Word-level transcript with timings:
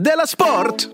Della 0.00 0.26
Sport! 0.26 0.88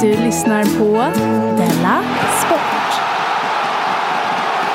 Du 0.00 0.16
lyssnar 0.16 0.64
på 0.78 0.92
Della 1.56 2.02
Sport. 2.40 2.60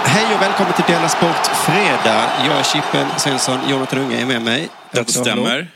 Hej 0.05 0.35
och 0.35 0.41
välkommen 0.41 0.73
till 0.73 0.85
Della 0.87 1.09
Sport 1.09 1.45
Fredag. 1.45 2.29
Jag 2.47 2.57
är 2.59 2.63
Chippen 2.63 3.07
Svensson, 3.17 3.59
Jonathan 3.69 3.99
Unge 3.99 4.21
är 4.21 4.25
med 4.25 4.41
mig. 4.41 4.69
Det 4.91 5.09
stämmer. 5.09 5.67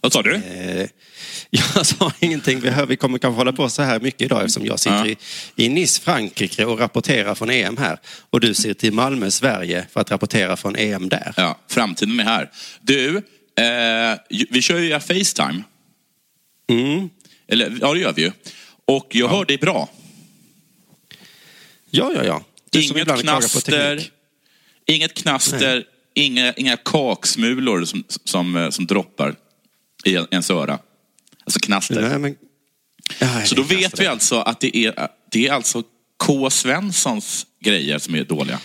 Vad 0.00 0.12
sa 0.12 0.22
du? 0.22 0.34
Eh, 0.34 0.88
Jag 1.50 1.86
sa 1.86 2.12
ingenting. 2.20 2.60
Vi, 2.60 2.70
hör, 2.70 2.86
vi 2.86 2.96
kommer 2.96 3.18
kanske 3.18 3.36
hålla 3.36 3.52
på 3.52 3.70
så 3.70 3.82
här 3.82 4.00
mycket 4.00 4.22
idag 4.22 4.40
eftersom 4.40 4.66
jag 4.66 4.80
sitter 4.80 5.06
Ja. 5.06 5.06
i, 5.06 5.64
i 5.64 5.68
Nice, 5.68 6.02
Frankrike 6.02 6.64
och 6.64 6.78
rapporterar 6.78 7.34
från 7.34 7.50
EM 7.50 7.76
här. 7.76 7.98
Och 8.30 8.40
du 8.40 8.54
sitter 8.54 8.88
i 8.88 8.90
Malmö, 8.90 9.30
Sverige 9.30 9.86
för 9.92 10.00
att 10.00 10.10
rapportera 10.10 10.56
från 10.56 10.76
EM 10.76 11.08
där. 11.08 11.34
Ja, 11.36 11.58
framtiden 11.68 12.20
är 12.20 12.24
här. 12.24 12.50
Du, 12.80 13.16
eh, 13.16 14.18
vi 14.50 14.62
kör 14.62 14.78
ju 14.78 15.00
Facetime. 15.00 15.62
Mm. 16.70 17.10
Eller, 17.48 17.78
ja, 17.80 17.94
det 17.94 18.00
gör 18.00 18.12
vi 18.12 18.22
ju. 18.22 18.32
Och 18.84 19.06
jag 19.10 19.28
hör 19.28 19.44
dig 19.44 19.58
bra. 19.58 19.88
Ja, 21.90 22.12
ja, 22.14 22.24
ja. 22.24 22.44
Du 22.70 22.82
Inget 22.82 23.20
knaster, 23.20 24.02
inget 24.86 25.14
knaster, 25.14 25.84
inga, 26.14 26.52
inga 26.52 26.76
kaksmulor 26.76 27.84
som, 27.84 28.04
som, 28.24 28.68
som 28.72 28.86
droppar 28.86 29.34
i 30.08 30.26
ens 30.30 30.50
öra. 30.50 30.78
Alltså 31.44 31.60
knaster. 31.60 32.02
Nej, 32.08 32.18
men... 32.18 32.36
Ja, 33.18 33.44
Så 33.44 33.54
då 33.54 33.62
det 33.62 33.74
är 33.74 33.78
vet 33.78 34.00
vi 34.00 34.06
alltså 34.06 34.40
att 34.40 34.60
det 34.60 34.76
är, 34.76 35.08
det 35.32 35.46
är 35.48 35.52
alltså 35.52 35.82
K. 36.16 36.50
Svenssons 36.50 37.46
grejer 37.60 37.98
som 37.98 38.14
är 38.14 38.24
dåliga. 38.24 38.60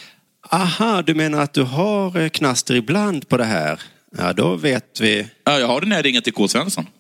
Aha, 0.49 1.02
du 1.02 1.14
menar 1.16 1.39
att 1.41 1.53
du 1.53 1.61
har 1.64 2.17
eh, 2.17 2.30
knaster 2.30 2.75
ibland 2.75 3.30
på 3.30 3.38
det 3.38 3.45
här? 3.45 3.81
Ja, 4.17 4.33
då 4.33 4.55
vet 4.55 4.99
vi. 4.99 5.27
Ja, 5.44 5.59
jag 5.59 5.67
har 5.67 5.81
det 5.81 5.88
när 5.88 5.95
jag 5.95 6.05
ringer 6.05 6.21
till 6.21 6.33
K. 6.33 6.47
Svensson. 6.47 6.88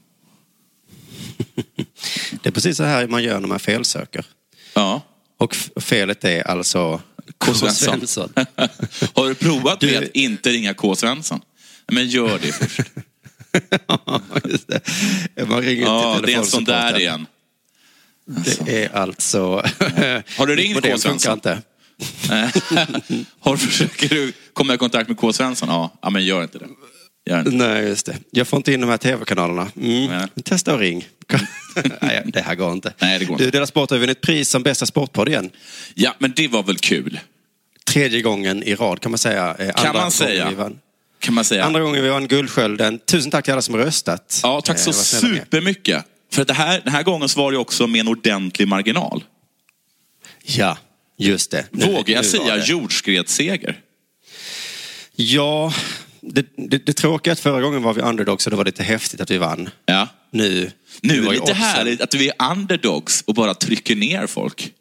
Det 2.43 2.49
är 2.49 2.51
precis 2.51 2.77
så 2.77 2.83
här 2.83 3.07
man 3.07 3.23
gör 3.23 3.39
när 3.39 3.47
man 3.47 3.59
felsöker. 3.59 4.25
Ja. 4.73 5.01
Och 5.39 5.55
felet 5.81 6.23
är 6.23 6.47
alltså 6.47 7.01
K. 7.37 7.53
Svensson. 7.53 8.33
Har 9.13 9.27
du 9.27 9.35
provat 9.35 9.79
Du- 9.79 9.87
med 9.91 10.03
att 10.03 10.09
inte 10.13 10.49
ringa 10.49 10.73
K. 10.73 10.95
Svensson? 10.95 11.41
Men 11.91 12.07
gör 12.07 12.39
det 12.39 12.51
först. 12.51 12.79
Ja, 13.87 14.21
just 14.45 14.67
det. 14.67 14.81
Man 15.47 15.61
ringer 15.61 15.83
Ja, 15.83 16.19
det 16.25 16.33
är 16.33 16.37
en 16.37 16.45
sån 16.45 16.63
där 16.63 16.99
igen. 16.99 17.25
Det 18.65 18.83
är 18.83 18.95
alltså... 18.95 19.41
Har 20.37 20.47
du 20.47 20.55
ringt 20.55 20.81
K. 20.83 20.97
Svensson? 20.97 21.33
inte. 21.33 21.61
Har, 23.39 23.57
försöker 23.57 24.09
du 24.09 24.33
komma 24.53 24.73
i 24.73 24.77
kontakt 24.77 25.09
med 25.09 25.17
K. 25.17 25.33
Svensson? 25.33 25.69
Ja, 25.69 25.93
ja 26.01 26.09
men 26.09 26.25
gör 26.25 26.43
inte 26.43 26.57
det. 26.57 26.67
Gör 27.25 27.39
inte. 27.39 27.51
Nej, 27.51 27.83
just 27.87 28.05
det. 28.05 28.17
Jag 28.31 28.47
får 28.47 28.57
inte 28.57 28.73
in 28.73 28.81
de 28.81 28.89
här 28.89 28.97
tv-kanalerna. 28.97 29.71
Mm. 29.81 30.29
Testa 30.43 30.73
och 30.73 30.79
ring. 30.79 31.07
Nej, 32.01 32.23
det 32.25 32.41
här 32.41 32.55
går 32.55 32.71
inte. 32.71 32.93
Nej, 33.01 33.19
det 33.19 33.25
går 33.25 33.33
inte. 33.33 33.43
Du, 33.45 33.51
Dela 33.51 33.65
Sport 33.67 33.89
har 33.89 33.97
vunnit 33.97 34.21
pris 34.21 34.49
som 34.49 34.63
bästa 34.63 34.85
sportpodd 34.85 35.29
igen. 35.29 35.49
Ja, 35.93 36.15
men 36.19 36.33
det 36.35 36.47
var 36.47 36.63
väl 36.63 36.77
kul? 36.77 37.19
Tredje 37.85 38.21
gången 38.21 38.63
i 38.63 38.75
rad 38.75 38.99
kan 38.99 39.11
man 39.11 39.17
säga. 39.17 39.55
Eh, 39.59 39.71
andra 39.75 39.83
man 39.83 39.93
gången 39.93 40.11
säga. 40.11 40.71
Kan 41.23 41.33
man 41.33 41.45
säga. 41.45 41.63
Andra 41.63 41.81
gången 41.81 42.03
vi 42.03 42.09
vann 42.09 42.27
Guldskölden. 42.27 42.99
Tusen 42.99 43.31
tack 43.31 43.43
till 43.43 43.53
alla 43.53 43.61
som 43.61 43.77
röstat. 43.77 44.39
Ja, 44.43 44.61
tack 44.61 44.79
så 44.79 44.89
Eh, 44.89 44.97
är. 44.97 45.01
supermycket. 45.03 46.05
För 46.33 46.41
att 46.41 46.47
det 46.47 46.53
här, 46.53 46.81
den 46.83 46.93
här 46.93 47.03
gången 47.03 47.29
så 47.29 47.39
var 47.39 47.51
det 47.51 47.57
också 47.57 47.87
med 47.87 47.99
en 48.01 48.07
ordentlig 48.07 48.67
marginal. 48.67 49.23
Ja, 50.43 50.77
just 51.17 51.51
det. 51.51 51.65
Nu- 51.71 51.85
Vågar 51.85 52.15
jag 52.15 52.25
säga 52.25 52.65
jordskredsseger? 52.65 53.79
Ja, 55.15 55.73
det, 56.21 56.45
det, 56.57 56.85
det 56.85 56.93
tråkiga 56.93 57.31
är 57.31 57.33
att 57.33 57.39
förra 57.39 57.61
gången 57.61 57.81
var 57.83 57.93
vi 57.93 58.01
underdogs 58.01 58.47
och 58.47 58.51
det 58.51 58.57
var 58.57 58.65
lite 58.65 58.83
häftigt 58.83 59.21
att 59.21 59.31
vi 59.31 59.37
vann. 59.37 59.69
Ja. 59.85 60.07
Nu, 60.31 60.71
Nu 61.01 61.17
är 61.19 61.23
det 61.25 61.31
lite 61.31 61.53
härligt 61.53 62.01
att 62.01 62.13
vi 62.13 62.29
är 62.37 62.51
underdogs 62.51 63.21
och 63.27 63.33
bara 63.33 63.53
trycker 63.53 63.95
ner 63.95 64.27
folk. 64.27 64.71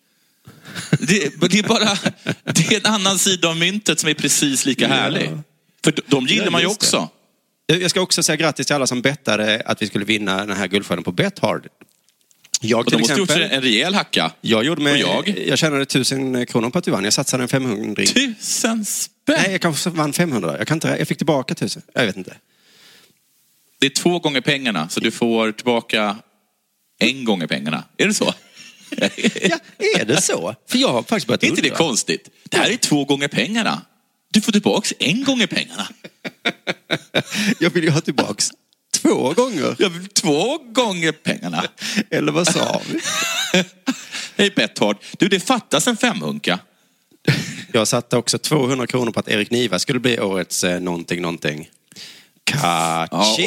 Det, 0.91 1.51
det, 1.51 1.59
är 1.59 1.69
bara, 1.69 1.99
det 2.45 2.73
är 2.75 2.77
en 2.87 2.95
annan 2.95 3.19
sida 3.19 3.49
av 3.49 3.57
myntet 3.57 4.01
som 4.01 4.09
är 4.09 4.15
precis 4.15 4.67
lika 4.67 4.89
härlig. 4.89 5.31
För 5.85 5.95
de- 6.07 6.27
gillar 6.27 6.45
Ja, 6.45 6.51
man 6.51 6.61
ju 6.61 6.67
just 6.69 6.81
det. 6.81 6.87
också. 6.87 7.09
Jag 7.67 7.91
ska 7.91 8.01
också 8.01 8.23
säga 8.23 8.37
grattis 8.37 8.67
till 8.67 8.77
alla 8.77 8.87
som 8.87 9.03
bettade 9.03 9.63
att 9.67 9.83
vi 9.83 9.87
skulle 9.87 10.05
vinna 10.05 10.47
den 10.47 10.57
här 10.57 10.67
guldskölden 10.69 11.05
på 11.05 11.13
Bethard. 11.13 11.69
Jag 12.61 12.79
Och 12.79 12.85
de 12.85 12.91
till 12.91 12.99
måste 12.99 13.15
gjort 13.15 13.31
exempel. 13.31 13.57
en 13.57 13.63
rejäl 13.63 13.95
hacka. 13.95 14.33
Jag, 14.41 14.65
gjorde 14.65 14.83
med, 14.83 14.93
Och 14.93 14.99
jag? 15.29 15.39
jag 15.47 15.59
tjänade 15.59 15.87
tusen 15.87 16.47
kronor 16.47 16.71
på 16.71 16.79
att 16.79 16.85
du 16.85 16.91
vann. 16.91 17.05
Jag 17.05 17.13
satsade 17.13 17.43
en 17.43 17.49
500. 17.49 18.03
Tusen 18.07 18.85
spänn! 18.85 19.37
Nej, 19.43 19.53
jag 19.53 19.61
kanske 19.61 19.91
vann 19.91 20.13
500. 20.13 20.55
Jag, 20.59 20.67
kan 20.67 20.77
inte, 20.77 20.97
jag 20.99 21.09
fick 21.09 21.19
tillbaka 21.19 21.55
tusen. 21.55 21.83
Jag 21.95 22.07
vet 22.07 22.17
inte. 22.17 22.37
Det 23.81 23.87
är 23.87 23.91
två 23.91 24.19
gånger 24.19 24.41
pengarna, 24.41 24.89
så 24.89 25.01
du 25.01 25.11
får 25.11 25.53
tillbaka 25.53 26.17
en 26.99 27.25
gånger 27.25 27.47
pengarna. 27.47 27.85
Är 27.97 28.07
det 28.07 28.15
så? 28.15 28.35
Ja, 29.43 29.59
är 30.01 30.05
det 30.05 30.21
så? 30.23 30.55
För 30.69 30.79
jag 30.79 30.89
har 30.89 31.03
faktiskt 31.03 31.27
börjat 31.27 31.43
är 31.43 31.47
inte 31.47 31.63
det 31.63 31.71
konstigt? 31.71 32.29
Det 32.51 32.57
här 32.57 32.71
är 32.71 32.77
två 32.77 33.05
gånger 33.05 33.29
pengarna. 33.29 33.83
Du 34.33 34.41
får 34.41 34.53
tillbaka 34.53 34.95
en 34.99 35.25
gånger 35.25 35.47
pengarna. 35.47 35.89
Jag 37.59 37.71
vill 37.71 37.85
ju 37.85 37.91
ha 37.91 38.01
tillbaks 38.01 38.51
två 38.95 39.33
gånger. 39.33 39.77
Jag 39.79 39.91
vill 39.91 40.09
två 40.09 40.59
gånger 40.59 41.13
pengarna. 41.13 41.65
Eller 42.11 42.33
vad 42.33 42.49
sa 42.49 42.81
vi? 42.89 43.01
Hej 44.37 44.51
Betthard. 44.57 44.97
Du, 45.19 45.29
det 45.29 45.41
fattas 45.41 45.87
en 45.87 45.97
femhunka. 45.97 46.59
Jag 47.73 47.89
satte 47.89 48.17
också 48.17 48.39
200 48.39 48.87
kronor 48.87 49.13
på 49.13 49.21
att 49.21 49.29
Erik 49.29 49.51
Niva 49.51 49.79
skulle 49.79 50.01
bli 50.01 50.21
årets 50.21 50.65
eh, 50.65 50.81
någonting, 50.81 51.23
någonting. 51.23 51.71
Kaching! 52.45 53.47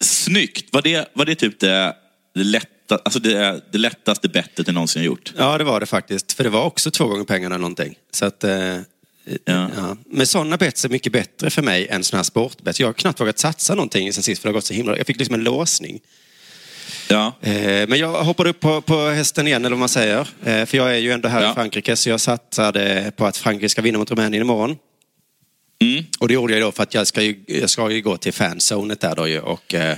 Snyggt. 0.00 0.72
Var 0.72 0.82
det, 0.82 1.10
var 1.12 1.24
det 1.24 1.34
typ 1.34 1.60
det, 1.60 1.96
det, 2.34 2.44
lätta, 2.44 2.98
alltså 3.04 3.20
det, 3.20 3.60
det 3.72 3.78
lättaste 3.78 4.28
bettet 4.28 4.66
du 4.66 4.72
någonsin 4.72 5.02
har 5.02 5.06
gjort? 5.06 5.32
Ja, 5.36 5.58
det 5.58 5.64
var 5.64 5.80
det 5.80 5.86
faktiskt. 5.86 6.32
För 6.32 6.44
det 6.44 6.50
var 6.50 6.64
också 6.64 6.90
två 6.90 7.06
gånger 7.06 7.24
pengarna 7.24 7.54
eller 7.54 7.62
någonting. 7.62 7.94
Så 8.12 8.24
att, 8.26 8.44
eh, 8.44 8.80
Ja. 9.44 9.70
ja. 9.76 9.96
Men 10.06 10.26
sådana 10.26 10.56
bets 10.56 10.84
är 10.84 10.88
mycket 10.88 11.12
bättre 11.12 11.50
för 11.50 11.62
mig 11.62 11.88
än 11.88 12.04
sådana 12.04 12.18
här 12.18 12.24
sportbets. 12.24 12.80
Jag 12.80 12.88
har 12.88 12.92
knappt 12.92 13.20
vågat 13.20 13.38
satsa 13.38 13.74
någonting 13.74 14.12
sen 14.12 14.22
sist 14.22 14.42
för 14.42 14.48
det 14.48 14.50
har 14.50 14.54
gått 14.54 14.64
så 14.64 14.74
himla... 14.74 14.96
Jag 14.96 15.06
fick 15.06 15.16
liksom 15.18 15.34
en 15.34 15.44
låsning. 15.44 16.00
Ja. 17.08 17.32
Eh, 17.40 17.88
men 17.88 17.98
jag 17.98 18.24
hoppade 18.24 18.50
upp 18.50 18.60
på, 18.60 18.80
på 18.80 19.08
hästen 19.08 19.46
igen, 19.46 19.64
eller 19.64 19.70
vad 19.76 19.78
man 19.78 19.88
säger. 19.88 20.20
Eh, 20.44 20.64
för 20.66 20.76
jag 20.76 20.94
är 20.94 20.98
ju 20.98 21.12
ändå 21.12 21.28
här 21.28 21.42
Ja. 21.42 21.50
i 21.50 21.54
Frankrike, 21.54 21.96
så 21.96 22.08
jag 22.08 22.20
satsade 22.20 23.12
på 23.16 23.26
att 23.26 23.36
Frankrike 23.36 23.68
ska 23.68 23.82
vinna 23.82 23.98
mot 23.98 24.10
Rumänien 24.10 24.42
imorgon. 24.42 24.76
Mm. 25.82 26.04
Och 26.18 26.28
det 26.28 26.34
gjorde 26.34 26.52
jag 26.52 26.62
då 26.62 26.72
för 26.72 26.82
att 26.82 26.94
jag 26.94 27.06
ska 27.06 27.22
ju, 27.22 27.44
jag 27.46 27.70
ska 27.70 27.90
ju 27.90 28.02
gå 28.02 28.16
till 28.16 28.32
fanzonet 28.32 29.00
där 29.00 29.16
då 29.16 29.28
ju. 29.28 29.40
Och, 29.40 29.74
eh, 29.74 29.96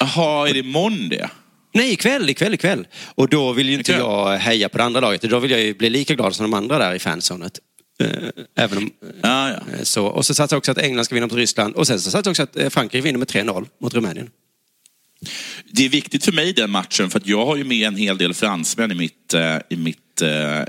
Jaha, 0.00 0.48
är 0.48 0.52
det 0.52 0.58
imorgon 0.58 1.08
det? 1.08 1.30
nej, 1.74 1.92
ikväll, 1.92 2.30
ikväll, 2.30 2.54
ikväll. 2.54 2.86
Och 3.14 3.28
då 3.28 3.52
vill 3.52 3.68
ju 3.68 3.74
inte 3.74 3.92
Ikväll? 3.92 4.06
jag 4.06 4.38
heja 4.38 4.68
på 4.68 4.78
det 4.78 4.84
andra 4.84 5.00
laget. 5.00 5.22
Då 5.22 5.38
vill 5.38 5.50
jag 5.50 5.60
ju 5.60 5.74
bli 5.74 5.90
lika 5.90 6.14
glad 6.14 6.34
som 6.34 6.50
de 6.50 6.54
andra 6.56 6.78
där 6.78 6.94
i 6.94 6.98
fanzonet. 6.98 7.58
Eh, 8.00 8.28
även 8.54 8.78
om, 8.78 8.90
Ja, 9.22 9.48
ja. 9.50 9.54
eh, 9.78 9.82
så. 9.82 10.06
Och 10.06 10.26
så 10.26 10.34
satsade 10.34 10.54
jag 10.54 10.58
också 10.58 10.70
att 10.72 10.78
England 10.78 11.04
ska 11.04 11.14
vinna 11.14 11.26
mot 11.26 11.34
Ryssland. 11.36 11.74
Och 11.74 11.86
sen 11.86 12.00
så 12.00 12.10
satsade 12.10 12.28
jag 12.28 12.48
också 12.48 12.66
att 12.66 12.72
Frankrike 12.72 13.02
vinner 13.04 13.18
med 13.18 13.28
3-0 13.28 13.66
mot 13.78 13.94
Rumänien. 13.94 14.30
Det 15.72 15.84
är 15.84 15.88
viktigt 15.88 16.24
för 16.24 16.32
mig 16.32 16.52
den 16.52 16.70
matchen, 16.70 17.10
för 17.10 17.18
att 17.18 17.26
jag 17.26 17.46
har 17.46 17.56
ju 17.56 17.64
med 17.64 17.86
en 17.86 17.96
hel 17.96 18.18
del 18.18 18.34
fransmän 18.34 18.92
i 18.92 18.94
mitt, 18.94 19.34
i 19.68 19.76
mitt 19.76 20.22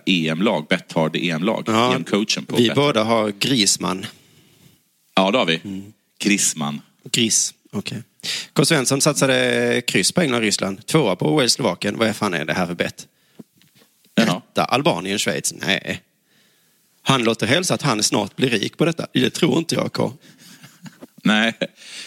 EM-lag, 0.06 0.66
Betthard 0.70 1.16
EM-lag. 1.16 1.64
Ja, 1.68 1.96
EM-coachen 1.96 2.46
på 2.46 2.56
Vi 2.56 2.62
Betthard. 2.68 2.76
båda 2.76 3.04
har 3.04 3.34
Grisman. 3.40 4.06
Ja, 5.16 5.32
det 5.32 5.38
har 5.38 5.46
vi. 5.46 5.62
Grisman. 6.20 6.82
Gris, 7.12 7.54
okej. 7.72 8.04
K. 8.54 8.66
Svensson 8.66 9.02
satsade 9.02 9.82
kryss 9.88 10.12
på 10.12 10.22
England 10.22 10.38
och 10.38 10.44
Ryssland. 10.44 10.86
Tvåa 10.86 11.16
på 11.16 11.36
Wales 11.36 11.54
Slovakien. 11.54 11.98
Vad 11.98 12.16
fan 12.16 12.34
är 12.34 12.46
det 12.46 12.54
här 12.54 12.68
för 12.68 12.74
bett? 12.76 13.08
Etta, 14.16 14.66
Albanien, 14.66 15.20
Schweiz. 15.20 15.54
Nej. 15.54 16.02
Han 17.04 17.24
låter 17.24 17.48
hälsa 17.48 17.74
att 17.74 17.82
han 17.82 18.04
snart 18.04 18.36
blir 18.36 18.50
rik 18.50 18.78
på 18.78 18.86
detta. 18.86 19.08
Det 19.14 19.30
tror 19.30 19.58
inte 19.58 19.76
jag, 19.76 19.94
K. 19.94 20.14
Nej, 21.24 21.54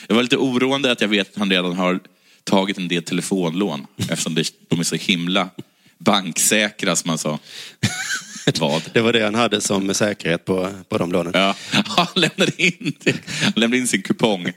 det 0.08 0.14
var 0.14 0.22
lite 0.22 0.36
oroande 0.36 0.92
att 0.92 1.00
jag 1.00 1.08
vet 1.08 1.30
att 1.32 1.38
han 1.38 1.50
redan 1.50 1.72
har 1.76 2.00
tagit 2.44 2.78
en 2.78 2.88
del 2.88 3.02
telefonlån 3.02 3.86
eftersom 4.08 4.34
de 4.68 4.80
är 4.80 4.84
så 4.84 4.96
himla 4.96 5.50
banksäkra 5.98 6.96
som 6.96 7.08
man 7.08 7.18
sa. 7.18 7.38
Vad? 8.60 8.82
Det 8.92 9.00
var 9.00 9.12
det 9.12 9.24
han 9.24 9.34
hade 9.34 9.60
som 9.60 9.94
säkerhet 9.94 10.44
på, 10.44 10.72
på 10.88 10.98
de 10.98 11.12
lånen. 11.12 11.32
Ja, 11.34 11.54
han 11.86 12.06
lämnade 12.14 12.52
in, 12.62 12.92
han 13.42 13.52
lämnade 13.56 13.78
in 13.78 13.86
sin 13.86 14.02
kupong. 14.02 14.52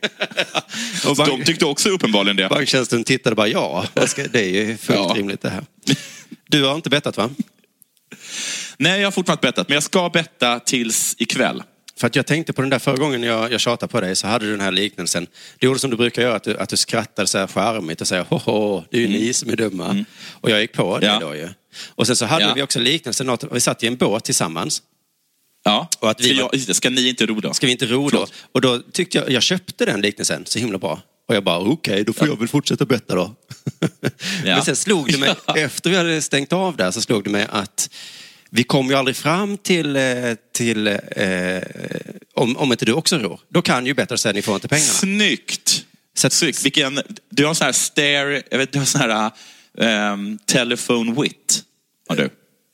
Och 1.08 1.16
bank- 1.16 1.30
De 1.30 1.44
tyckte 1.44 1.66
också 1.66 1.90
uppenbarligen 1.90 2.36
det. 2.38 2.50
Banktjänsten 2.50 3.04
tittade 3.04 3.36
bara, 3.36 3.48
ja, 3.48 3.86
det 4.32 4.36
är 4.36 4.50
ju 4.68 4.78
fullt 4.78 5.00
Ja. 5.00 5.14
rimligt 5.18 5.42
det 5.42 5.50
här. 5.50 5.66
Du 6.50 6.64
har 6.64 6.76
inte 6.76 6.90
bettat 6.90 7.18
va? 7.18 7.30
Nej, 8.78 9.00
jag 9.00 9.08
har 9.08 9.12
fortfarande 9.12 9.42
bettat, 9.42 9.68
men 9.70 9.74
jag 9.76 9.84
ska 9.84 10.10
betta 10.10 10.60
tills 10.60 11.16
ikväll. 11.18 11.64
För 12.00 12.08
att 12.08 12.16
jag 12.16 12.26
tänkte 12.26 12.54
på 12.54 12.62
den 12.62 12.70
där 12.70 12.80
förra 12.80 12.96
gången 12.98 13.24
jag, 13.24 13.52
jag 13.54 13.60
tjatade 13.60 13.92
på 13.92 14.02
dig 14.02 14.16
så 14.16 14.28
hade 14.28 14.46
du 14.46 14.52
den 14.52 14.62
här 14.62 14.72
liknelsen. 14.72 15.28
Du 15.60 15.68
gjorde 15.68 15.80
som 15.80 15.90
du 15.90 15.98
brukar 15.98 16.22
göra, 16.22 16.36
att 16.36 16.44
du, 16.44 16.58
att 16.58 16.70
du 16.70 16.78
skrattade 16.78 17.28
så 17.28 17.38
här 17.38 17.48
charmigt 17.48 18.02
och 18.02 18.08
säger 18.08 18.24
hoho, 18.24 18.84
det 18.92 18.98
är 18.98 19.02
ju 19.02 19.08
ni 19.08 19.34
som 19.34 19.50
är 19.50 19.56
dumma. 19.56 20.06
Och 20.32 20.50
jag 20.50 20.62
gick 20.62 20.74
på 20.74 21.00
det 21.00 21.06
Ja. 21.06 21.20
då 21.20 21.36
ju. 21.36 21.50
Och 21.88 22.08
sen 22.08 22.16
så 22.16 22.26
hade 22.26 22.44
Ja. 22.46 22.54
vi 22.54 22.62
också 22.62 22.80
liknelsen, 22.80 23.30
att 23.30 23.44
vi 23.52 23.60
satt 23.60 23.84
i 23.84 23.88
en 23.88 23.96
båt 23.98 24.24
tillsammans. 24.24 24.82
Ja. 25.64 25.90
Och 26.00 26.10
att 26.10 26.22
vi 26.22 26.36
ska, 26.36 26.50
jag, 26.68 26.76
ska 26.76 26.90
ni 26.90 27.10
inte 27.10 27.26
ro 27.26 27.40
då? 27.40 27.54
Ska 27.54 27.66
vi 27.66 27.72
inte 27.72 27.86
ro 27.86 28.10
då? 28.10 28.28
Och 28.52 28.62
då 28.62 28.80
tyckte 28.92 29.18
jag, 29.18 29.30
jag 29.32 29.44
köpte 29.44 29.86
den 29.86 30.02
liknelsen 30.02 30.46
så 30.46 30.60
himla 30.60 30.78
bra. 30.78 31.02
Och 31.30 31.36
jag 31.36 31.44
bara, 31.44 31.58
okej, 31.60 32.04
då 32.04 32.14
får 32.14 32.28
jag 32.28 32.40
väl 32.40 32.48
fortsätta 32.48 32.86
betta 32.86 33.16
då. 33.16 33.36
Men 34.44 34.62
sen 34.62 34.76
slog 34.76 35.12
det 35.12 35.18
mig, 35.18 35.36
Ja. 35.48 35.58
efter 35.58 35.90
vi 35.90 35.96
hade 35.98 36.22
stängt 36.22 36.54
av 36.54 36.76
där, 36.78 36.92
så 36.92 37.02
slog 37.02 37.24
det 37.24 37.30
mig 37.30 37.48
att 37.50 37.90
vi 38.50 38.64
kom 38.64 38.88
ju 38.88 38.94
aldrig 38.96 39.16
fram 39.18 39.58
till, 39.58 39.96
eh, 39.96 40.04
till 40.54 40.88
eh, 40.88 40.96
om, 42.36 42.58
om 42.58 42.72
inte 42.72 42.86
du 42.86 42.94
också 42.94 43.18
ror. 43.18 43.40
Då 43.50 43.62
kan 43.62 43.86
ju 43.86 43.94
bättre 43.94 44.18
säga, 44.18 44.34
ni 44.34 44.42
får 44.42 44.56
inte 44.56 44.68
pengarna. 44.68 44.88
Snyggt! 44.88 45.86
Så 46.18 46.28
att- 46.28 46.34
Snyggt. 46.34 46.66
Vilken, 46.66 47.02
du 47.30 47.44
har 47.44 47.50
en 47.50 47.56
sån 47.56 47.66
här 47.66 47.72
stare, 47.72 48.44
jag 48.52 48.58
vet, 48.58 48.72
du 48.72 48.80
har 48.80 48.86
sån 48.86 49.02
här 49.02 49.32
um, 50.14 50.38
telephone 50.46 51.22
wit. 51.22 51.64
Har 52.10 52.16
du? 52.16 52.30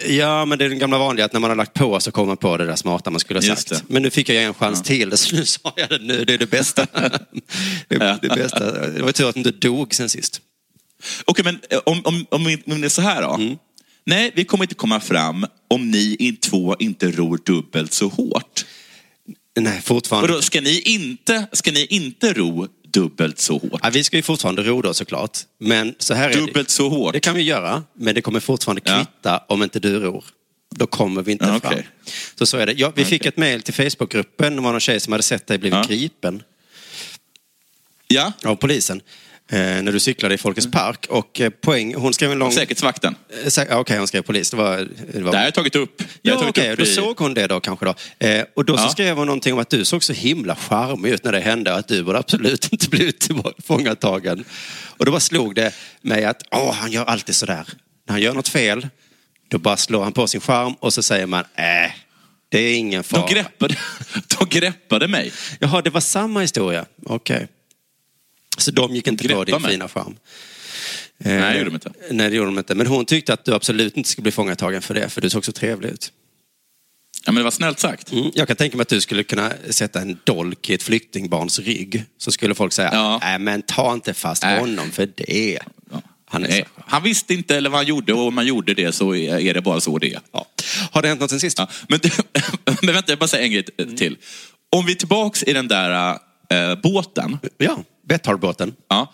Ja, 0.07 0.45
men 0.45 0.57
det 0.57 0.65
är 0.65 0.69
den 0.69 0.79
gamla 0.79 0.97
vanliga 0.97 1.25
att 1.25 1.33
när 1.33 1.39
man 1.39 1.49
har 1.49 1.57
lagt 1.57 1.73
på 1.73 1.99
så 1.99 2.11
kommer 2.11 2.27
man 2.27 2.37
på 2.37 2.57
det 2.57 2.65
där 2.65 2.75
smarta 2.75 3.09
man 3.09 3.19
skulle 3.19 3.37
ha 3.37 3.55
sagt. 3.55 3.83
Men 3.87 4.01
nu 4.01 4.09
fick 4.09 4.29
jag 4.29 4.43
en 4.43 4.53
chans 4.53 4.83
till, 4.83 5.17
så 5.17 5.35
nu 5.35 5.45
sa 5.45 5.73
jag 5.75 5.89
det 5.89 6.01
nu. 6.01 6.25
Det 6.25 6.33
är 6.33 6.37
det 6.37 6.49
bästa. 6.49 6.87
det, 7.87 7.95
är 7.95 8.17
det, 8.21 8.27
bästa. 8.27 8.87
det 8.89 9.01
var 9.01 9.11
tur 9.11 9.29
att 9.29 9.35
du 9.35 9.39
inte 9.39 9.51
dog 9.51 9.95
sen 9.95 10.09
sist. 10.09 10.41
Okej, 11.25 11.45
men 11.45 11.59
eh, 11.69 11.79
om, 11.85 12.01
om, 12.05 12.25
om, 12.31 12.57
om 12.65 12.81
det 12.81 12.87
är 12.87 12.89
så 12.89 13.01
här 13.01 13.21
då. 13.21 13.33
Mm. 13.33 13.57
Nej, 14.05 14.31
vi 14.35 14.45
kommer 14.45 14.63
inte 14.63 14.75
komma 14.75 14.99
fram 14.99 15.45
om 15.67 15.91
ni 15.91 16.15
in 16.19 16.35
två 16.35 16.75
inte 16.79 17.11
ror 17.11 17.39
dubbelt 17.45 17.93
så 17.93 18.07
hårt. 18.07 18.65
Nej, 19.59 19.77
Och 19.77 19.83
fortfarande. 19.83 20.33
då 20.33 20.41
ska 20.41 20.61
ni 20.61 20.79
inte, 20.79 21.47
ska 21.51 21.71
ni 21.71 21.85
inte 21.85 22.33
ro 22.33 22.67
dubbelt 22.87 23.39
så 23.39 23.57
hårt? 23.57 23.79
Ja, 23.83 23.89
vi 23.89 24.03
ska 24.03 24.15
ju 24.17 24.21
fortfarande 24.23 24.63
ro 24.63 24.81
då 24.81 24.93
såklart. 24.93 25.37
Men 25.59 25.95
så 25.99 26.13
här 26.13 26.29
är 26.29 26.33
Dubbelt 26.33 26.69
så 26.69 26.83
det. 26.83 26.89
hårt? 26.95 27.13
Det 27.13 27.19
kan 27.19 27.35
vi 27.35 27.41
göra, 27.41 27.83
men 27.93 28.15
det 28.15 28.21
kommer 28.21 28.39
fortfarande 28.39 28.81
Ja. 28.85 28.95
kvitta 28.97 29.37
om 29.47 29.63
inte 29.63 29.79
du 29.79 29.99
ror. 29.99 30.25
Då 30.75 30.87
kommer 30.87 31.21
vi 31.21 31.31
inte 31.31 31.45
Ja, 31.45 31.59
fram. 31.59 31.71
okej. 31.73 31.87
Så 32.35 32.45
så 32.45 32.57
är 32.57 32.65
det. 32.65 32.73
Ja, 32.77 32.91
vi 32.95 33.05
fick 33.05 33.21
Okej. 33.21 33.29
ett 33.29 33.37
mejl 33.37 33.61
till 33.61 33.73
Facebookgruppen. 33.73 34.55
Det 34.55 34.61
var 34.61 34.71
någon 34.71 34.79
tjej 34.79 34.99
som 34.99 35.13
hade 35.13 35.23
sett 35.23 35.47
dig 35.47 35.57
blivit 35.57 35.77
Ja. 35.89 35.95
gripen 35.95 36.43
Ja, 38.07 38.33
av 38.45 38.55
polisen. 38.55 39.01
Eh, 39.53 39.59
när 39.83 39.91
du 39.91 39.99
cyklade 39.99 40.35
i 40.35 40.37
Folkets 40.37 40.71
park. 40.71 41.05
Och 41.09 41.41
eh, 41.41 41.49
poäng, 41.49 41.95
hon 41.95 42.13
skrev 42.13 42.31
en 42.31 42.39
lång... 42.39 42.51
säkerhetsvakten. 42.51 43.15
Eh, 43.43 43.47
sä- 43.47 43.75
Okej, 43.75 43.97
hon 43.97 44.07
skrev 44.07 44.21
polis. 44.21 44.51
Det 44.51 44.57
var... 44.57 44.77
Det 45.13 45.21
var... 45.21 45.31
Det 45.31 45.37
har 45.37 45.45
jag 45.45 45.53
tagit 45.53 45.75
upp. 45.75 46.03
Ja, 46.21 46.33
tagit 46.35 46.49
okej, 46.49 46.71
upp 46.71 46.77
då 46.79 46.83
i- 46.83 46.87
såg 46.87 47.17
hon 47.19 47.33
det 47.33 47.47
då 47.47 47.59
kanske 47.59 47.85
då. 47.85 47.93
Och 48.55 48.65
då 48.65 48.77
så 48.77 48.83
Ja. 48.83 48.89
skrev 48.89 49.15
hon 49.17 49.27
någonting 49.27 49.53
om 49.53 49.59
att 49.59 49.69
du 49.69 49.85
såg 49.85 50.03
så 50.03 50.13
himla 50.13 50.55
charmig 50.55 51.09
ut 51.11 51.23
när 51.23 51.31
det 51.31 51.39
hände, 51.39 51.75
att 51.75 51.87
du 51.87 52.03
borde 52.03 52.17
absolut 52.19 52.67
inte 52.71 52.89
blivit 52.89 53.19
tillfångatagen. 53.19 54.45
Och 54.97 55.05
då 55.05 55.11
bara 55.11 55.19
slog 55.19 55.55
det 55.55 55.73
mig 56.01 56.25
att 56.25 56.43
åh, 56.51 56.73
han 56.73 56.91
gör 56.91 57.05
alltid 57.05 57.35
sådär. 57.35 57.67
När 58.07 58.13
han 58.13 58.21
gör 58.21 58.33
något 58.33 58.47
fel, 58.49 58.87
då 59.49 59.57
bara 59.57 59.77
slår 59.77 60.03
han 60.03 60.13
på 60.13 60.27
sin 60.27 60.41
charm 60.41 60.73
och 60.79 60.93
så 60.93 61.03
säger 61.03 61.25
man, 61.25 61.43
äh, 61.55 61.91
det 62.49 62.59
är 62.59 62.75
ingen 62.75 63.03
fara. 63.03 63.21
De 63.27 63.33
greppade, 63.33 63.75
de 64.39 64.49
greppade 64.59 65.07
mig. 65.07 65.31
Jaha, 65.59 65.81
det 65.81 65.89
var 65.89 66.01
samma 66.01 66.39
historia. 66.41 66.85
Okej. 67.05 67.47
Så 68.57 68.71
de 68.71 68.95
gick 68.95 69.07
inte 69.07 69.27
på 69.27 69.43
din 69.43 69.61
mig. 69.61 69.71
fina 69.71 69.87
charm? 69.87 70.15
Nej, 71.17 71.53
det 71.53 71.57
gjorde 71.57 71.69
de 71.69 71.75
inte. 71.75 71.91
Nej, 72.11 72.29
det 72.29 72.35
gjorde 72.35 72.47
de 72.47 72.57
inte. 72.57 72.75
Men 72.75 72.87
hon 72.87 73.05
tyckte 73.05 73.33
att 73.33 73.45
du 73.45 73.53
absolut 73.53 73.97
inte 73.97 74.09
skulle 74.09 74.23
bli 74.23 74.31
fångatagen 74.31 74.81
för 74.81 74.93
det, 74.93 75.09
för 75.09 75.21
du 75.21 75.29
såg 75.29 75.45
så 75.45 75.51
trevlig 75.51 75.89
ut. 75.89 76.11
Ja, 77.25 77.31
men 77.31 77.35
det 77.35 77.43
var 77.43 77.51
snällt 77.51 77.79
sagt. 77.79 78.11
Mm, 78.11 78.31
jag 78.33 78.47
kan 78.47 78.57
tänka 78.57 78.77
mig 78.77 78.81
att 78.81 78.89
du 78.89 79.01
skulle 79.01 79.23
kunna 79.23 79.51
sätta 79.69 80.01
en 80.01 80.19
dolk 80.23 80.69
i 80.69 80.73
ett 80.73 80.83
flyktingbarns 80.83 81.59
rygg. 81.59 82.05
Så 82.17 82.31
skulle 82.31 82.55
folk 82.55 82.73
säga, 82.73 82.89
Ja. 82.93 83.19
nej 83.21 83.39
men 83.39 83.61
ta 83.61 83.93
inte 83.93 84.13
fast 84.13 84.43
Nej. 84.43 84.59
honom 84.59 84.91
för 84.91 85.09
det. 85.15 85.59
Han 86.25 86.45
är 86.45 86.65
han 86.87 87.03
visste 87.03 87.33
inte 87.33 87.57
eller 87.57 87.69
vad 87.69 87.79
han 87.79 87.85
gjorde 87.87 88.13
och 88.13 88.27
om 88.27 88.35
man 88.35 88.45
gjorde 88.45 88.73
det 88.73 88.91
så 88.91 89.15
är 89.15 89.53
det 89.53 89.61
bara 89.61 89.79
så 89.79 89.97
det 89.97 90.13
är. 90.13 90.19
Ja. 90.31 90.45
Har 90.91 91.01
det 91.01 91.07
hänt 91.07 91.21
något 91.21 91.29
sen 91.29 91.39
sist? 91.39 91.57
Ja, 91.57 91.67
men, 91.89 91.99
men 92.81 92.93
vänta, 92.93 93.11
jag 93.11 93.19
bara 93.19 93.27
säga 93.27 93.43
en 93.43 93.51
grej 93.51 93.63
till. 93.97 94.17
Om 94.71 94.85
vi 94.85 94.91
är 94.91 94.95
tillbaks 94.95 95.43
i 95.43 95.53
den 95.53 95.67
där 95.67 96.17
äh, 96.49 96.75
båten, 96.83 97.37
Ja, 97.57 97.83
Betthardbåten. 98.07 98.75
ja, 98.87 99.13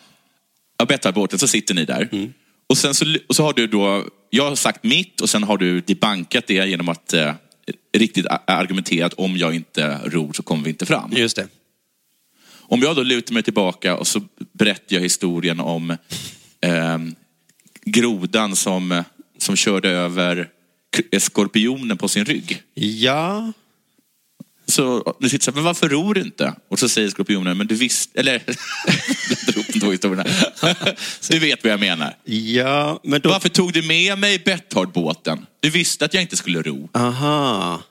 ja 0.79 0.85
Betthardbåten, 0.85 1.39
så 1.39 1.47
sitter 1.47 1.73
ni 1.75 1.85
där. 1.85 2.31
Och 2.69 2.77
sen 2.77 2.93
så, 2.93 3.05
och 3.29 3.35
så 3.35 3.43
har 3.43 3.53
du 3.53 3.67
då, 3.67 4.05
jag 4.29 4.49
har 4.49 4.55
sagt 4.55 4.83
mitt 4.83 5.21
och 5.21 5.29
sen 5.29 5.43
har 5.43 5.57
du 5.57 5.81
debankat 5.81 6.47
det 6.47 6.53
genom 6.69 6.89
att 6.89 7.13
eh, 7.13 7.33
riktigt 7.97 8.25
argumentera 8.47 9.05
att 9.05 9.13
om 9.13 9.37
jag 9.37 9.55
inte 9.55 9.99
ror 10.05 10.33
så 10.33 10.43
kommer 10.43 10.63
vi 10.63 10.69
inte 10.69 10.85
fram. 10.85 11.11
Just 11.13 11.35
det. 11.35 11.47
Om 12.51 12.81
jag 12.81 12.95
då 12.95 13.03
lutar 13.03 13.33
mig 13.33 13.43
tillbaka 13.43 13.95
och 13.97 14.07
så 14.07 14.21
berättar 14.53 14.95
jag 14.95 15.01
historien 15.01 15.59
om 15.59 15.91
eh, 16.61 16.97
grodan 17.85 18.55
som, 18.55 19.03
som 19.37 19.55
körde 19.55 19.89
över 19.89 20.49
skorpionen 21.19 21.97
på 21.97 22.07
sin 22.07 22.25
rygg. 22.25 22.61
Ja, 22.73 23.51
Så 24.69 25.16
du 25.19 25.30
sitter 25.30 25.44
så 25.45 25.51
här, 25.51 25.56
men 25.56 25.63
varför 25.63 25.89
ror 25.89 26.13
du 26.13 26.21
inte? 26.21 26.54
Och 26.69 26.80
så 26.80 26.89
säger 26.89 27.10
skorpionen, 27.10 27.57
men 27.57 27.68
du 27.68 27.75
visste, 27.75 28.19
eller, 28.19 28.42
de 29.74 29.80
två 29.80 29.92
historierna. 29.92 30.25
Du 31.30 31.39
vet 31.39 31.63
vad 31.63 31.74
jag 31.74 31.80
menar. 31.80 32.16
ja, 32.24 33.00
men 33.04 33.21
då... 33.21 33.30
Varför 33.30 33.50
tog 33.50 33.74
du 33.74 33.81
med 33.81 34.18
mig 34.18 34.39
Betthardbåten? 34.39 35.45
Du 35.60 35.69
visste 35.69 36.06
att 36.06 36.13
jag 36.13 36.24
inte 36.24 36.38
skulle 36.38 36.62
ro. 36.62 36.89
Aha. 36.94 37.81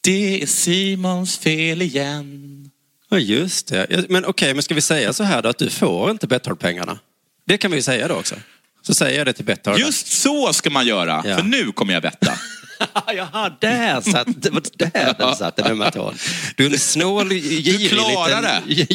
Det 0.00 0.42
är 0.42 0.46
Simons 0.46 1.38
fel 1.38 1.82
igen. 1.82 2.70
Ja, 3.08 3.18
just 3.18 3.66
det. 3.66 4.06
Men 4.08 4.24
okej, 4.24 4.54
men 4.54 4.62
ska 4.62 4.74
vi 4.74 4.80
säga 4.80 5.12
så 5.12 5.24
här 5.24 5.42
då 5.42 5.48
att 5.48 5.58
du 5.58 5.70
får 5.70 6.10
inte 6.10 6.26
Betthard-pengarna? 6.26 6.98
Det 7.46 7.58
kan 7.58 7.70
vi 7.70 7.82
säga 7.82 8.08
då 8.08 8.14
också. 8.14 8.34
Så 8.82 8.94
säger 8.94 9.18
jag 9.18 9.26
det 9.26 9.32
till 9.32 9.44
Betthard. 9.44 9.78
Just 9.78 10.06
så 10.06 10.52
ska 10.52 10.70
man 10.70 10.86
göra, 10.86 11.22
Ja. 11.26 11.36
för 11.36 11.42
nu 11.42 11.72
kommer 11.72 11.94
jag 11.94 12.00
vetta. 12.00 12.38
Jaha, 13.14 13.56
där 13.60 14.00
satt, 14.00 14.28
det 14.36 14.50
var 14.50 14.62
där 14.76 15.14
den 15.18 15.36
satt, 15.36 15.56
den 15.56 15.66
ömma 15.66 15.90
tån. 15.90 16.14
Du 16.56 16.66
är 16.66 16.70
en 16.70 16.78
snål, 16.78 17.30
girig 17.30 17.90
klarar 17.90 18.62
liten... 18.66 18.86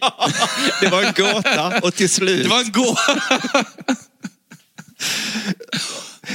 Ja, 0.00 0.28
det 0.80 0.88
var 0.88 1.02
en 1.02 1.12
gåta 1.12 1.80
och 1.82 1.94
till 1.94 2.08
slut... 2.08 2.42
Det 2.42 2.48
var 2.48 2.60
en 2.60 2.72
gå... 2.72 2.96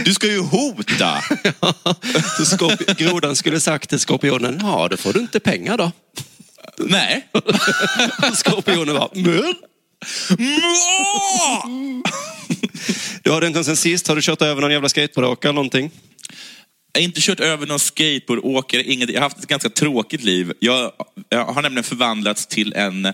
Du 0.05 0.13
ska 0.13 0.27
ju 0.27 0.39
hota. 0.39 1.21
Så 2.37 2.43
skorp- 2.43 2.95
grodan 2.97 3.35
skulle 3.35 3.59
sagt 3.59 3.89
till 3.89 3.99
skorpionen, 3.99 4.59
ja 4.61 4.87
då 4.91 4.97
får 4.97 5.13
du 5.13 5.19
inte 5.19 5.39
pengar 5.39 5.77
då. 5.77 5.91
Nej. 6.77 7.27
Skorpionen 8.33 8.95
var, 8.95 9.09
men 9.13 9.53
du 13.23 13.31
har 13.31 13.41
det 13.41 13.47
inte 13.47 13.63
sen 13.63 13.77
sist, 13.77 14.07
har 14.07 14.15
du 14.15 14.21
kört 14.21 14.41
över 14.41 14.61
någon 14.61 14.71
jävla 14.71 14.89
skateboardåkare 14.89 15.49
eller 15.49 15.55
någonting? 15.55 15.91
Jag 16.97 17.01
har 17.01 17.07
inte 17.07 17.21
kört 17.21 17.39
över 17.39 17.67
någon 17.67 17.79
skateboardåkare, 17.79 18.83
inget. 18.83 19.09
Jag 19.09 19.15
har 19.15 19.23
haft 19.23 19.39
ett 19.39 19.47
ganska 19.47 19.69
tråkigt 19.69 20.23
liv. 20.23 20.53
Jag, 20.59 20.91
jag 21.29 21.45
har 21.45 21.61
nämligen 21.61 21.83
förvandlats 21.83 22.47
till 22.47 22.73
en 22.73 23.13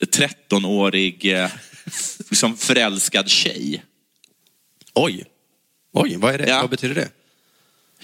13-årig 0.00 1.32
eh, 1.32 1.50
liksom 2.30 2.56
förälskad 2.56 3.28
tjej. 3.28 3.84
Oj, 4.94 5.24
oj, 5.92 6.16
vad 6.16 6.34
är 6.34 6.38
det? 6.38 6.48
Ja. 6.48 6.60
Vad 6.60 6.70
betyder 6.70 6.94
det? 6.94 7.08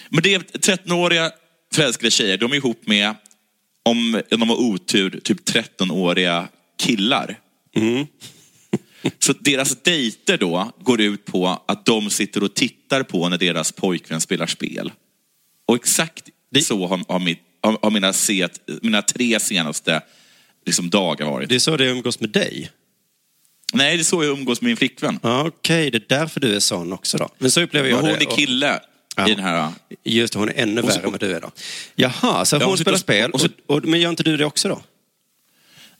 Men 0.08 0.22
det 0.22 0.34
är 0.34 0.38
13-åriga 0.38 1.30
förälskade 1.74 2.10
tjejer, 2.10 2.38
de 2.38 2.52
är 2.52 2.56
ihop 2.56 2.86
med, 2.86 3.14
om 3.82 4.22
de 4.28 4.48
har 4.48 4.56
otur, 4.56 5.20
typ 5.24 5.48
13-åriga 5.48 6.48
killar. 6.78 7.38
Så 9.18 9.32
deras 9.32 9.82
dejter 9.82 10.38
då 10.38 10.72
går 10.78 11.00
ut 11.00 11.24
på 11.24 11.62
att 11.66 11.84
de 11.84 12.10
sitter 12.10 12.42
och 12.42 12.54
tittar 12.54 13.02
på 13.02 13.28
när 13.28 13.38
deras 13.38 13.72
pojkvän 13.72 14.20
spelar 14.20 14.46
spel. 14.46 14.92
Och 15.66 15.74
exakt 15.74 16.28
så 16.62 16.86
har, 16.86 17.00
har, 17.08 17.18
mitt, 17.18 17.38
har, 17.60 17.78
har 17.82 17.90
mina, 17.90 18.12
set, 18.12 18.60
mina 18.82 19.02
tre 19.02 19.40
senaste 19.40 20.00
liksom, 20.66 20.90
dagar 20.90 21.26
varit. 21.26 21.48
Det 21.48 21.54
är 21.54 21.58
så 21.58 21.76
det 21.76 21.86
umgås 21.86 22.20
med 22.20 22.30
dig? 22.30 22.70
Nej, 23.74 23.96
det 23.96 24.02
är 24.02 24.04
så 24.04 24.24
jag 24.24 24.38
umgås 24.38 24.60
med 24.60 24.68
min 24.68 24.76
flickvän. 24.76 25.18
Ja, 25.22 25.46
Okej, 25.46 25.90
det 25.90 25.98
är 25.98 26.18
därför 26.18 26.40
du 26.40 26.56
är 26.56 26.60
sån 26.60 26.92
också 26.92 27.18
då. 27.18 27.28
Men 27.38 27.50
så 27.50 27.60
upplever 27.60 27.88
jag 27.88 27.96
Men 28.02 28.10
hon 28.10 28.18
det. 28.18 28.24
är 28.32 28.36
kille 28.36 28.80
Ja. 29.16 29.28
i 29.28 29.34
den 29.34 29.44
här... 29.44 29.72
Just 30.04 30.32
det, 30.32 30.38
hon 30.38 30.48
är 30.48 30.54
ännu 30.56 30.80
så- 30.80 30.86
värre 30.86 31.02
än 31.04 31.10
vad 31.10 31.20
du 31.20 31.32
är 31.36 31.40
då. 31.40 31.50
Jaha, 31.94 32.44
så 32.44 32.56
Ja, 32.56 32.60
hon 32.60 32.68
hon 32.68 32.78
spelar 32.78 32.98
spel. 32.98 33.30
och 33.30 33.40
så- 33.40 33.48
Och, 33.66 33.76
och, 33.76 33.84
men 33.84 34.00
gör 34.00 34.10
inte 34.10 34.22
du 34.22 34.36
det 34.36 34.44
också 34.44 34.68
då? 34.68 34.82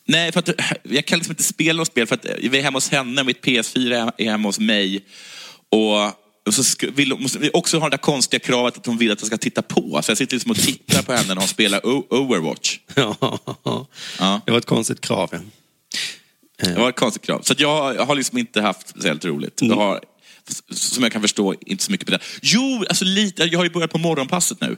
Nej, 0.04 0.32
för 0.32 0.38
att 0.40 0.48
jag 0.82 1.04
kan 1.06 1.18
liksom 1.18 1.32
inte 1.32 1.42
spela 1.42 1.76
något 1.76 1.86
spel 1.88 2.06
för 2.06 2.14
att 2.14 2.26
vi 2.38 2.58
är 2.58 2.62
hemma 2.62 2.76
hos 2.76 2.88
henne, 2.90 3.24
mitt 3.24 3.44
PS4 3.44 4.12
är 4.18 4.30
hemma 4.30 4.48
hos 4.48 4.58
mig. 4.58 5.04
Och, 5.68 6.21
och 6.46 6.54
så 6.54 6.86
vill, 6.92 7.14
måste 7.18 7.38
vi 7.38 7.50
också 7.54 7.78
ha 7.78 7.86
det 7.88 7.92
där 7.92 7.98
konstiga 7.98 8.40
kravet 8.40 8.76
att 8.78 8.86
hon 8.86 8.98
vill 8.98 9.12
att 9.12 9.20
jag 9.20 9.26
ska 9.26 9.36
titta 9.38 9.62
på. 9.62 10.00
Så 10.02 10.10
jag 10.10 10.18
sitter 10.18 10.34
liksom 10.36 10.50
och 10.50 10.56
tittar 10.56 11.02
på 11.02 11.12
henne 11.12 11.28
när 11.28 11.36
hon 11.36 11.48
spelar 11.48 11.86
O- 11.86 12.06
Overwatch. 12.10 12.78
Ja, 14.18 14.40
det 14.46 14.50
var 14.50 14.58
ett 14.58 14.66
konstigt 14.66 15.00
krav. 15.00 15.28
Ja. 15.32 16.68
Det 16.68 16.74
var 16.80 16.88
ett 16.88 16.96
konstigt 16.96 17.22
krav. 17.22 17.40
Så 17.42 17.52
att 17.52 17.60
jag, 17.60 17.94
jag 17.96 18.06
har 18.06 18.14
liksom 18.14 18.38
inte 18.38 18.60
haft 18.60 18.88
speciellt 18.88 19.24
roligt. 19.24 19.58
Jag 19.62 19.76
har, 19.76 20.00
som 20.70 21.02
jag 21.02 21.12
kan 21.12 21.22
förstå, 21.22 21.54
inte 21.66 21.84
så 21.84 21.92
mycket 21.92 22.06
på 22.06 22.12
det. 22.12 22.18
Jo, 22.42 22.84
alltså 22.88 23.04
lite. 23.04 23.44
Jag 23.44 23.58
har 23.58 23.64
ju 23.64 23.70
börjat 23.70 23.90
på 23.90 23.98
morgonpasset 23.98 24.60
nu. 24.60 24.76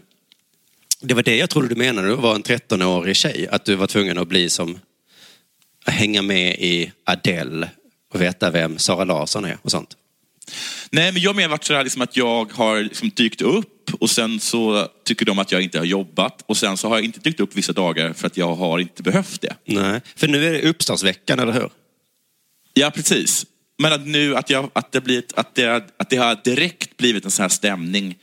Det 1.00 1.14
var 1.14 1.22
det 1.22 1.36
jag 1.36 1.50
trodde 1.50 1.68
du 1.68 1.74
menade 1.74 2.08
du 2.08 2.14
var 2.14 2.34
en 2.34 2.42
13-årig 2.42 3.16
tjej. 3.16 3.48
Att 3.50 3.64
du 3.64 3.74
var 3.74 3.86
tvungen 3.86 4.18
att 4.18 4.28
bli 4.28 4.50
som, 4.50 4.78
hänga 5.86 6.22
med 6.22 6.54
i 6.58 6.92
Adele 7.04 7.70
och 8.14 8.20
veta 8.20 8.50
vem 8.50 8.78
Sara 8.78 9.04
Larsson 9.04 9.44
är 9.44 9.58
och 9.62 9.70
sånt. 9.70 9.96
Nej, 10.90 11.12
men 11.12 11.22
jag 11.22 11.36
menar 11.36 11.48
varit 11.48 11.64
sådär 11.64 11.84
liksom 11.84 12.02
att 12.02 12.16
jag 12.16 12.52
har 12.52 12.82
liksom 12.82 13.10
dykt 13.14 13.40
upp 13.40 13.94
och 14.00 14.10
sen 14.10 14.40
så 14.40 14.88
tycker 15.04 15.26
de 15.26 15.38
att 15.38 15.52
jag 15.52 15.62
inte 15.62 15.78
har 15.78 15.84
jobbat 15.84 16.42
och 16.46 16.56
sen 16.56 16.76
så 16.76 16.88
har 16.88 16.96
jag 16.96 17.04
inte 17.04 17.20
dykt 17.20 17.40
upp 17.40 17.56
vissa 17.56 17.72
dagar 17.72 18.12
för 18.12 18.26
att 18.26 18.36
jag 18.36 18.54
har 18.54 18.78
inte 18.78 19.02
behövt 19.02 19.40
det. 19.40 19.56
Nej, 19.64 20.00
för 20.16 20.28
nu 20.28 20.46
är 20.46 20.52
det 20.52 20.68
uppstartsveckan, 20.68 21.38
eller 21.38 21.52
hur? 21.52 21.70
Ja, 22.74 22.90
precis. 22.90 23.46
Men 23.78 23.92
att 23.92 24.06
nu 24.06 24.36
att, 24.36 24.50
jag, 24.50 24.70
att, 24.72 24.92
det, 24.92 25.00
blivit, 25.00 25.32
att, 25.36 25.54
det, 25.54 25.84
att 25.96 26.10
det 26.10 26.16
har 26.16 26.38
direkt 26.44 26.96
blivit 26.96 27.24
en 27.24 27.30
sån 27.30 27.42
här 27.42 27.48
stämning 27.48 28.16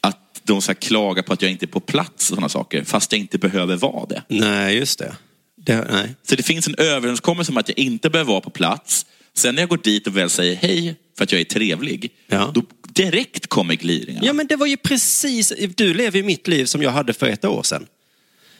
att 0.00 0.40
de 0.42 0.62
så 0.62 0.70
här 0.72 0.74
klagar 0.74 1.22
på 1.22 1.32
att 1.32 1.42
jag 1.42 1.50
inte 1.50 1.64
är 1.64 1.68
på 1.68 1.80
plats 1.80 2.30
och 2.30 2.34
sådana 2.34 2.48
saker, 2.48 2.84
fast 2.84 3.12
jag 3.12 3.18
inte 3.18 3.38
behöver 3.38 3.76
vara 3.76 4.06
det. 4.06 4.22
Nej, 4.28 4.76
just 4.76 4.98
det. 4.98 5.16
det 5.56 5.86
nej. 5.90 6.14
Så 6.22 6.36
det 6.36 6.42
finns 6.42 6.68
en 6.68 6.74
överenskommelse 6.78 7.52
om 7.52 7.58
att 7.58 7.68
jag 7.68 7.78
inte 7.78 8.10
behöver 8.10 8.32
vara 8.32 8.40
på 8.40 8.50
plats. 8.50 9.06
Sen 9.34 9.54
när 9.54 9.62
jag 9.62 9.68
går 9.68 9.80
dit 9.82 10.06
och 10.06 10.16
väl 10.16 10.30
säger 10.30 10.56
hej 10.56 10.96
för 11.18 11.24
att 11.24 11.32
jag 11.32 11.40
är 11.40 11.44
trevlig, 11.44 12.10
Ja. 12.28 12.50
då 12.54 12.62
direkt 12.88 13.46
kommer 13.46 13.74
gliringarna. 13.74 14.26
Ja, 14.26 14.32
men 14.32 14.46
det 14.46 14.56
var 14.56 14.66
ju 14.66 14.76
precis... 14.76 15.52
Du 15.74 15.94
lever 15.94 16.16
ju 16.18 16.22
mitt 16.24 16.48
liv 16.48 16.64
som 16.64 16.82
jag 16.82 16.90
hade 16.90 17.12
för 17.12 17.26
ett 17.26 17.44
år 17.44 17.62
sedan. 17.62 17.86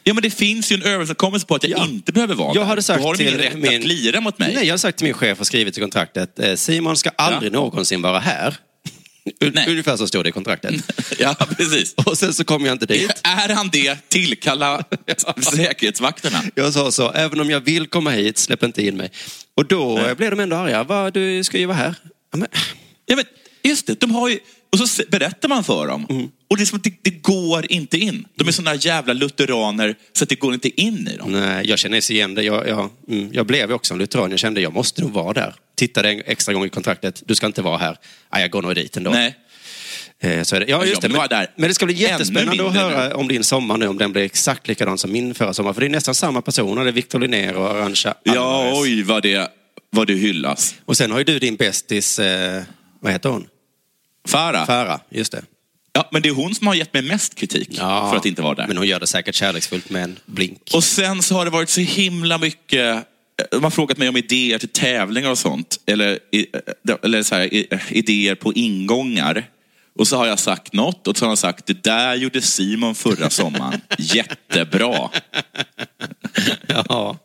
Ja, 0.05 0.15
men 0.15 0.23
det 0.23 0.31
finns 0.31 0.73
ju 0.73 0.77
en 0.77 0.83
överenskommelse 0.83 1.47
på 1.47 1.55
att 1.55 1.65
jag 1.69 1.79
Ja. 1.81 1.85
inte 1.87 2.13
behöver 2.13 2.35
vara 2.35 2.55
Jag 2.55 2.65
hade 2.65 2.83
sagt 2.83 3.03
Då 3.03 3.09
har 3.09 3.21
ingen 3.21 3.33
till 3.33 3.41
rätt 3.43 3.55
min- 3.55 3.77
att 3.77 3.83
glira 3.83 4.21
mot 4.21 4.39
mig. 4.39 4.55
Nej, 4.55 4.67
jag 4.67 4.73
har 4.73 4.79
sagt 4.79 4.99
till 4.99 5.05
min 5.05 5.15
chef 5.15 5.41
och 5.41 5.47
skrivit 5.47 5.79
i 5.79 5.81
kontraktet, 5.81 6.39
eh, 6.39 6.55
Simon 6.55 6.97
ska 6.97 7.11
aldrig 7.11 7.53
Ja. 7.53 7.57
någonsin 7.59 8.03
vara 8.03 8.19
här. 8.19 8.57
Nej. 9.53 9.71
Ungefär 9.71 9.97
så 9.97 10.07
stod 10.07 10.25
det 10.25 10.29
i 10.29 10.33
kontraktet. 10.33 10.75
Ja, 11.19 11.35
precis. 11.57 11.95
Och 12.07 12.19
sen 12.19 12.35
så 12.35 12.45
kom 12.45 12.67
jag 12.67 12.73
inte 12.75 12.87
dit. 12.87 13.11
Är 13.23 13.55
han 13.55 13.69
det, 13.73 14.09
tillkalla 14.09 14.85
säkerhetsvakterna. 15.57 16.43
Jag 16.55 16.73
sa 16.73 16.93
så, 16.93 17.11
även 17.13 17.41
om 17.41 17.51
jag 17.51 17.61
vill 17.61 17.87
komma 17.87 18.11
hit, 18.11 18.39
släpp 18.39 18.63
inte 18.63 18.87
in 18.87 18.97
mig. 18.97 19.11
Och 19.57 19.67
då 19.67 19.95
Nej. 20.05 20.15
blev 20.15 20.31
de 20.31 20.41
ändå 20.41 20.57
arga. 20.57 20.85
Va, 20.85 21.11
du 21.11 21.45
ska 21.45 21.59
ju 21.59 21.67
vara 21.67 21.77
här. 21.77 21.95
Ja, 22.33 22.39
men, 22.39 22.49
Ja, 23.07 23.17
men 23.17 23.25
just 23.63 23.87
det, 23.87 24.01
de 24.01 24.11
har 24.11 24.29
ju... 24.29 24.39
Och 24.73 24.89
så 24.89 25.03
berättar 25.11 25.49
man 25.49 25.65
för 25.65 25.87
dem. 25.87 26.07
Mm. 26.11 26.29
Och 26.51 26.57
det 26.57 26.63
är 26.63 26.65
som 26.67 26.77
att 26.77 26.85
det, 26.85 26.93
det 27.03 27.11
går 27.11 27.73
inte 27.73 27.99
in. 27.99 28.27
De 28.35 28.49
är 28.49 28.53
såna 28.53 28.75
jävla 28.75 29.13
lutheraner 29.13 29.95
så 30.13 30.23
att 30.25 30.29
det 30.29 30.35
går 30.35 30.55
inte 30.55 30.81
in 30.81 31.09
i 31.09 31.17
dem. 31.17 31.33
nej, 31.33 31.67
jag 31.69 31.79
känner 31.79 32.01
så 32.01 32.13
igen 32.13 32.35
det. 32.35 32.43
Jag, 32.43 32.69
jag, 32.69 32.91
mm, 33.09 33.29
jag 33.33 33.47
blev 33.47 33.73
också 33.73 33.95
en 33.95 33.99
lutheran. 33.99 34.31
Jag 34.31 34.39
kände 34.41 34.61
jag 34.61 34.73
måste 34.73 35.03
nog 35.03 35.11
vara 35.13 35.33
där. 35.33 35.55
Tittade 35.77 36.11
en 36.11 36.23
extra 36.27 36.55
gång 36.55 36.65
i 36.65 36.69
kontraktet. 36.69 37.23
Du 37.27 37.35
ska 37.35 37.47
inte 37.47 37.63
vara 37.63 37.79
här. 37.79 37.97
Nej, 38.33 38.43
jag 38.43 38.51
går 38.51 38.63
nog 38.63 38.75
dit 38.75 38.97
ändå. 38.97 39.11
Nej. 39.11 39.37
Eh, 40.21 40.43
Så 40.43 40.57
är 40.57 40.61
det. 40.61 40.67
Ja, 40.69 40.79
Jag 40.79 40.89
just 40.89 41.03
det. 41.03 41.09
Men, 41.09 41.29
men 41.57 41.69
det 41.69 41.75
ska 41.75 41.87
bli 41.87 41.95
jättespännande 41.95 42.67
att 42.67 42.75
höra 42.75 43.17
om 43.17 43.29
din 43.29 43.45
sommar 43.45 43.77
nu, 43.77 43.87
om 43.89 43.99
den 43.99 44.13
blir 44.13 44.23
exakt 44.23 44.69
likadan 44.69 44.99
som 44.99 45.13
min 45.13 45.35
förra 45.35 45.55
sommar. 45.55 45.73
För 45.73 45.81
det 45.81 45.87
är 45.87 45.91
nästan 45.91 46.15
samma 46.15 46.43
personer. 46.43 46.85
Det 46.85 46.91
är 46.91 46.93
Victor 46.93 47.19
Linnér 47.19 47.55
och 47.55 47.71
Arantxa 47.71 48.15
Ja, 48.23 48.33
Alvarez. 48.33 48.79
oj 48.83 49.03
vad 49.03 49.23
det, 49.23 49.51
vad 49.93 50.07
det 50.07 50.15
hyllas. 50.15 50.75
Och 50.85 50.97
sen 50.97 51.11
har 51.11 51.19
ju 51.19 51.25
du 51.25 51.39
din 51.39 51.57
bästis, 51.57 52.19
eh, 52.19 52.63
vad 53.01 53.13
heter 53.13 53.29
hon? 53.29 53.47
Farah. 54.29 54.67
Farah, 54.67 55.01
just 55.11 55.33
det. 55.33 55.43
Ja, 55.93 56.09
men 56.13 56.23
det 56.23 56.29
är 56.29 56.33
hon 56.35 56.55
som 56.55 56.67
har 56.67 56.75
gett 56.75 56.95
mig 56.95 57.03
mest 57.03 57.35
kritik 57.35 57.77
för 58.11 58.17
att 58.17 58.27
inte 58.27 58.43
vara 58.43 58.55
där. 58.55 58.67
Men 58.69 58.77
hon 58.77 58.87
gör 58.87 59.01
det 59.01 59.07
säkert 59.07 59.35
kärleksfullt 59.35 59.91
med 59.91 60.05
en 60.05 60.19
blink. 60.27 60.71
Och 60.75 60.85
sen 60.85 61.23
så 61.23 61.35
har 61.35 61.45
det 61.45 61.51
varit 61.51 61.69
så 61.69 61.81
himla 61.81 62.39
mycket 62.39 63.07
de 63.51 63.65
har 63.65 63.71
frågat 63.71 63.99
mig 63.99 64.09
om 64.09 64.17
idéer 64.17 64.59
till 64.59 64.69
tävlingar 64.69 65.31
och 65.31 65.39
sånt. 65.39 65.79
Eller, 65.87 66.19
i- 66.33 66.47
eller 67.03 67.23
så 67.23 67.35
här, 67.35 67.55
i- 67.55 67.67
idéer 67.91 68.35
på 68.35 68.53
ingångar. 68.53 69.45
Och 69.99 70.09
så 70.09 70.17
har 70.17 70.27
jag 70.27 70.39
sagt 70.39 70.73
något 70.73 71.07
och 71.09 71.17
så 71.17 71.25
har 71.25 71.29
han 71.31 71.37
sagt, 71.37 71.67
det 71.67 71.83
där 71.85 72.15
gjorde 72.15 72.41
Simon 72.43 72.95
förra 72.95 73.31
sommaren. 73.31 73.81
Jättebra. 73.99 75.11
Ja, 76.89 77.19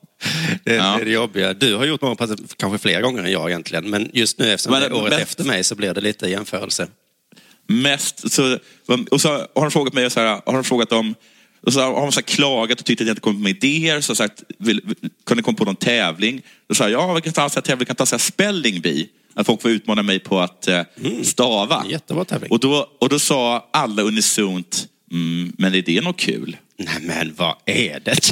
det, 0.70 0.76
Ja. 0.76 0.96
det 1.04 1.10
är 1.10 1.14
jobbiga. 1.14 1.54
Du 1.54 1.76
har 1.76 1.86
gjort 1.86 2.02
morgonpasset 2.02 2.58
kanske 2.58 2.78
fler 2.78 3.02
gånger 3.02 3.24
än 3.24 3.32
jag 3.32 3.50
egentligen. 3.50 3.90
Men 3.90 4.10
just 4.14 4.40
nu 4.40 4.52
eftersom 4.54 4.72
Men- 4.72 4.82
det 4.82 4.88
är 4.88 4.94
året 4.94 5.10
men- 5.10 5.22
efter 5.22 5.44
mig 5.44 5.64
så 5.64 5.76
blir 5.76 5.94
det 5.94 6.02
lite 6.02 6.28
jämförelse. 6.30 6.88
Mest, 7.68 8.32
så, 8.32 8.58
och 9.12 9.22
så 9.22 9.30
har 9.30 9.62
han 9.62 9.72
frågat 9.72 9.94
mig, 9.94 10.10
så 10.10 10.20
här, 10.20 10.42
har 10.46 10.54
han 10.54 10.64
frågat 10.64 10.92
om 10.92 11.16
och 11.62 11.74
så 11.74 11.80
har 11.82 12.02
han 12.02 12.12
så 12.12 12.22
klagat 12.22 12.80
och 12.80 12.86
tyckt 12.86 13.02
att 13.02 13.08
jag 13.08 13.12
inte 13.12 13.22
kommit 13.22 13.42
med 13.42 13.64
idéer. 13.64 14.02
Så 14.02 14.16
sagt, 14.16 14.44
vill, 14.60 14.82
vill, 14.86 15.10
ni 15.36 15.42
komma 15.42 15.58
på 15.58 15.66
någon 15.66 15.76
tävling? 15.76 16.42
Då 16.70 16.76
sa 16.76 16.90
jag, 16.90 17.02
ja, 17.02 17.14
vi 17.14 17.22
kan 17.22 17.34
ta 17.34 17.44
en 17.44 17.50
tävling, 17.50 17.80
vi 17.80 17.86
kan 17.86 17.96
ta 17.96 18.06
så 18.06 18.16
här 18.16 18.20
spelling 18.20 18.82
bee. 18.82 19.06
Att 19.34 19.46
folk 19.46 19.62
får 19.62 19.72
utmana 19.72 20.04
mig 20.04 20.20
på 20.20 20.40
att 20.40 20.68
eh, 20.68 20.82
stava. 21.24 21.86
Jättebra 21.90 22.26
tävling. 22.26 22.52
Och 22.52 22.60
då, 22.60 22.90
och 23.00 23.10
då 23.10 23.20
sa 23.20 23.70
alla 23.74 24.02
unisont, 24.02 24.88
mm, 25.12 25.54
men 25.58 25.76
är 25.76 25.82
det 25.82 26.02
något 26.02 26.20
kul? 26.20 26.58
Nej 26.78 26.98
men 27.02 27.34
vad 27.38 27.56
är 27.66 28.00
det? 28.00 28.32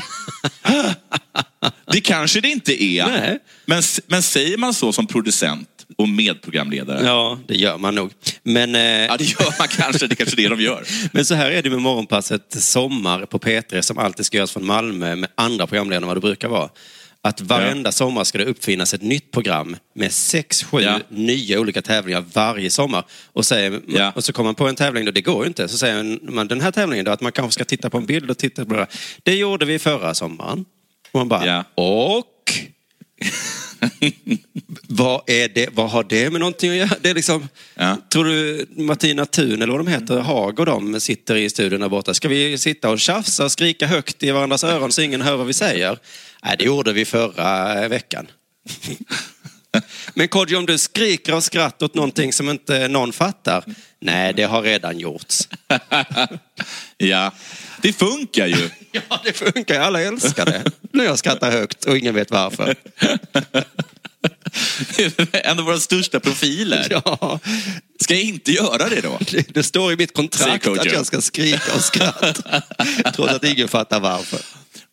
Det 1.92 2.02
kanske 2.02 2.42
det 2.42 2.50
inte 2.50 2.84
är. 2.84 3.08
Nej. 3.08 3.40
Men, 3.66 3.84
men 4.08 4.24
säger 4.24 4.58
man 4.58 4.74
så 4.74 4.94
som 4.94 5.08
producent 5.08 5.70
och 5.98 6.10
medprogramledare? 6.10 7.06
ja, 7.06 7.40
det 7.48 7.56
gör 7.56 7.78
man 7.78 7.96
nog. 7.96 8.12
Men, 8.44 8.76
eh, 8.76 8.82
Ja, 8.82 9.18
det 9.18 9.24
gör 9.24 9.60
man 9.60 9.68
kanske. 9.68 10.08
Det 10.08 10.14
är 10.14 10.16
kanske 10.16 10.36
det 10.36 10.48
de 10.48 10.62
gör. 10.62 10.84
men 11.12 11.26
så 11.26 11.36
här 11.36 11.52
är 11.52 11.64
det 11.64 11.70
med 11.70 11.82
morgonpasset 11.82 12.56
Sommar 12.64 13.26
på 13.26 13.40
P3 13.40 13.82
som 13.82 13.98
alltid 13.98 14.26
ska 14.26 14.38
göras 14.38 14.52
från 14.52 14.66
Malmö 14.66 15.16
med 15.16 15.30
andra 15.36 15.68
programledare 15.68 16.04
än 16.04 16.08
vad 16.08 16.18
det 16.18 16.22
brukar 16.22 16.48
vara. 16.48 16.70
Att 17.26 17.42
varenda 17.42 17.92
sommar 17.92 18.24
ska 18.24 18.38
det 18.38 18.46
uppfinnas 18.46 18.94
ett 18.94 19.02
nytt 19.02 19.32
program 19.32 19.76
med 19.96 20.12
sex, 20.12 20.64
sju 20.64 20.82
Ja. 20.82 21.00
nya 21.10 21.60
olika 21.60 21.82
tävlingar 21.82 22.24
varje 22.34 22.70
sommar. 22.70 23.04
Och, 23.34 23.46
säger, 23.46 23.82
Ja. 23.88 24.12
och 24.16 24.24
så 24.24 24.34
kommer 24.34 24.48
man 24.48 24.56
på 24.56 24.68
en 24.68 24.76
tävling, 24.76 25.06
då, 25.06 25.12
det 25.12 25.22
går 25.22 25.44
ju 25.44 25.48
inte. 25.48 25.68
Så 25.68 25.78
säger 25.78 26.20
man 26.32 26.48
den 26.48 26.62
här 26.62 26.72
tävlingen 26.72 27.06
då, 27.06 27.12
att 27.12 27.22
man 27.22 27.32
kanske 27.32 27.52
ska 27.52 27.66
titta 27.66 27.90
på 27.90 27.98
en 27.98 28.06
bild 28.06 28.30
och 28.32 28.38
titta 28.38 28.66
på 28.66 28.74
det. 28.74 28.88
Det 29.24 29.36
gjorde 29.36 29.66
vi 29.66 29.80
förra 29.80 30.14
sommaren. 30.14 30.66
Och 31.12 31.20
man 31.20 31.28
bara, 31.30 31.46
Ja. 31.46 31.64
och? 31.76 32.26
vad, 34.88 35.30
är 35.30 35.48
det, 35.48 35.70
vad 35.74 35.90
har 35.90 36.04
det 36.04 36.30
med 36.30 36.40
någonting 36.40 36.70
att 36.70 36.76
göra? 36.76 36.98
Det 37.02 37.10
är 37.10 37.14
liksom, 37.14 37.48
Ja. 37.76 37.98
Tror 38.10 38.24
du 38.26 38.66
Martina 38.70 39.26
Thun 39.26 39.62
eller 39.62 39.72
vad 39.72 39.80
de 39.80 39.88
heter, 39.88 40.20
Haag 40.20 40.60
och 40.60 40.66
de 40.66 41.00
sitter 41.00 41.36
i 41.36 41.50
studion 41.50 41.80
där 41.80 41.90
borta. 41.90 42.14
Ska 42.14 42.28
vi 42.28 42.58
sitta 42.58 42.90
och 42.90 43.00
tjafsa 43.00 43.46
och 43.46 43.52
skrika 43.52 43.88
högt 43.88 44.24
i 44.24 44.32
varandras 44.32 44.64
öron 44.64 44.92
så 44.92 45.02
ingen 45.02 45.22
hör 45.22 45.36
vad 45.36 45.48
vi 45.48 45.54
säger? 45.54 45.98
Nej, 46.44 46.56
det 46.60 46.66
gjorde 46.66 46.94
vi 46.94 47.06
förra 47.06 47.88
veckan. 47.88 48.28
Men 50.14 50.28
Kodjo, 50.28 50.58
om 50.58 50.66
du 50.66 50.78
skriker 50.78 51.34
av 51.34 51.42
skratt 51.42 51.82
åt 51.82 51.96
någonting 51.96 52.34
som 52.34 52.50
inte 52.50 52.88
någon 52.88 53.14
fattar. 53.14 53.64
Nej, 54.00 54.34
det 54.34 54.44
har 54.44 54.62
redan 54.62 55.00
gjorts. 55.00 55.48
Ja, 56.98 57.32
det 57.82 57.94
funkar 57.94 58.48
ju. 58.48 58.70
Ja, 58.92 59.22
det 59.24 59.34
funkar. 59.34 59.80
Alla 59.80 60.02
älskar 60.02 60.46
det. 60.46 60.64
När 60.94 61.04
jag 61.04 61.20
skrattar 61.20 61.52
högt 61.52 61.86
och 61.86 61.98
ingen 61.98 62.16
vet 62.16 62.32
varför. 62.32 62.76
en 65.32 65.60
av 65.60 65.66
våra 65.66 65.80
största 65.80 66.20
profiler. 66.20 66.88
Ja, 67.06 67.40
Ska 68.00 68.14
jag 68.14 68.24
inte 68.24 68.52
göra 68.52 68.90
det 68.90 69.02
då? 69.02 69.20
det, 69.32 69.54
det 69.54 69.64
står 69.64 69.94
i 69.94 69.98
mitt 69.98 70.14
kontrakt 70.14 70.68
att 70.68 70.86
jag 70.86 71.06
ska 71.06 71.22
skrika 71.22 71.74
av 71.76 71.80
skratt. 71.80 72.40
Trots 73.16 73.34
att 73.34 73.44
ingen 73.44 73.68
fattar 73.68 74.00
varför. 74.00 74.40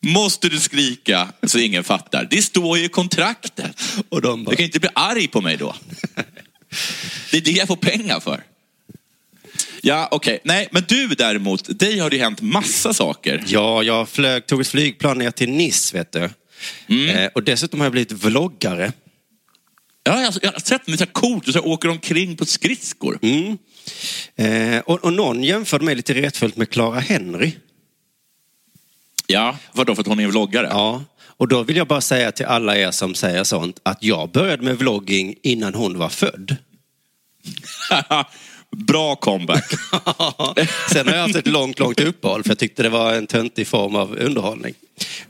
Måste 0.05 0.49
du 0.49 0.59
skrika 0.59 1.27
så 1.43 1.59
ingen 1.59 1.83
fattar? 1.83 2.27
Det 2.29 2.41
står 2.41 2.77
ju 2.77 2.85
i 2.85 2.89
kontraktet. 2.89 3.81
Och 4.09 4.21
de 4.21 4.43
bara, 4.43 4.51
Du 4.51 4.55
kan 4.55 4.65
inte 4.65 4.79
bli 4.79 4.89
arg 4.95 5.27
på 5.27 5.41
mig 5.41 5.57
då. 5.57 5.75
Det 7.31 7.37
är 7.37 7.41
det 7.41 7.51
jag 7.51 7.67
får 7.67 7.75
pengar 7.75 8.19
för. 8.19 8.43
Ja, 9.81 10.07
okej. 10.11 10.39
Nej, 10.43 10.67
men 10.71 10.83
du 10.87 11.07
däremot, 11.07 11.79
dig 11.79 11.99
har 11.99 12.09
det 12.09 12.17
hänt 12.17 12.41
massa 12.41 12.93
saker. 12.93 13.43
Ja, 13.47 13.83
jag 13.83 14.09
flög, 14.09 14.45
tog 14.45 14.61
ett 14.61 14.67
flygplan 14.67 15.17
ner 15.17 15.31
till 15.31 15.49
Nice, 15.49 15.97
vet 15.97 16.11
du. 16.11 16.29
Eh, 17.09 17.29
och 17.35 17.43
dessutom 17.43 17.79
har 17.79 17.85
jag 17.85 17.91
blivit 17.91 18.11
vloggare. 18.11 18.91
Ja, 20.03 20.21
jag, 20.21 20.33
jag 20.41 20.51
har 20.51 20.59
sett 20.59 20.85
det 20.85 20.91
är 20.91 20.97
så 20.97 21.03
här 21.03 21.11
coolt, 21.11 21.45
du 21.45 21.51
så 21.51 21.59
åker 21.59 21.89
omkring 21.89 22.35
på 22.37 22.45
skridskor. 22.45 23.19
Mm. 23.21 23.57
Eh, 24.35 24.79
och, 24.79 25.03
och 25.03 25.13
någon 25.13 25.43
jämförde 25.43 25.85
mig 25.85 25.95
lite 25.95 26.13
retfullt 26.13 26.57
med 26.57 26.69
Clara 26.69 26.99
Henry. 26.99 27.51
Ja, 29.33 29.57
vadå 29.71 29.95
för 29.95 30.01
att 30.01 30.07
hon 30.07 30.19
är 30.19 30.23
en 30.23 30.29
vloggare? 30.29 30.67
Ja. 30.71 31.03
Och 31.37 31.47
då 31.47 31.63
vill 31.63 31.77
jag 31.77 31.87
bara 31.87 32.01
säga 32.01 32.31
till 32.31 32.45
alla 32.45 32.77
er 32.77 32.91
som 32.91 33.15
säger 33.15 33.43
sånt 33.43 33.79
att 33.83 34.03
jag 34.03 34.29
började 34.31 34.63
med 34.63 34.77
vlogging 34.77 35.35
innan 35.43 35.73
hon 35.73 35.97
var 35.97 36.09
född. 36.09 36.55
Bra 38.71 39.15
comeback. 39.15 39.71
Sen 40.91 41.07
har 41.07 41.15
jag 41.15 41.21
haft 41.21 41.35
ett 41.35 41.47
långt, 41.47 41.79
långt 41.79 41.99
uppehåll 41.99 42.43
för 42.43 42.49
jag 42.49 42.59
tyckte 42.59 42.83
det 42.83 42.89
var 42.89 43.13
en 43.13 43.27
töntig 43.27 43.67
form 43.67 43.95
av 43.95 44.17
underhållning. 44.19 44.73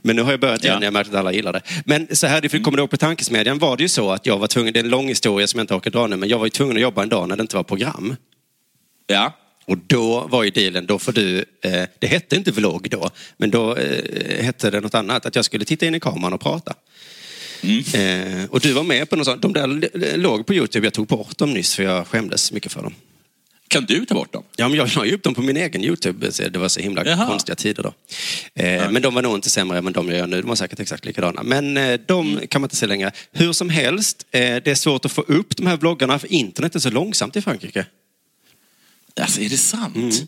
Men 0.01 0.15
nu 0.15 0.21
har 0.21 0.31
jag 0.31 0.39
börjat 0.39 0.63
igen 0.63 0.77
Ja. 0.79 0.85
jag 0.85 0.93
märkt 0.93 1.09
att 1.09 1.15
alla 1.15 1.31
gillar 1.33 1.53
det. 1.53 1.61
Men 1.85 2.15
så 2.15 2.27
här, 2.27 2.63
kommer 2.63 2.77
du 2.77 2.81
ihåg 2.81 2.89
på 2.89 2.97
Tankesmedjan 2.97 3.59
var 3.59 3.77
det 3.77 3.83
ju 3.83 3.89
så 3.89 4.11
att 4.11 4.25
jag 4.25 4.37
var 4.39 4.47
tvungen, 4.47 4.73
det 4.73 4.79
är 4.79 4.83
en 4.83 4.89
lång 4.89 5.07
historia 5.07 5.47
som 5.47 5.57
jag 5.57 5.63
inte 5.63 5.75
orkar 5.75 5.91
dra 5.91 6.07
nu, 6.07 6.15
men 6.15 6.29
jag 6.29 6.37
var 6.37 6.45
ju 6.45 6.49
tvungen 6.49 6.75
att 6.77 6.81
jobba 6.81 7.03
en 7.03 7.09
dag 7.09 7.29
när 7.29 7.35
det 7.35 7.41
inte 7.41 7.55
var 7.55 7.63
program. 7.63 8.15
Ja. 9.07 9.33
Och 9.65 9.77
då 9.87 10.27
var 10.27 10.43
ju 10.43 10.49
dealen, 10.49 10.85
då 10.85 10.99
får 10.99 11.11
du, 11.11 11.45
eh, 11.61 11.83
det 11.99 12.07
hette 12.07 12.35
inte 12.35 12.51
vlogg 12.51 12.87
då, 12.89 13.09
men 13.37 13.51
då 13.51 13.75
eh, 13.75 14.43
hette 14.45 14.69
det 14.69 14.79
något 14.79 14.95
annat, 14.95 15.25
att 15.25 15.35
jag 15.35 15.45
skulle 15.45 15.65
titta 15.65 15.85
in 15.85 15.95
i 15.95 15.99
kameran 15.99 16.33
och 16.33 16.41
prata. 16.41 16.73
Eh, 17.93 18.45
och 18.49 18.59
du 18.59 18.73
var 18.73 18.83
med 18.83 19.09
på 19.09 19.15
något 19.15 19.25
sånt, 19.25 19.41
de 19.41 19.53
där 19.53 20.17
låg 20.17 20.45
på 20.45 20.53
Youtube, 20.53 20.85
jag 20.85 20.93
tog 20.93 21.07
bort 21.07 21.37
dem 21.37 21.53
nyss 21.53 21.75
för 21.75 21.83
jag 21.83 22.07
skämdes 22.07 22.51
mycket 22.51 22.71
för 22.71 22.81
dem. 22.81 22.93
Kan 23.67 23.85
du 23.85 24.05
ta 24.05 24.15
bort 24.15 24.33
dem? 24.33 24.43
Ja, 24.55 24.67
men 24.69 24.77
jag 24.77 24.95
la 24.95 25.05
ju 25.05 25.13
upp 25.15 25.23
dem 25.23 25.33
på 25.35 25.41
min 25.41 25.57
egen 25.57 25.83
YouTube. 25.83 26.31
så 26.31 26.43
Det 26.49 26.59
var 26.59 26.67
så 26.67 26.79
himla 26.79 27.05
Jaha. 27.05 27.27
konstiga 27.27 27.55
tider 27.55 27.83
då. 27.83 27.93
Eh, 28.63 28.91
Men 28.91 29.01
de 29.01 29.13
var 29.13 29.21
nog 29.21 29.35
inte 29.35 29.49
sämre 29.49 29.77
än 29.77 29.93
de 29.93 30.09
jag 30.09 30.17
gör 30.17 30.27
nu. 30.27 30.41
De 30.41 30.47
var 30.47 30.55
säkert 30.55 30.79
exakt 30.79 31.05
likadana. 31.05 31.43
Men 31.43 31.77
eh, 31.77 31.99
de 32.05 32.27
Mm. 32.33 32.47
kan 32.47 32.61
man 32.61 32.65
inte 32.65 32.75
se 32.75 32.87
längre. 32.87 33.11
Hur 33.31 33.53
som 33.53 33.69
helst, 33.69 34.25
eh, 34.31 34.39
det 34.39 34.67
är 34.67 34.75
svårt 34.75 35.05
att 35.05 35.11
få 35.11 35.21
upp 35.21 35.57
de 35.57 35.67
här 35.67 35.77
vloggarna 35.77 36.19
för 36.19 36.33
internet 36.33 36.75
är 36.75 36.79
så 36.79 36.89
långsamt 36.89 37.35
i 37.35 37.41
Frankrike. 37.41 37.85
Alltså, 39.21 39.41
är 39.41 39.49
det 39.49 39.57
sant? 39.57 40.23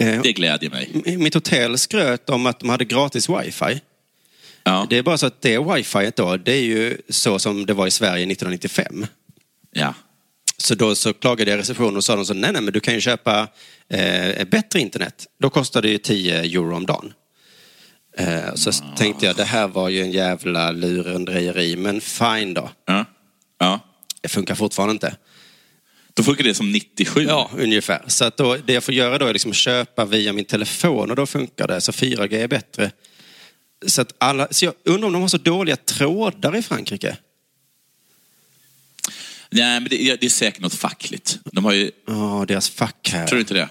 Eh, 0.00 0.22
Det 0.22 0.32
glädjer 0.32 0.70
mig. 0.70 1.16
Mitt 1.18 1.34
hotell 1.34 1.78
skröt 1.78 2.30
om 2.30 2.46
att 2.46 2.60
de 2.60 2.68
hade 2.68 2.84
gratis 2.84 3.28
wifi. 3.28 3.80
Ja. 4.64 4.86
Det 4.90 4.98
är 4.98 5.02
bara 5.02 5.18
så 5.18 5.26
att 5.26 5.42
det 5.42 5.58
wifi 5.58 6.10
då, 6.16 6.36
det 6.36 6.52
är 6.52 6.62
ju 6.62 6.98
så 7.08 7.38
som 7.38 7.66
det 7.66 7.72
var 7.74 7.86
i 7.86 7.90
Sverige 7.90 8.26
1995. 8.32 9.06
ja. 9.72 9.94
Så 10.60 10.74
då 10.74 10.94
så 10.94 11.12
klagade 11.12 11.50
jag 11.50 11.58
receptionen 11.58 11.96
och 11.96 12.04
sa 12.04 12.16
de 12.16 12.24
så, 12.26 12.34
nej, 12.34 12.52
nej, 12.52 12.62
men 12.62 12.72
du 12.72 12.80
kan 12.80 12.94
ju 12.94 13.00
köpa 13.00 13.48
eh, 13.88 14.44
bättre 14.44 14.80
internet. 14.80 15.26
Då 15.40 15.50
kostar 15.50 15.82
det 15.82 15.88
ju 15.88 15.98
10 15.98 16.38
euro 16.40 16.76
om 16.76 16.86
dagen. 16.86 17.12
Eh, 18.16 18.54
så 18.54 18.72
tänkte 18.96 19.26
jag, 19.26 19.36
det 19.36 19.44
här 19.44 19.68
var 19.68 19.88
ju 19.88 20.00
en 20.02 20.10
jävla 20.10 20.70
lurendrejeri, 20.70 21.76
men 21.76 22.00
fine 22.00 22.54
då. 22.54 22.70
Ja. 22.86 23.04
ja. 23.58 23.80
Det 24.20 24.28
funkar 24.28 24.54
fortfarande 24.54 24.92
inte. 24.92 25.16
Då 26.18 26.24
funkar 26.24 26.44
det 26.44 26.54
som 26.54 26.72
97. 26.72 27.22
Ja, 27.22 27.50
ungefär. 27.56 28.04
Så 28.06 28.24
att 28.24 28.36
då, 28.36 28.56
det 28.56 28.72
jag 28.72 28.84
får 28.84 28.94
göra 28.94 29.18
då 29.18 29.26
är 29.26 29.32
liksom 29.32 29.52
köpa 29.52 30.04
via 30.04 30.32
min 30.32 30.44
telefon 30.44 31.10
och 31.10 31.16
då 31.16 31.26
funkar 31.26 31.68
det. 31.68 31.80
Så 31.80 31.92
4G 31.92 32.34
är 32.34 32.48
bättre. 32.48 32.90
Så, 33.86 34.00
att 34.02 34.14
alla, 34.18 34.48
så 34.50 34.64
jag 34.64 34.74
undrar 34.84 35.06
om 35.06 35.12
de 35.12 35.22
har 35.22 35.28
så 35.28 35.38
dåliga 35.38 35.76
trådar 35.76 36.56
i 36.56 36.62
Frankrike. 36.62 37.16
Nej, 39.50 39.80
men 39.80 39.88
det, 39.90 39.96
det 40.20 40.26
är 40.26 40.30
säkert 40.30 40.60
något 40.60 40.74
fackligt. 40.74 41.38
De 41.44 41.64
har 41.64 41.72
ju, 41.72 41.90
Ja, 42.06 42.44
deras 42.48 42.70
fack 42.70 43.10
här. 43.12 43.26
tror 43.26 43.36
du 43.36 43.40
inte 43.40 43.54
det? 43.54 43.68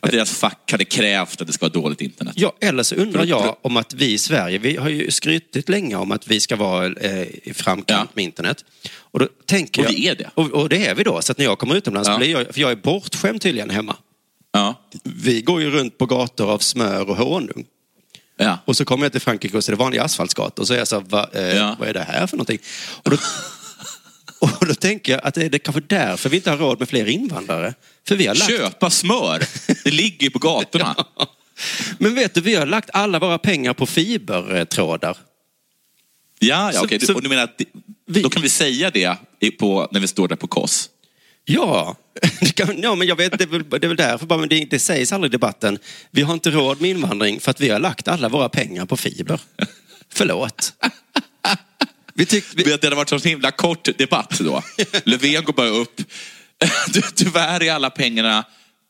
Att 0.00 0.10
deras 0.10 0.30
fack 0.30 0.70
hade 0.72 0.84
krävt 0.84 1.40
att 1.40 1.46
det 1.46 1.52
ska 1.52 1.64
vara 1.66 1.72
dåligt 1.72 2.00
internet. 2.00 2.34
Ja, 2.36 2.56
eller 2.60 2.82
så 2.82 2.94
undrar 2.94 3.24
jag 3.24 3.56
om 3.62 3.76
att 3.76 3.94
vi 3.94 4.12
i 4.12 4.18
Sverige, 4.18 4.58
vi 4.58 4.76
har 4.76 4.88
ju 4.88 5.10
skrytit 5.10 5.68
länge 5.68 5.96
om 5.96 6.12
att 6.12 6.28
vi 6.28 6.40
ska 6.40 6.56
vara 6.56 6.86
eh, 6.86 7.22
i 7.22 7.52
framkant 7.54 7.88
Ja. 7.88 8.12
med 8.14 8.24
internet. 8.24 8.64
Och 8.96 9.18
då 9.18 9.28
tänker 9.46 9.84
Och 9.84 9.90
vi 9.90 10.08
är 10.08 10.14
det. 10.14 10.30
Och, 10.34 10.50
och 10.50 10.68
det 10.68 10.86
är 10.86 10.94
vi 10.94 11.02
då. 11.02 11.22
Så 11.22 11.32
att 11.32 11.38
när 11.38 11.44
jag 11.44 11.58
kommer 11.58 11.74
utomlands, 11.76 12.08
Ja. 12.08 12.18
blir 12.18 12.30
jag, 12.30 12.54
för 12.54 12.60
jag 12.60 12.70
är 12.70 12.76
bortskämd 12.76 13.40
tydligen 13.40 13.70
hemma. 13.70 13.96
Ja. 14.52 14.80
Vi 15.02 15.42
går 15.42 15.60
ju 15.62 15.70
runt 15.70 15.98
på 15.98 16.06
gator 16.06 16.50
av 16.50 16.58
smör 16.58 17.10
och 17.10 17.16
honung. 17.16 17.64
Ja. 18.36 18.58
Och 18.64 18.76
så 18.76 18.84
kommer 18.84 19.04
jag 19.04 19.12
till 19.12 19.20
Frankrike 19.20 19.56
och 19.56 19.64
så 19.64 19.72
är 19.72 19.76
det 19.76 19.82
vanliga 19.82 20.02
asfaltsgator. 20.02 20.62
Och 20.62 20.66
så 20.68 20.74
är 20.74 20.78
jag 20.78 20.88
så 20.88 20.96
här, 20.96 21.04
Va, 21.08 21.28
eh, 21.32 21.56
Ja. 21.56 21.76
vad 21.78 21.88
är 21.88 21.94
det 21.94 22.02
här 22.02 22.26
för 22.26 22.36
någonting? 22.36 22.58
Och 23.02 23.10
då, 23.10 23.16
och 24.40 24.66
då 24.66 24.74
tänker 24.74 25.12
jag 25.12 25.20
att 25.24 25.34
det 25.34 25.54
är 25.54 25.58
kanske 25.58 25.82
därför 25.86 26.28
vi 26.28 26.36
inte 26.36 26.50
har 26.50 26.56
råd 26.56 26.78
med 26.78 26.88
fler 26.88 27.06
invandrare. 27.06 27.74
För 28.08 28.16
vi 28.16 28.26
har 28.26 28.34
lagt, 28.34 28.50
Köpa 28.50 28.90
smör. 28.90 29.44
Det 29.84 29.90
ligger 29.90 30.24
ju 30.24 30.30
på 30.30 30.38
gatorna. 30.38 30.96
men 31.98 32.14
vet 32.14 32.34
du, 32.34 32.40
vi 32.40 32.54
har 32.54 32.66
lagt 32.66 32.90
alla 32.92 33.18
våra 33.18 33.38
pengar 33.38 33.74
på 33.74 33.86
fibertrådar. 33.86 35.16
Ja, 36.38 36.70
ja 36.74 36.80
okej. 36.84 37.00
så- 37.00 37.14
Och 37.14 37.22
du 37.22 37.28
menar 37.28 37.42
att 37.42 37.60
Vi- 38.06 38.22
då 38.22 38.30
kan 38.30 38.42
vi 38.42 38.48
säga 38.48 38.90
det 38.90 39.16
på, 39.58 39.88
när 39.92 40.00
vi 40.00 40.06
står 40.08 40.28
där 40.28 40.36
på 40.36 40.46
KOS? 40.46 40.90
Ja, 41.44 41.96
ja 42.76 42.94
men 42.94 43.08
jag 43.08 43.16
vet, 43.16 43.38
det 43.38 43.44
är 43.44 43.48
väl, 43.48 43.70
det 43.70 43.76
är 43.84 43.88
väl 43.88 43.96
därför 43.96 44.26
bara, 44.26 44.38
men 44.38 44.48
det, 44.48 44.64
det 44.64 44.78
sägs 44.78 45.12
aldrig 45.12 45.30
i 45.30 45.32
debatten. 45.32 45.78
Vi 46.10 46.22
har 46.22 46.34
inte 46.34 46.50
råd 46.50 46.80
med 46.80 46.90
invandring 46.90 47.40
för 47.40 47.50
att 47.50 47.60
vi 47.60 47.68
har 47.68 47.78
lagt 47.78 48.08
alla 48.08 48.28
våra 48.28 48.48
pengar 48.48 48.86
på 48.86 48.96
fiber. 48.96 49.40
Förlåt. 50.12 50.72
Vi 52.20 52.26
tyckte, 52.26 52.56
vi, 52.56 52.62
Det 52.62 52.84
hade 52.84 52.96
varit 52.96 53.12
en 53.12 53.20
så 53.20 53.28
himla 53.28 53.50
kort 53.50 53.88
debatt 53.98 54.38
då. 54.40 54.62
Löfven 55.04 55.44
går 55.44 55.52
bara 55.52 55.68
upp. 55.68 56.00
Du, 56.92 57.00
tyvärr 57.14 57.62
är 57.62 57.72
alla 57.72 57.90
pengarna 57.90 58.44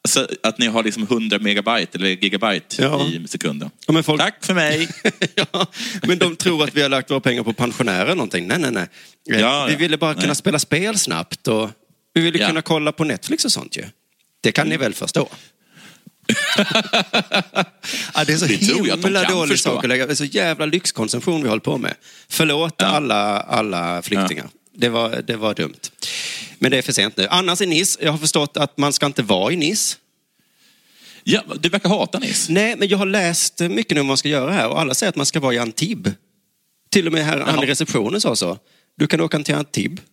alltså, 0.04 0.28
att 0.42 0.58
ni 0.58 0.66
har 0.66 0.82
liksom 0.84 1.02
100 1.02 1.38
megabyte 1.38 1.98
eller 1.98 2.08
gigabyte 2.08 2.82
Ja. 2.82 3.06
i 3.08 3.28
sekunden. 3.28 3.70
Ja, 3.86 4.02
folk- 4.02 4.20
Tack 4.20 4.44
för 4.46 4.54
mig. 4.54 4.88
ja, 5.34 5.66
men 6.02 6.18
de 6.18 6.36
tror 6.36 6.64
att 6.64 6.74
vi 6.76 6.82
har 6.82 6.88
lagt 6.88 7.10
våra 7.10 7.20
pengar 7.20 7.42
på 7.42 7.52
pensionärer 7.52 8.04
eller 8.04 8.14
någonting. 8.14 8.46
Nej, 8.46 8.58
nej, 8.58 8.70
nej. 8.70 8.88
Ja, 9.24 9.66
vi 9.68 9.76
ville 9.76 9.96
bara 9.96 10.14
kunna 10.14 10.26
Nej. 10.26 10.36
spela 10.36 10.58
spel 10.58 10.98
snabbt 10.98 11.48
och 11.48 11.70
vi 12.14 12.20
ville 12.20 12.46
kunna 12.46 12.62
kolla 12.62 12.92
på 12.92 13.04
Netflix 13.04 13.44
och 13.44 13.52
sånt 13.52 13.76
ju. 13.76 13.84
Det 14.40 14.52
kan 14.52 14.68
ni 14.68 14.76
väl 14.76 14.94
förstå? 14.94 15.28
ja, 18.14 18.24
det 18.26 18.32
är 18.32 18.36
så 18.36 18.46
Det 18.46 18.54
himla 18.54 19.24
dålig 19.24 19.58
sak 19.58 19.84
att 19.84 19.88
lägga. 19.88 20.06
Det 20.06 20.12
är 20.12 20.14
så 20.14 20.24
jävla 20.24 20.66
lyxkonsumtion 20.66 21.42
vi 21.42 21.48
håller 21.48 21.60
på 21.60 21.78
med. 21.78 21.94
Förlåt 22.28 22.82
alla, 22.82 23.40
alla 23.40 24.02
flyktingar. 24.02 24.48
Det, 24.76 24.88
var, 24.88 25.22
det 25.26 25.36
var 25.36 25.54
dumt. 25.54 25.80
Men 26.58 26.70
det 26.70 26.78
är 26.78 26.82
för 26.82 26.92
sent 26.92 27.16
nu. 27.16 27.26
Annars 27.30 27.60
i 27.60 27.66
Nice, 27.66 27.98
jag 28.02 28.12
har 28.12 28.18
förstått 28.18 28.56
att 28.56 28.78
man 28.78 28.92
ska 28.92 29.06
inte 29.06 29.22
vara 29.22 29.52
i 29.52 29.56
Nice. 29.56 29.96
Ja, 31.24 31.42
du 31.60 31.68
verkar 31.68 31.88
hata 31.88 32.18
Nice. 32.18 32.52
Nej, 32.52 32.76
men 32.76 32.88
jag 32.88 32.98
har 32.98 33.06
läst 33.06 33.60
mycket 33.60 33.94
nu 33.94 34.00
om 34.00 34.06
vad 34.06 34.10
man 34.10 34.16
ska 34.16 34.28
göra 34.28 34.52
här 34.52 34.68
och 34.68 34.80
alla 34.80 34.94
säger 34.94 35.08
att 35.08 35.16
man 35.16 35.26
ska 35.26 35.40
vara 35.40 35.54
i 35.54 35.58
Antibes. 35.58 36.12
Till 36.90 37.06
och 37.06 37.12
med 37.12 37.24
här, 37.24 37.38
han 37.38 37.64
i 37.64 37.66
receptionen 37.66 38.20
sa 38.20 38.36
så. 38.36 38.58
Du 38.96 39.06
kan 39.06 39.20
åka 39.20 39.38
till 39.38 39.54
Antibes. 39.54 40.04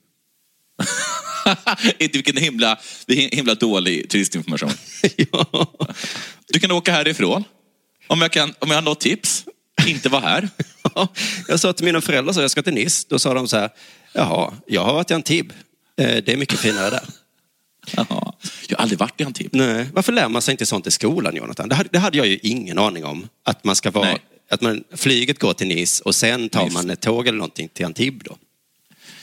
Inte 2.00 2.18
vilken 2.18 2.38
himla, 2.38 2.80
himla 3.08 3.56
dålig 3.56 4.10
turistinformation. 4.10 4.72
ja. 5.32 5.68
Du 6.48 6.60
kan 6.60 6.72
åka 6.72 6.92
härifrån. 6.92 7.44
Om 8.08 8.22
jag, 8.22 8.32
kan, 8.32 8.54
om 8.60 8.70
jag 8.70 8.78
har 8.78 8.82
något 8.82 9.00
tips, 9.00 9.46
inte 9.88 10.10
vara 10.10 10.22
här. 10.22 10.50
Jag 11.48 11.60
sa 11.60 11.74
till 11.74 11.86
mina 11.86 12.02
föräldrar 12.02 12.34
så 12.34 12.42
jag 12.42 12.52
ska 12.52 12.62
till 12.62 12.74
Nice. 12.74 13.06
Då 13.10 13.20
sa 13.20 13.34
de 13.34 13.48
så 13.48 13.58
här, 13.58 13.70
jaha, 14.14 14.54
jag 14.68 14.84
har 14.84 14.94
varit 14.94 15.12
i 15.12 15.14
Antibes. 15.14 15.56
Eh, 15.98 16.24
Det 16.24 16.30
är 16.30 16.38
mycket 16.38 16.60
finare 16.60 16.90
där. 16.90 17.04
Jaha. 17.96 18.34
Jag 18.68 18.78
har 18.78 18.82
aldrig 18.84 19.00
varit 19.00 19.22
i 19.22 19.24
Antibes. 19.24 19.54
Nej, 19.54 19.88
varför 19.94 20.14
lär 20.14 20.30
man 20.30 20.42
sig 20.42 20.52
inte 20.52 20.66
sånt 20.66 20.88
i 20.88 20.92
skolan, 20.92 21.36
Jonathan? 21.36 21.70
Det 21.70 21.76
hade, 21.76 21.90
det 21.92 22.00
hade 22.00 22.18
jag 22.18 22.28
ju 22.28 22.40
ingen 22.44 22.78
aning 22.78 23.06
om. 23.06 23.28
Att 23.44 23.64
man 23.64 23.76
ska 23.76 23.92
vara, 23.92 24.06
Nej. 24.06 24.18
att 24.50 24.62
man, 24.62 24.84
flyget 24.96 25.40
går 25.40 25.54
till 25.54 25.68
Nice 25.68 26.04
och 26.04 26.16
sen 26.16 26.50
tar 26.50 26.64
Just. 26.64 26.74
man 26.74 26.90
ett 26.90 27.02
tåg 27.02 27.28
eller 27.28 27.38
någonting 27.38 27.70
till 27.74 27.86
Antibes 27.86 28.24
då. 28.26 28.38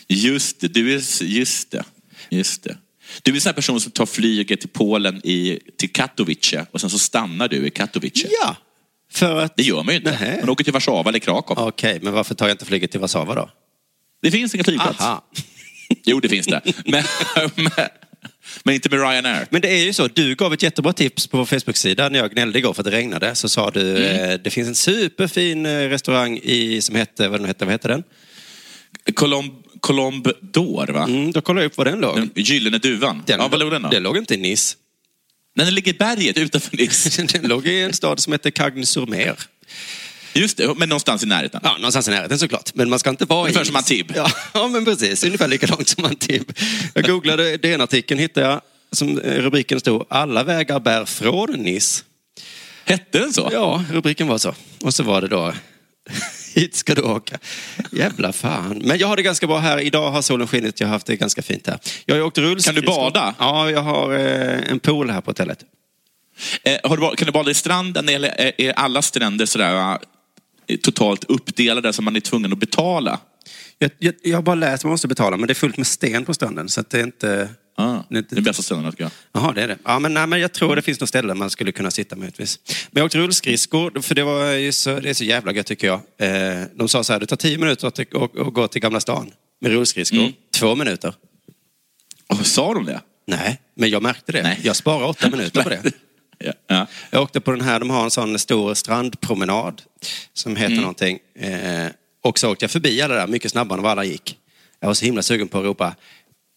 Just 0.09 0.61
det, 0.61 0.68
du 0.68 0.94
är, 0.94 1.22
just 1.22 1.70
det, 1.70 1.85
just 2.30 2.62
det. 2.62 2.76
Du 3.22 3.30
är 3.30 3.34
en 3.34 3.40
sån 3.40 3.50
här 3.50 3.54
person 3.54 3.80
som 3.80 3.92
tar 3.92 4.06
flyget 4.06 4.60
till 4.60 4.68
Polen, 4.68 5.20
i, 5.24 5.58
till 5.76 5.92
Katowice 5.92 6.66
och 6.70 6.80
sen 6.80 6.90
så 6.90 6.98
stannar 6.98 7.48
du 7.48 7.66
i 7.66 7.70
Katowice. 7.70 8.26
Ja, 8.40 8.56
för 9.12 9.40
att... 9.40 9.56
Det 9.56 9.62
gör 9.62 9.82
man 9.82 9.94
ju 9.94 9.98
inte. 9.98 10.10
Nähä. 10.10 10.40
Man 10.40 10.48
åker 10.48 10.64
till 10.64 10.72
Warszawa 10.72 11.08
eller 11.08 11.18
Krakow. 11.18 11.58
Okej, 11.58 11.98
men 12.02 12.12
varför 12.12 12.34
tar 12.34 12.46
jag 12.46 12.54
inte 12.54 12.64
flyget 12.64 12.90
till 12.90 13.00
Warszawa 13.00 13.34
då? 13.34 13.50
Det 14.22 14.30
finns 14.30 14.54
ingen 14.54 14.64
flygplats. 14.64 15.00
Aha. 15.00 15.24
Jo, 16.04 16.20
det 16.20 16.28
finns 16.28 16.46
det. 16.46 16.62
Men, 16.87 17.04
men, 17.54 17.88
men 18.62 18.74
inte 18.74 18.88
med 18.88 18.98
Ryanair. 18.98 19.46
Men 19.50 19.60
det 19.60 19.68
är 19.68 19.84
ju 19.84 19.92
så, 19.92 20.08
du 20.08 20.34
gav 20.34 20.54
ett 20.54 20.62
jättebra 20.62 20.92
tips 20.92 21.26
på 21.26 21.38
vår 21.38 21.44
Facebook-sida 21.44 22.08
när 22.08 22.18
jag 22.18 22.30
gnällde 22.30 22.58
igår 22.58 22.72
för 22.72 22.82
att 22.82 22.84
det 22.84 22.90
regnade. 22.90 23.34
Så 23.34 23.48
sa 23.48 23.70
du, 23.70 24.04
eh, 24.04 24.40
det 24.44 24.50
finns 24.50 24.68
en 24.68 24.74
superfin 24.74 25.66
eh, 25.66 25.70
restaurang 25.70 26.40
i, 26.42 26.80
som 26.82 26.94
hette, 26.94 27.28
vad 27.28 27.40
den 27.40 27.46
hette, 27.46 27.64
vad 27.64 27.74
heter 27.74 27.88
den? 27.88 28.02
Colomb, 29.14 29.52
Colombe 29.85 30.33
d'Or, 30.40 30.92
va? 30.92 31.05
Mm, 31.05 31.33
då 31.33 31.40
kollade 31.40 31.64
jag 31.64 31.70
upp 31.70 31.77
var 31.77 31.85
den 31.85 32.01
låg. 32.01 32.16
Den 32.16 32.31
Gyllene 32.35 32.79
Duvan. 32.79 33.23
Den, 33.27 33.40
ja, 33.40 33.49
var 33.49 33.59
låg 33.59 33.70
den 33.70 33.83
då? 33.83 33.88
Den 33.88 34.03
låg 34.03 34.16
inte 34.16 34.35
i 34.35 34.37
Nice. 34.37 34.77
Nej, 35.57 35.66
Den 35.66 35.75
ligger 35.75 35.94
i 35.94 35.97
berget 35.97 36.38
utanför 36.38 36.77
Nice. 36.77 37.23
Den 37.33 37.49
låg 37.49 37.66
i 37.66 37.83
en 37.83 37.92
stad 37.92 38.20
som 38.20 38.33
heter 38.33 38.51
Cagnes-sur-Mer. 38.51 39.37
Just 40.35 40.57
det, 40.57 40.75
men 40.77 40.88
någonstans 40.88 41.23
i 41.23 41.27
närheten. 41.27 41.61
Ja, 41.64 41.77
någonstans 41.77 42.09
i 42.09 42.11
närheten 42.11 42.38
såklart. 42.38 42.75
Men 42.75 42.90
man 42.90 42.99
ska 42.99 43.11
inte 43.11 43.25
vara 43.25 43.40
Ungefär 43.40 43.62
i 43.62 43.66
som 43.66 43.77
Antibes. 43.77 44.16
Ja, 44.16 44.31
ja, 44.55 44.68
men 44.68 44.85
precis. 44.85 45.25
Ungefär 45.25 45.49
lika 45.49 45.66
långt 45.66 45.88
som 45.88 46.05
Antibes. 46.05 46.57
Jag 46.94 47.05
googlade 47.05 47.57
DN-artikeln, 47.57 48.20
hittade 48.20 48.47
jag, 48.47 48.61
som 48.92 49.20
rubriken 49.20 49.81
stod 49.81 50.07
Alla 50.09 50.42
vägar 50.42 50.81
bär 50.81 51.05
från 51.05 51.51
Nice. 51.51 52.05
Hette 52.85 53.18
den 53.18 53.33
så? 53.33 53.49
Ja, 53.53 53.85
rubriken 53.92 54.29
var 54.29 54.38
så. 54.38 54.55
Och 54.81 54.94
så 54.94 55.03
var 55.03 55.20
det 55.20 55.29
då 55.29 55.55
Hit 56.55 56.75
ska 56.75 56.95
du 56.95 57.03
åka. 57.03 57.38
Jävla 57.93 58.33
fan. 58.33 58.83
Men 58.85 58.99
jag 58.99 59.09
har 59.09 59.17
det 59.17 59.23
ganska 59.23 59.47
bra 59.47 59.59
här. 59.59 59.81
Idag 59.81 60.11
har 60.11 60.23
solen 60.23 60.47
skinit. 60.47 60.81
Jag 60.81 60.87
har 60.87 60.93
haft 60.93 61.07
det 61.07 61.17
ganska 61.17 61.43
fint 61.43 61.67
här. 61.67 61.79
Jag 62.07 62.14
har 62.14 62.23
åkt 62.23 62.38
rullskridskor. 62.38 62.83
Kan 62.83 62.83
du 62.83 62.87
bada? 62.87 63.35
Ja, 63.38 63.71
jag 63.71 63.83
har 63.83 64.14
eh, 64.14 64.71
en 64.71 64.81
pool 64.81 65.11
här 65.11 65.21
på 65.21 65.31
hotellet. 65.31 65.59
Eh, 66.62 66.90
du, 66.90 67.17
kan 67.17 67.27
du 67.27 67.33
bada 67.33 67.51
i 67.51 67.55
stranden 67.55 68.09
eller 68.09 68.29
är, 68.29 68.61
är 68.61 68.73
alla 68.73 69.03
stränder 69.03 69.47
sådär 69.47 69.99
eh, 70.67 70.77
totalt 70.77 71.25
uppdelade 71.25 71.93
så 71.93 72.03
man 72.03 72.17
är 72.17 72.21
tvungen 72.21 72.53
att 72.53 72.59
betala? 72.59 73.19
Jag, 73.79 73.90
jag, 73.99 74.14
jag 74.23 74.37
har 74.37 74.43
bara 74.43 74.55
läst 74.55 74.75
att 74.75 74.85
man 74.85 74.90
måste 74.90 75.09
betala, 75.09 75.37
men 75.37 75.47
det 75.47 75.53
är 75.53 75.55
fullt 75.55 75.77
med 75.77 75.87
sten 75.87 76.25
på 76.25 76.35
stranden. 76.35 76.69
Så 76.69 76.81
att 76.81 76.90
det 76.90 76.99
är 76.99 77.05
inte... 77.05 77.49
Ah, 77.76 78.02
det 78.08 78.32
är 78.32 78.40
bästa 78.40 78.62
ställena 78.62 78.90
tycker 78.90 79.04
jag. 79.04 79.10
Jaha, 79.32 79.52
det 79.52 79.62
är 79.62 79.68
det. 79.68 79.78
Ja, 79.84 79.98
men, 79.98 80.14
nej, 80.14 80.26
men 80.26 80.40
jag 80.40 80.52
tror 80.52 80.76
det 80.76 80.82
finns 80.82 81.00
något 81.00 81.08
ställe 81.08 81.34
man 81.34 81.50
skulle 81.50 81.72
kunna 81.72 81.90
sitta 81.90 82.16
möjligtvis. 82.16 82.60
Men 82.90 83.00
jag 83.00 83.04
åkte 83.04 83.18
rullskridskor, 83.18 84.00
för 84.00 84.14
det, 84.14 84.22
var 84.22 84.52
ju 84.52 84.72
så, 84.72 85.00
det 85.00 85.10
är 85.10 85.14
så 85.14 85.24
jävla 85.24 85.52
gött 85.52 85.66
tycker 85.66 85.87
jag. 85.87 86.00
Eh, 86.18 86.64
de 86.74 86.88
sa 86.88 87.04
så 87.04 87.12
här, 87.12 87.20
det 87.20 87.26
tar 87.26 87.37
tio 87.37 87.58
minuter 87.58 87.88
att 87.88 87.98
och, 87.98 88.37
och 88.37 88.54
gå 88.54 88.68
till 88.68 88.80
Gamla 88.80 89.00
stan 89.00 89.30
med 89.60 89.72
rullskridskor. 89.72 90.18
Mm. 90.18 90.32
Två 90.58 90.74
minuter. 90.74 91.14
Oh, 92.28 92.42
sa 92.42 92.74
de 92.74 92.84
det? 92.84 93.00
Nej, 93.26 93.60
men 93.74 93.90
jag 93.90 94.02
märkte 94.02 94.32
det. 94.32 94.42
Nej. 94.42 94.60
Jag 94.62 94.76
sparar 94.76 95.06
åtta 95.06 95.30
minuter 95.30 95.62
på 95.62 95.68
det. 95.68 95.82
Ja. 96.38 96.52
Ja. 96.66 96.87
Jag 97.10 97.22
åkte 97.22 97.40
på 97.40 97.50
den 97.50 97.60
här, 97.60 97.80
de 97.80 97.90
har 97.90 98.04
en 98.04 98.10
sån 98.10 98.38
stor 98.38 98.74
strandpromenad 98.74 99.82
som 100.32 100.56
heter 100.56 100.74
någonting. 100.76 101.18
Eh, 101.38 101.87
och 102.22 102.38
så 102.38 102.52
åkte 102.52 102.64
jag 102.64 102.70
förbi 102.70 103.02
alla 103.02 103.14
där 103.14 103.26
mycket 103.26 103.50
snabbare 103.50 103.78
än 103.78 103.82
vad 103.82 103.92
alla 103.92 104.04
gick. 104.04 104.38
Jag 104.80 104.88
var 104.88 104.94
så 104.94 105.04
himla 105.04 105.22
sugen 105.22 105.48
på 105.48 105.58
att 105.58 105.64
ropa 105.64 105.94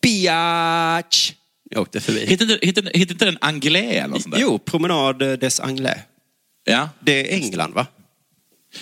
Biatch! 0.08 1.34
Jag 1.70 1.82
åkte 1.82 2.02
förbi. 2.02 2.26
Heter 2.26 2.98
inte, 2.98 3.26
den 3.26 3.38
Anglais 3.41 3.96
eller 4.04 4.20
sånt 4.20 4.36
där? 4.36 4.41
Jo, 4.41 4.60
Promenade 4.60 5.38
des 5.38 5.60
Anglais. 5.60 5.98
Ja. 6.63 6.89
Det 7.00 7.12
är 7.12 7.36
England, 7.36 7.74
va? 7.74 7.88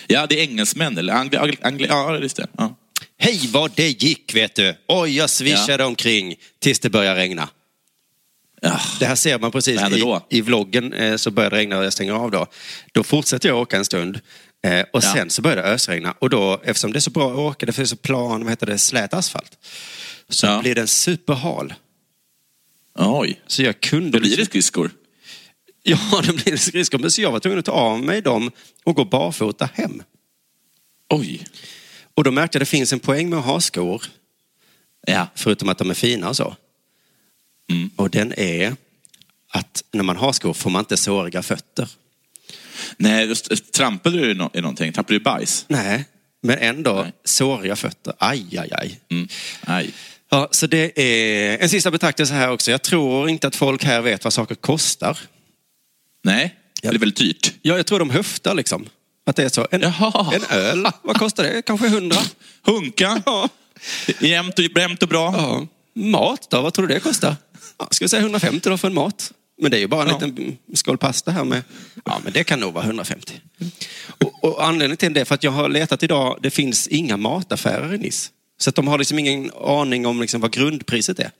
ja, 0.06 0.26
det 0.26 0.38
är 0.40 0.42
engelsmän. 0.42 0.98
Eller 0.98 1.12
Angli, 1.12 1.36
Angli, 1.36 1.56
Angli, 1.62 1.86
ja, 1.88 2.18
just 2.18 2.36
det. 2.36 2.46
Ja. 2.58 2.76
Hej 3.18 3.48
vad 3.52 3.70
det 3.74 4.02
gick, 4.02 4.34
vet 4.34 4.54
du. 4.54 4.74
Oj, 4.88 5.16
jag 5.16 5.30
svischade 5.30 5.84
omkring 5.84 6.34
tills 6.58 6.78
det 6.80 6.90
började 6.90 7.20
regna. 7.20 7.48
Ja. 8.60 8.80
Det 9.00 9.06
här 9.06 9.14
ser 9.14 9.38
man 9.38 9.50
precis 9.52 9.80
i, 9.80 10.18
i 10.28 10.40
vloggen. 10.40 10.92
Eh, 10.92 11.16
så 11.16 11.30
börjar 11.30 11.50
det 11.50 11.56
regna 11.56 11.78
och 11.78 11.84
jag 11.84 11.92
stänger 11.92 12.12
av 12.12 12.30
då. 12.30 12.46
Då 12.92 13.02
fortsätter 13.04 13.48
jag 13.48 13.58
åka 13.58 13.76
en 13.76 13.84
stund. 13.84 14.20
Eh, 14.64 14.80
och 14.80 15.04
Ja. 15.04 15.12
sen 15.12 15.30
så 15.30 15.42
börjar 15.42 15.56
det 15.56 15.62
ösregna. 15.62 16.14
Och 16.18 16.30
då, 16.30 16.60
eftersom 16.64 16.92
det 16.92 16.98
är 16.98 17.00
så 17.00 17.10
bra 17.10 17.30
att 17.32 17.38
åka, 17.38 17.66
det 17.66 17.72
finns 17.72 17.90
så 17.90 17.96
plan, 17.96 18.44
vad 18.44 18.52
heter 18.52 18.66
det, 18.66 18.78
slät 18.78 19.14
asfalt. 19.14 19.58
Så 20.28 20.46
Ja. 20.46 20.60
blir 20.60 20.74
den 20.74 20.88
superhal. 20.88 21.74
Oj. 22.94 23.40
Så 23.46 23.62
jag 23.62 23.80
kunde... 23.80 24.10
Då 24.10 24.20
blir 24.20 24.36
det 24.36 24.44
skridskor. 24.44 24.90
Ja, 25.82 26.22
det 26.26 26.32
blir 26.44 26.56
skridskor. 26.56 26.98
Men 26.98 27.10
Så 27.10 27.22
jag 27.22 27.32
var 27.32 27.40
tvungen 27.40 27.58
att 27.58 27.64
ta 27.64 27.72
av 27.72 28.02
mig 28.02 28.20
dem 28.22 28.50
och 28.84 28.96
gå 28.96 29.04
barfota 29.04 29.68
hem. 29.74 30.02
Oj. 31.10 31.46
Och 32.14 32.24
då 32.24 32.30
märkte 32.30 32.56
jag 32.56 32.62
att 32.62 32.66
det 32.68 32.70
finns 32.70 32.92
en 32.92 33.00
poäng 33.00 33.30
med 33.30 33.38
att 33.38 33.44
ha 33.44 33.60
skor. 33.60 34.02
Ja. 35.06 35.26
Förutom 35.34 35.68
att 35.68 35.78
de 35.78 35.90
är 35.90 35.94
fina 35.94 36.28
och 36.28 36.36
så. 36.36 36.56
Mm. 37.70 37.90
Och 37.96 38.10
den 38.10 38.32
är 38.36 38.76
att 39.48 39.84
när 39.92 40.02
man 40.02 40.16
har 40.16 40.32
skor 40.32 40.52
får 40.52 40.70
man 40.70 40.80
inte 40.80 40.96
såriga 40.96 41.42
fötter. 41.42 41.88
Nej, 42.96 43.34
trampade 43.74 44.18
du 44.20 44.30
i, 44.30 44.34
nå- 44.34 44.50
i 44.54 44.60
någonting? 44.60 44.92
Trampade 44.92 45.14
du 45.14 45.20
i 45.20 45.24
bajs? 45.24 45.64
Nej, 45.68 46.04
men 46.42 46.58
ändå 46.58 47.02
Nej. 47.02 47.12
såriga 47.24 47.76
fötter. 47.76 48.14
Aj, 48.18 48.58
aj, 48.58 48.68
aj. 48.72 49.00
Mm. 49.08 49.28
Nej. 49.66 49.94
Ja, 50.30 50.48
så 50.50 50.66
det 50.66 51.00
är 51.00 51.58
en 51.62 51.68
sista 51.68 51.90
betraktelse 51.90 52.34
här 52.34 52.50
också. 52.50 52.70
Jag 52.70 52.82
tror 52.82 53.28
inte 53.28 53.46
att 53.46 53.56
folk 53.56 53.84
här 53.84 54.00
vet 54.00 54.24
vad 54.24 54.32
saker 54.32 54.54
kostar. 54.54 55.18
Nej, 56.24 56.54
det 56.82 56.88
är 56.88 56.92
väldigt 56.98 57.16
dyrt. 57.16 57.52
Ja, 57.62 57.76
jag 57.76 57.86
tror 57.86 57.98
de 57.98 58.10
höftar 58.10 58.54
liksom. 58.54 58.86
Att 59.26 59.36
det 59.36 59.44
är 59.44 59.48
så. 59.48 59.66
En, 59.70 59.82
en 59.82 59.92
öl, 60.50 60.86
vad 61.02 61.16
kostar 61.18 61.42
det? 61.44 61.62
Kanske 61.62 61.88
hundra? 61.88 62.18
Hunka. 62.62 63.22
Ja. 63.26 63.48
Jämnt 64.20 64.58
och, 64.58 64.64
jämnt 64.78 65.02
och 65.02 65.08
bra. 65.08 65.34
ja. 65.36 65.66
Mat 66.02 66.50
då, 66.50 66.62
vad 66.62 66.74
tror 66.74 66.86
du 66.86 66.94
det 66.94 67.00
kostar? 67.00 67.36
Ja, 67.78 67.88
ska 67.90 68.04
vi 68.04 68.08
säga 68.08 68.20
150 68.22 68.70
då 68.70 68.78
för 68.78 68.88
en 68.88 68.94
mat? 68.94 69.32
Men 69.62 69.70
det 69.70 69.76
är 69.76 69.78
ju 69.80 69.86
bara 69.86 70.02
en 70.02 70.08
Ja. 70.20 70.26
liten 70.26 70.56
skål 70.74 70.98
pasta 70.98 71.30
här 71.30 71.44
med... 71.44 71.62
Ja, 72.04 72.20
men 72.24 72.32
det 72.32 72.44
kan 72.44 72.60
nog 72.60 72.74
vara 72.74 72.84
150. 72.84 73.32
Och, 74.24 74.44
och 74.44 74.64
anledningen 74.66 74.96
till 74.96 75.12
det 75.12 75.20
är 75.20 75.24
för 75.24 75.34
att 75.34 75.44
jag 75.44 75.50
har 75.50 75.68
letat 75.68 76.02
idag, 76.02 76.38
det 76.42 76.50
finns 76.50 76.88
inga 76.88 77.16
mataffärer 77.16 77.94
i 77.94 77.98
Nice. 77.98 78.30
Så 78.58 78.70
att 78.70 78.76
de 78.76 78.88
har 78.88 78.98
liksom 78.98 79.18
ingen 79.18 79.50
aning 79.54 80.06
om 80.06 80.20
liksom 80.20 80.40
vad 80.40 80.52
grundpriset 80.52 81.18
är. 81.18 81.30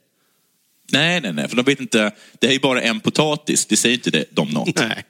Nej, 0.92 1.20
nej, 1.20 1.32
nej. 1.32 1.48
För 1.48 1.56
de 1.56 1.62
vet 1.64 1.80
inte. 1.80 2.10
Det 2.38 2.46
är 2.46 2.52
ju 2.52 2.58
bara 2.60 2.82
en 2.82 3.00
potatis. 3.00 3.66
Det 3.66 3.76
säger 3.76 3.94
inte 3.94 4.10
det, 4.10 4.24
de 4.30 4.48
något. 4.48 4.78
Nej. 4.78 5.04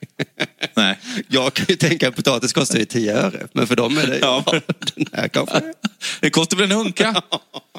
Nej. 0.74 0.98
Jag 1.28 1.54
kan 1.54 1.66
ju 1.68 1.76
tänka 1.76 2.08
att 2.08 2.16
potatis 2.16 2.52
kostar 2.52 2.78
ju 2.78 2.84
10 2.84 3.14
öre. 3.16 3.48
Men 3.52 3.66
för 3.66 3.76
dem 3.76 3.98
är 3.98 4.06
det... 4.06 4.18
Ja. 4.18 4.44
den 4.94 5.06
här 5.12 5.28
kanske... 5.28 5.62
Det 6.20 6.30
kostar 6.30 6.56
väl 6.56 6.70
en 6.70 6.76
hunka. 6.76 7.22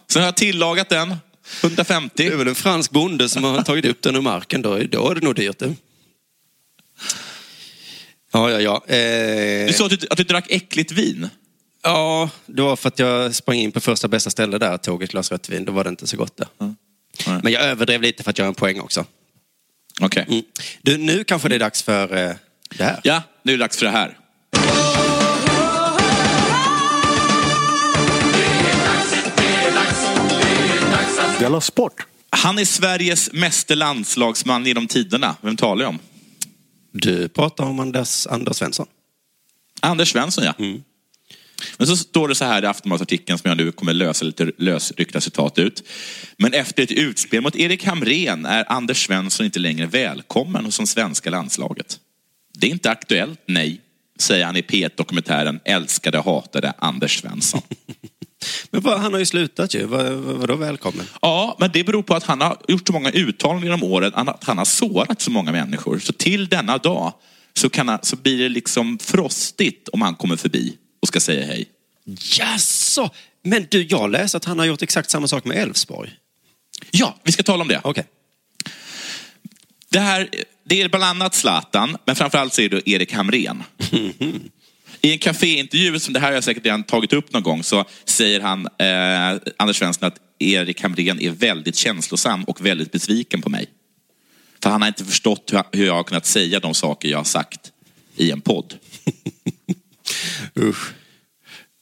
Sen 0.07 0.21
har 0.21 0.27
jag 0.27 0.35
tillagat 0.35 0.89
den. 0.89 1.15
150. 1.63 2.13
Det 2.15 2.27
är 2.27 2.35
väl 2.35 2.47
en 2.47 2.55
fransk 2.55 2.91
bonde 2.91 3.29
som 3.29 3.43
har 3.43 3.61
tagit 3.63 3.85
upp 3.85 4.01
den 4.01 4.15
ur 4.15 4.21
marken. 4.21 4.61
Då, 4.61 4.77
då 4.77 5.09
är 5.11 5.15
det 5.15 5.21
nog 5.21 5.35
dyrt. 5.35 5.59
Det. 5.59 5.75
Ja, 8.31 8.51
ja, 8.51 8.61
ja. 8.61 8.95
Eh, 8.95 9.67
Du 9.67 9.73
sa 9.73 9.85
att 9.85 9.99
du, 9.99 10.07
att 10.09 10.17
du 10.17 10.23
drack 10.23 10.45
äckligt 10.49 10.91
vin. 10.91 11.29
Ja, 11.87 12.29
det 12.45 12.61
var 12.61 12.75
för 12.75 12.87
att 12.87 12.99
jag 12.99 13.35
sprang 13.35 13.57
in 13.57 13.71
på 13.71 13.79
första 13.79 14.07
bästa 14.07 14.29
ställe 14.29 14.57
där 14.57 14.73
och 14.73 14.81
tog 14.81 15.03
ett 15.03 15.11
glas 15.11 15.31
rött 15.31 15.49
vin. 15.49 15.65
Då 15.65 15.71
var 15.71 15.83
det 15.83 15.89
inte 15.89 16.07
så 16.07 16.17
gott 16.17 16.37
där. 16.37 16.47
Nej. 16.57 16.73
Men 17.43 17.53
jag 17.53 17.63
överdrev 17.63 18.01
lite 18.01 18.23
för 18.23 18.29
att 18.29 18.39
göra 18.39 18.47
en 18.47 18.55
poäng 18.55 18.79
också. 18.79 19.05
Okej. 20.01 20.25
Mm. 20.29 20.43
Du, 20.81 20.97
nu 20.97 21.23
kanske 21.23 21.49
det 21.49 21.55
är 21.55 21.59
dags 21.59 21.83
för 21.83 22.15
eh, 22.15 22.35
det 22.77 22.83
här. 22.83 22.99
Ja, 23.03 23.23
nu 23.43 23.53
är 23.53 23.57
det 23.57 23.63
dags 23.63 23.77
för 23.77 23.85
det 23.85 23.91
här. 23.91 24.17
Della 31.39 31.61
Sport! 31.61 32.05
Han 32.29 32.59
är 32.59 32.65
Sveriges 32.65 33.33
meste 33.33 33.75
landslagsman 33.75 34.65
genom 34.65 34.87
tiderna. 34.87 35.35
Vem 35.41 35.57
talar 35.57 35.83
jag 35.83 35.89
om? 35.89 35.99
Du 36.91 37.29
pratar 37.29 37.63
om 37.63 37.79
Anders, 37.79 38.27
Anders 38.27 38.55
Svensson. 38.57 38.87
Anders 39.81 40.11
Svensson, 40.11 40.43
ja. 40.43 40.53
Men 41.77 41.87
så 41.87 41.97
står 41.97 42.27
det 42.27 42.35
så 42.35 42.45
här 42.45 42.63
i 42.63 42.65
Aftonbladet-artikeln 42.65 43.37
som 43.37 43.49
jag 43.49 43.57
nu 43.57 43.71
kommer 43.71 43.93
lösa 43.93 44.25
lite 44.25 44.51
lösryckta 44.57 45.21
citat 45.21 45.59
ut. 45.59 45.83
Men 46.37 46.53
efter 46.53 46.83
ett 46.83 46.91
utspel 46.91 47.41
mot 47.41 47.55
Erik 47.55 47.85
Hamrén 47.85 48.45
är 48.45 48.71
Anders 48.71 49.05
Svensson 49.05 49.45
inte 49.45 49.59
längre 49.59 49.85
välkommen 49.85 50.65
hos 50.65 50.77
det 50.77 50.87
svenska 50.87 51.29
landslaget. 51.29 51.99
Det 52.53 52.67
är 52.67 52.71
inte 52.71 52.91
aktuellt, 52.91 53.39
nej, 53.45 53.81
säger 54.19 54.45
han 54.45 54.55
i 54.55 54.61
P1-dokumentären 54.61 55.59
Älskade 55.65 56.19
hatade 56.19 56.73
Anders 56.77 57.19
Svensson. 57.19 57.61
Men 58.71 58.81
vad, 58.81 58.99
han 58.99 59.13
har 59.13 59.19
ju 59.19 59.25
slutat 59.25 59.73
ju. 59.73 59.85
Vad, 59.85 60.05
vad, 60.11 60.35
vadå 60.35 60.55
välkommen? 60.55 61.05
Ja, 61.21 61.57
men 61.59 61.69
det 61.73 61.83
beror 61.83 62.03
på 62.03 62.15
att 62.15 62.23
han 62.23 62.41
har 62.41 62.57
gjort 62.67 62.87
så 62.87 62.93
många 62.93 63.11
uttalanden 63.11 63.63
genom 63.63 63.83
åren, 63.83 64.11
att 64.15 64.43
han 64.43 64.57
har 64.57 64.65
sårat 64.65 65.21
så 65.21 65.31
många 65.31 65.51
människor. 65.51 65.99
Så 65.99 66.13
till 66.13 66.47
denna 66.47 66.77
dag 66.77 67.13
så, 67.53 67.69
kan 67.69 67.87
han, 67.87 67.99
så 68.01 68.15
blir 68.15 68.37
det 68.37 68.49
liksom 68.49 68.99
frostigt 68.99 69.87
om 69.87 70.01
han 70.01 70.15
kommer 70.15 70.35
förbi 70.35 70.77
och 70.99 71.07
ska 71.07 71.19
säga 71.19 71.45
hej. 71.45 71.65
Jaså? 72.05 73.09
Men 73.43 73.67
du, 73.69 73.83
jag 73.83 74.11
läste 74.11 74.37
att 74.37 74.45
han 74.45 74.59
har 74.59 74.65
gjort 74.65 74.81
exakt 74.81 75.09
samma 75.09 75.27
sak 75.27 75.45
med 75.45 75.57
Elfsborg. 75.57 76.11
Ja, 76.91 77.17
vi 77.23 77.31
ska 77.31 77.43
tala 77.43 77.61
om 77.61 77.67
det. 77.67 77.81
Okej. 77.83 78.05
Det, 79.89 79.99
här, 79.99 80.29
det 80.63 80.81
är 80.81 80.89
bland 80.89 81.03
annat 81.03 81.35
Zlatan, 81.35 81.97
men 82.05 82.15
framförallt 82.15 82.53
så 82.53 82.61
är 82.61 82.69
det 82.69 82.89
Erik 82.89 83.13
Hamrén. 83.13 83.63
I 85.01 85.11
en 85.11 85.19
kaféintervju, 85.19 85.99
som 85.99 86.13
det 86.13 86.19
här 86.19 86.27
har 86.27 86.33
jag 86.33 86.43
säkert 86.43 86.65
redan 86.65 86.83
tagit 86.83 87.13
upp 87.13 87.33
någon 87.33 87.43
gång, 87.43 87.63
så 87.63 87.85
säger 88.05 88.39
han, 88.39 88.65
eh, 88.65 89.51
Anders 89.57 89.77
Svensson, 89.77 90.07
att 90.07 90.19
Erik 90.39 90.81
Hamrén 90.81 91.21
är 91.21 91.29
väldigt 91.29 91.75
känslosam 91.75 92.43
och 92.43 92.65
väldigt 92.65 92.91
besviken 92.91 93.41
på 93.41 93.49
mig. 93.49 93.69
För 94.63 94.69
han 94.69 94.81
har 94.81 94.87
inte 94.87 95.05
förstått 95.05 95.53
hur 95.71 95.85
jag 95.85 95.93
har 95.93 96.03
kunnat 96.03 96.25
säga 96.25 96.59
de 96.59 96.73
saker 96.73 97.09
jag 97.09 97.17
har 97.17 97.23
sagt 97.23 97.71
i 98.15 98.31
en 98.31 98.41
podd. 98.41 98.75
Usch. 100.59 100.93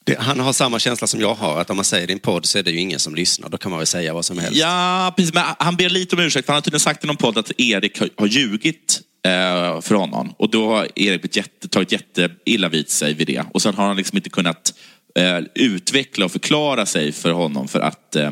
Det, 0.05 0.19
han 0.19 0.39
har 0.39 0.53
samma 0.53 0.79
känsla 0.79 1.07
som 1.07 1.19
jag 1.19 1.35
har, 1.35 1.61
att 1.61 1.69
om 1.69 1.75
man 1.75 1.85
säger 1.85 2.07
det 2.07 2.11
i 2.11 2.13
en 2.13 2.19
podd 2.19 2.45
så 2.45 2.57
är 2.57 2.63
det 2.63 2.71
ju 2.71 2.79
ingen 2.79 2.99
som 2.99 3.15
lyssnar. 3.15 3.49
Då 3.49 3.57
kan 3.57 3.71
man 3.71 3.79
väl 3.79 3.87
säga 3.87 4.13
vad 4.13 4.25
som 4.25 4.39
helst. 4.39 4.59
Ja, 4.59 5.13
precis. 5.17 5.33
Men 5.33 5.43
han 5.59 5.75
ber 5.75 5.89
lite 5.89 6.15
om 6.15 6.21
ursäkt, 6.21 6.45
för 6.45 6.53
han 6.53 6.57
har 6.57 6.61
tydligen 6.61 6.79
sagt 6.79 7.03
i 7.03 7.07
någon 7.07 7.17
podd 7.17 7.37
att 7.37 7.51
Erik 7.57 7.99
har, 8.17 8.27
ljugit 8.27 9.01
eh, 9.25 9.81
för 9.81 9.95
honom. 9.95 10.33
Och 10.37 10.49
då 10.49 10.69
har 10.69 10.83
Erik 10.95 11.21
blivit 11.21 11.35
jätte, 11.35 11.67
tagit 11.67 11.91
jätteilla 11.91 12.69
vid 12.69 12.89
sig 12.89 13.13
vid 13.13 13.27
det. 13.27 13.43
Och 13.51 13.61
sen 13.61 13.73
har 13.73 13.87
han 13.87 13.97
liksom 13.97 14.17
inte 14.17 14.29
kunnat 14.29 14.73
eh, 15.15 15.39
utveckla 15.55 16.25
och 16.25 16.31
förklara 16.31 16.85
sig 16.85 17.11
för 17.11 17.31
honom 17.31 17.67
för 17.67 17.79
att 17.79 18.15
eh, 18.15 18.31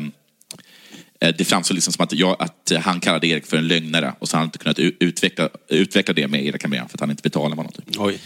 eh, 1.20 1.34
det 1.38 1.44
framstår 1.44 1.74
liksom 1.74 1.92
som 1.92 2.04
att, 2.04 2.12
jag, 2.12 2.36
att 2.38 2.72
han 2.82 3.00
kallade 3.00 3.26
Erik 3.26 3.46
för 3.46 3.56
en 3.56 3.68
lögnare 3.68 4.14
och 4.18 4.28
så 4.28 4.36
har 4.36 4.38
han 4.38 4.48
inte 4.48 4.58
kunnat 4.58 4.78
utveckla, 4.78 5.48
utveckla 5.68 6.14
det 6.14 6.28
med 6.28 6.46
Erik 6.46 6.62
Hamrén 6.62 6.88
för 6.88 6.96
att 6.96 7.00
han 7.00 7.10
inte 7.10 7.22
betalar 7.22 7.56
något. 7.56 7.78
Oj. 7.98 8.18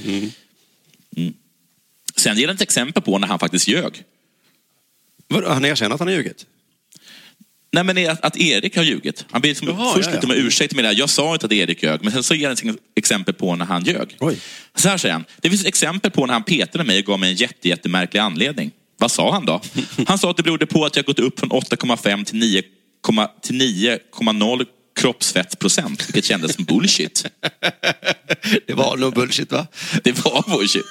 Mm. 1.16 1.34
Sen 2.18 2.38
ger 2.38 2.46
han 2.46 2.56
ett 2.56 2.62
exempel 2.62 3.02
på 3.02 3.18
när 3.18 3.28
han 3.28 3.38
faktiskt 3.38 3.68
ljög. 3.68 4.02
Han 5.46 5.64
erkänner 5.64 5.94
att 5.94 6.00
han 6.00 6.08
har 6.08 6.14
ljugit? 6.14 6.46
Nej 7.72 7.84
men 7.84 8.10
att, 8.10 8.24
att 8.24 8.36
Erik 8.36 8.76
har 8.76 8.82
ljugit. 8.82 9.24
Han 9.30 9.40
ber 9.40 9.48
liksom 9.48 9.68
Jaha, 9.68 9.94
först 9.94 10.06
ja, 10.06 10.14
ja. 10.14 10.20
lite 10.20 10.40
om 10.40 10.46
ursäkt 10.46 10.74
med 10.74 10.84
det 10.84 10.88
här. 10.88 10.98
Jag 10.98 11.10
sa 11.10 11.32
inte 11.32 11.46
att 11.46 11.52
Erik 11.52 11.82
ljög, 11.82 12.02
men 12.02 12.12
sen 12.12 12.22
så 12.22 12.34
ger 12.34 12.48
han 12.48 12.70
ett 12.70 12.76
exempel 12.96 13.34
på 13.34 13.56
när 13.56 13.64
han 13.64 13.84
ljög. 13.84 14.16
Oj. 14.20 14.36
Så 14.74 14.88
här 14.88 14.96
säger 14.96 15.12
han. 15.12 15.24
Det 15.40 15.50
finns 15.50 15.60
ett 15.60 15.68
exempel 15.68 16.10
på 16.10 16.26
när 16.26 16.32
han 16.32 16.42
petade 16.42 16.84
mig 16.84 16.98
och 16.98 17.04
gav 17.04 17.20
mig 17.20 17.30
en 17.30 17.36
jätte, 17.36 17.68
jättemärklig 17.68 18.20
anledning. 18.20 18.70
Vad 18.98 19.10
sa 19.10 19.32
han 19.32 19.46
då? 19.46 19.60
Han 20.06 20.18
sa 20.18 20.30
att 20.30 20.36
det 20.36 20.42
berodde 20.42 20.66
på 20.66 20.84
att 20.84 20.96
jag 20.96 21.04
gått 21.04 21.18
upp 21.18 21.40
från 21.40 21.50
8,5 21.50 22.24
till 22.24 22.38
9, 22.38 22.62
till 23.42 23.60
9,0 23.60 24.66
kroppsfettsprocent, 24.98 26.08
vilket 26.08 26.24
kändes 26.24 26.54
som 26.54 26.64
bullshit. 26.64 27.24
Det 28.66 28.74
var 28.74 28.96
nog 28.96 29.14
bullshit 29.14 29.52
va? 29.52 29.66
Det 30.04 30.24
var 30.24 30.44
bullshit. 30.50 30.84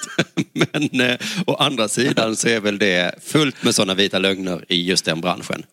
Men 0.52 1.00
eh, 1.00 1.18
å 1.46 1.54
andra 1.54 1.88
sidan 1.88 2.36
så 2.36 2.48
är 2.48 2.60
väl 2.60 2.78
det 2.78 3.14
fullt 3.24 3.62
med 3.62 3.74
sådana 3.74 3.94
vita 3.94 4.18
lögner 4.18 4.64
i 4.68 4.84
just 4.84 5.04
den 5.04 5.20
branschen. 5.20 5.64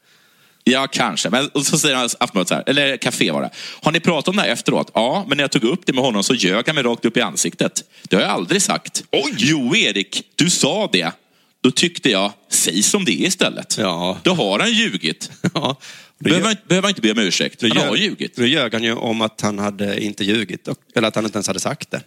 Ja, 0.63 0.87
kanske. 0.87 1.29
Men 1.29 1.47
och 1.47 1.65
så 1.65 1.77
säger 1.77 1.95
han 1.95 2.09
Aftonbladet 2.19 2.47
så 2.47 2.55
här, 2.55 2.63
eller 2.67 2.97
Café 2.97 3.31
var 3.31 3.41
det. 3.41 3.49
Har 3.81 3.91
ni 3.91 3.99
pratat 3.99 4.27
om 4.27 4.35
det 4.35 4.41
här 4.41 4.49
efteråt? 4.49 4.91
Ja, 4.93 5.25
men 5.27 5.37
när 5.37 5.43
jag 5.43 5.51
tog 5.51 5.63
upp 5.63 5.85
det 5.85 5.93
med 5.93 6.03
honom 6.03 6.23
så 6.23 6.33
ljög 6.33 6.67
han 6.67 6.75
mig 6.75 6.83
rakt 6.83 7.05
upp 7.05 7.17
i 7.17 7.21
ansiktet. 7.21 7.83
Det 8.03 8.15
har 8.15 8.23
jag 8.23 8.31
aldrig 8.31 8.61
sagt. 8.61 9.03
Oj! 9.11 9.35
Jo, 9.37 9.75
Erik, 9.75 10.23
du 10.35 10.49
sa 10.49 10.89
det. 10.91 11.11
Då 11.61 11.71
tyckte 11.71 12.09
jag, 12.09 12.31
säg 12.49 12.83
som 12.83 13.05
det 13.05 13.11
är 13.11 13.27
istället. 13.27 13.77
Ja. 13.77 14.17
Då 14.23 14.33
har 14.33 14.59
han 14.59 14.73
ljugit. 14.73 15.31
Ja. 15.53 15.77
Behöver, 16.19 16.41
ljög- 16.41 16.45
han- 16.47 16.67
behöver 16.67 16.87
han 16.87 16.89
inte 16.91 17.01
be 17.01 17.11
om 17.11 17.19
ursäkt. 17.19 17.61
Han 17.61 17.77
har 17.77 17.95
ljugit. 17.95 18.35
Då 18.35 18.45
ljög 18.45 18.73
han 18.73 18.83
ju 18.83 18.93
om 18.93 19.21
att 19.21 19.41
han 19.41 19.59
hade 19.59 20.03
inte 20.03 20.23
ljugit. 20.23 20.67
Eller 20.95 21.07
att 21.07 21.15
han 21.15 21.25
inte 21.25 21.37
ens 21.37 21.47
hade 21.47 21.59
sagt 21.59 21.91
det. 21.91 22.01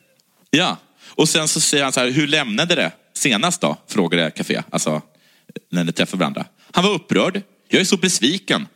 Ja. 0.51 0.77
Och 1.09 1.29
sen 1.29 1.49
så 1.49 1.61
säger 1.61 1.85
han 1.85 1.92
så 1.92 2.01
här, 2.01 2.11
hur 2.11 2.27
lämnade 2.27 2.75
det 2.75 2.92
senast 3.14 3.61
då? 3.61 3.77
Frågade 3.88 4.31
Café. 4.31 4.62
Alltså, 4.71 5.03
när 5.71 5.85
ni 5.85 5.92
träffade 5.92 6.21
varandra. 6.21 6.44
Han 6.73 6.85
var 6.85 6.90
upprörd. 6.94 7.42
Jag 7.68 7.81
är 7.81 7.85
så 7.85 7.97
besviken. 7.97 8.66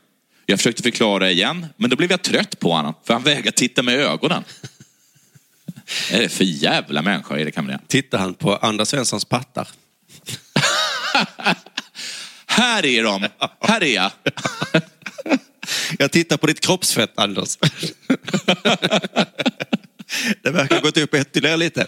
Jag 0.46 0.58
försökte 0.58 0.82
förklara 0.82 1.30
igen, 1.30 1.66
men 1.76 1.90
då 1.90 1.96
blev 1.96 2.10
jag 2.10 2.22
trött 2.22 2.58
på 2.58 2.72
honom, 2.72 2.94
för 3.04 3.14
han 3.14 3.22
vägrade 3.22 3.50
titta 3.52 3.82
med 3.82 3.94
ögonen. 4.00 4.44
Är 6.10 6.20
det 6.20 6.28
för 6.28 6.44
jävla 6.44 7.02
människa, 7.02 7.38
Erik 7.38 7.56
Hamrén? 7.56 7.78
Tittar 7.86 8.18
han 8.18 8.34
på 8.34 8.56
Anders 8.56 8.88
Svenssons 8.88 9.24
pattar? 9.24 9.68
Här 12.46 12.86
är 12.86 13.02
de! 13.02 13.28
Här 13.60 13.82
är 13.82 13.94
jag! 13.94 14.10
Jag 15.98 16.12
tittar 16.12 16.36
på 16.36 16.46
ditt 16.46 16.60
kroppsfett, 16.60 17.12
Anders. 17.14 17.58
Det 20.42 20.50
verkar 20.50 20.74
ha 20.76 20.82
gått 20.82 20.96
upp 20.96 21.14
ytterligare 21.14 21.56
lite. 21.56 21.86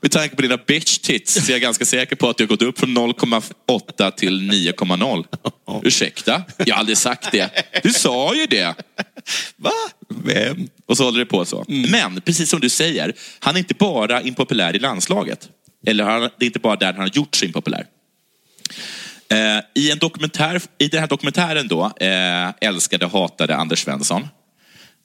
Med 0.00 0.10
tanke 0.10 0.36
på 0.36 0.42
dina 0.42 0.56
bitch 0.56 0.98
tits 0.98 1.34
så 1.34 1.50
är 1.50 1.52
jag 1.52 1.60
ganska 1.60 1.84
säker 1.84 2.16
på 2.16 2.28
att 2.28 2.36
du 2.36 2.44
har 2.44 2.48
gått 2.48 2.62
upp 2.62 2.78
från 2.78 2.98
0,8 2.98 4.10
till 4.10 4.50
9,0. 4.50 5.24
Ursäkta? 5.84 6.42
Jag 6.58 6.74
har 6.74 6.80
aldrig 6.80 6.98
sagt 6.98 7.32
det. 7.32 7.50
Du 7.82 7.92
sa 7.92 8.34
ju 8.34 8.46
det. 8.46 8.74
Va? 9.56 9.70
Vem? 10.08 10.68
Och 10.86 10.96
så 10.96 11.04
håller 11.04 11.18
det 11.18 11.26
på 11.26 11.44
så. 11.44 11.64
Men, 11.68 12.20
precis 12.20 12.50
som 12.50 12.60
du 12.60 12.68
säger, 12.68 13.12
han 13.38 13.54
är 13.54 13.58
inte 13.58 13.74
bara 13.74 14.22
impopulär 14.22 14.76
i 14.76 14.78
landslaget. 14.78 15.48
Eller 15.86 16.04
han- 16.04 16.20
det 16.38 16.44
är 16.44 16.46
inte 16.46 16.58
bara 16.58 16.76
där 16.76 16.92
han 16.92 17.00
har 17.00 17.10
gjort 17.14 17.34
sig 17.34 17.46
impopulär. 17.48 17.86
Eh, 19.30 19.64
I, 19.74 19.90
en 19.90 19.98
dokumentär, 19.98 20.62
I 20.78 20.88
den 20.88 21.00
här 21.00 21.06
dokumentären 21.08 21.68
då, 21.68 21.84
eh, 22.00 22.50
Älskade 22.60 23.06
hatade 23.06 23.56
Anders 23.56 23.84
Svensson, 23.84 24.28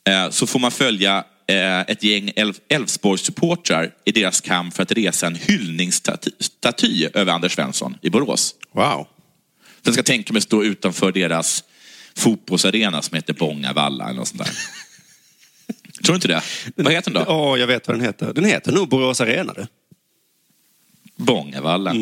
eh, 0.09 0.29
så 0.29 0.47
får 0.47 0.59
man 0.59 0.71
följa 0.71 1.23
eh, 1.47 1.79
ett 1.79 2.03
gäng 2.03 2.29
Elf- 2.35 2.59
Elfsborgssupportrar 2.69 3.91
i 4.05 4.11
deras 4.11 4.41
kamp 4.41 4.75
för 4.75 4.83
att 4.83 4.91
resa 4.91 5.27
en 5.27 5.35
hyllningsstaty 5.35 7.09
över 7.13 7.33
Anders 7.33 7.55
Svensson 7.55 7.97
i 8.01 8.09
Borås. 8.09 8.55
Wow. 8.71 9.07
Den 9.81 9.93
ska 9.93 10.03
tänka 10.03 10.33
mig 10.33 10.41
stå 10.41 10.63
utanför 10.63 11.11
deras 11.11 11.63
fotbollsarena 12.15 13.01
som 13.01 13.15
heter 13.15 13.33
Bångavalla 13.33 14.05
eller 14.05 14.19
något 14.19 14.27
sånt 14.27 14.43
där. 14.43 14.51
Tror 16.03 16.13
du 16.13 16.15
inte 16.15 16.27
det? 16.27 16.41
Vad 16.75 16.93
heter 16.93 17.11
den 17.11 17.23
då? 17.23 17.31
Ja, 17.31 17.57
jag 17.57 17.67
vet 17.67 17.87
vad 17.87 17.97
den 17.97 18.05
heter. 18.05 18.33
Den 18.33 18.45
heter 18.45 18.71
nog 18.71 18.89
Borås 18.89 19.21
Arena. 19.21 19.53
Du. 19.53 19.67
Bångavalla. 21.15 21.93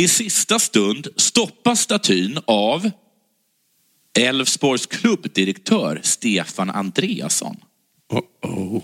I 0.00 0.08
sista 0.08 0.58
stund 0.58 1.08
stoppas 1.16 1.80
statyn 1.80 2.38
av 2.44 2.90
Elfsborgs 4.18 4.86
klubbdirektör 4.86 6.00
Stefan 6.02 6.70
Andreasson. 6.70 7.56
Oh, 8.08 8.50
oh. 8.50 8.82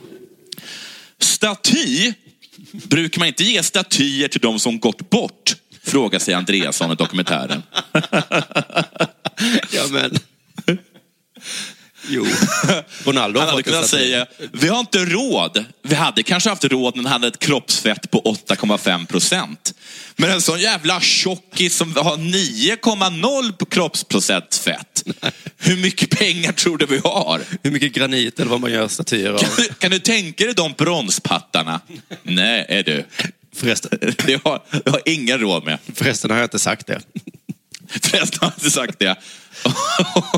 Staty? 1.18 2.12
Brukar 2.72 3.18
man 3.18 3.28
inte 3.28 3.44
ge 3.44 3.62
statyer 3.62 4.28
till 4.28 4.40
de 4.40 4.58
som 4.58 4.78
gått 4.78 5.10
bort? 5.10 5.56
Frågar 5.82 6.18
sig 6.18 6.34
Andreasson 6.34 6.92
i 6.92 6.94
dokumentären. 6.94 7.62
Ja, 9.72 9.86
men... 9.90 10.10
Jo. 12.08 12.26
Ronaldo 13.04 13.40
Han 13.40 13.48
hade 13.48 13.62
kunnat 13.62 13.88
säga, 13.88 14.26
vi 14.52 14.68
har 14.68 14.80
inte 14.80 14.98
råd. 14.98 15.64
Vi 15.82 15.94
hade 15.94 16.22
kanske 16.22 16.50
haft 16.50 16.64
råd 16.64 16.96
när 16.96 17.02
han 17.02 17.12
hade 17.12 17.28
ett 17.28 17.38
kroppsfett 17.38 18.10
på 18.10 18.20
8,5 18.20 19.06
procent. 19.06 19.74
Men 20.16 20.30
en 20.30 20.42
sån 20.42 20.60
jävla 20.60 21.00
tjockis 21.00 21.76
som 21.76 21.96
har 21.96 22.16
9,0 22.16 23.52
på 23.52 23.64
kroppsprocent 23.66 24.54
fett. 24.54 25.04
Hur 25.58 25.76
mycket 25.76 26.10
pengar 26.10 26.52
tror 26.52 26.78
du 26.78 26.86
vi 26.86 26.98
har? 27.04 27.40
Hur 27.62 27.70
mycket 27.70 27.92
granit 27.92 28.40
eller 28.40 28.50
vad 28.50 28.60
man 28.60 28.72
gör 28.72 28.88
statyer 28.88 29.30
av. 29.30 29.38
Kan 29.38 29.50
du, 29.56 29.64
kan 29.64 29.90
du 29.90 29.98
tänka 29.98 30.44
dig 30.44 30.54
de 30.54 30.72
bronspattarna? 30.72 31.80
Nej, 32.22 32.66
är 32.68 32.82
du. 32.82 33.04
Förresten, 33.56 33.98
Det 34.26 34.44
har, 34.44 34.62
det 34.84 34.90
har 34.90 35.00
ingen 35.04 35.38
råd 35.38 35.64
med. 35.64 35.78
förresten 35.94 36.30
har 36.30 36.36
jag 36.38 36.44
inte 36.46 36.58
sagt 36.58 36.86
det. 36.86 37.00
Förresten 37.88 38.38
har 38.40 38.46
jag 38.46 38.52
inte 38.58 38.70
sagt 38.70 38.98
det. 38.98 39.16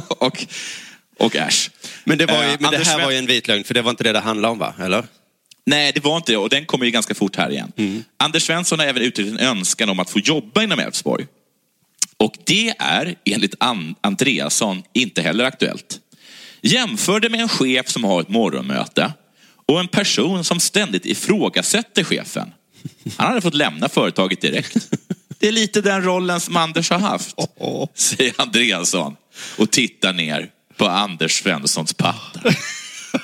och, 0.08 0.46
och 1.18 1.36
äsch. 1.36 1.70
Men 2.04 2.18
det, 2.18 2.26
var 2.26 2.42
ju, 2.42 2.50
Eh, 2.50 2.56
men 2.60 2.70
det 2.70 2.84
här 2.84 3.04
var 3.04 3.10
ju 3.10 3.18
en 3.18 3.26
vit 3.26 3.48
lögn, 3.48 3.64
för 3.64 3.74
det 3.74 3.82
var 3.82 3.90
inte 3.90 4.04
det 4.04 4.12
det 4.12 4.20
handlade 4.20 4.52
om, 4.52 4.58
va? 4.58 4.74
Eller? 4.80 5.04
Nej, 5.66 5.92
det 5.94 6.04
var 6.04 6.16
inte 6.16 6.32
det 6.32 6.38
och 6.38 6.48
den 6.48 6.66
kommer 6.66 6.84
ju 6.84 6.90
ganska 6.90 7.14
fort 7.14 7.36
här 7.36 7.50
igen. 7.50 7.72
Mm. 7.76 8.04
Anders 8.16 8.42
Svensson 8.42 8.78
har 8.78 8.86
även 8.86 9.02
uttryckt 9.02 9.30
en 9.30 9.38
önskan 9.38 9.88
om 9.88 10.00
att 10.00 10.10
få 10.10 10.18
jobba 10.18 10.62
inom 10.62 10.78
Elfsborg. 10.78 11.26
Och 12.16 12.34
det 12.44 12.74
är, 12.78 13.14
enligt 13.24 13.54
An- 13.60 13.94
Andreasson, 14.00 14.82
inte 14.92 15.22
heller 15.22 15.44
aktuellt. 15.44 15.98
Jämför 16.62 17.20
det 17.20 17.28
med 17.28 17.40
en 17.40 17.48
chef 17.48 17.88
som 17.88 18.04
har 18.04 18.20
ett 18.20 18.28
morgonmöte 18.28 19.12
och 19.66 19.80
en 19.80 19.88
person 19.88 20.44
som 20.44 20.60
ständigt 20.60 21.06
ifrågasätter 21.06 22.04
chefen. 22.04 22.52
Han 23.16 23.28
hade 23.28 23.40
fått 23.40 23.54
lämna 23.54 23.88
företaget 23.88 24.40
direkt. 24.40 24.76
Det 25.38 25.48
är 25.48 25.52
lite 25.52 25.80
den 25.80 26.02
rollen 26.04 26.40
som 26.40 26.56
Anders 26.56 26.90
har 26.90 26.98
haft, 26.98 27.36
säger 27.94 28.34
Andreasson 28.36 29.16
och 29.56 29.70
tittar 29.70 30.12
ner 30.12 30.50
på 30.76 30.86
Anders 30.86 31.32
Svenssons 31.42 31.94
pattar. 31.94 32.56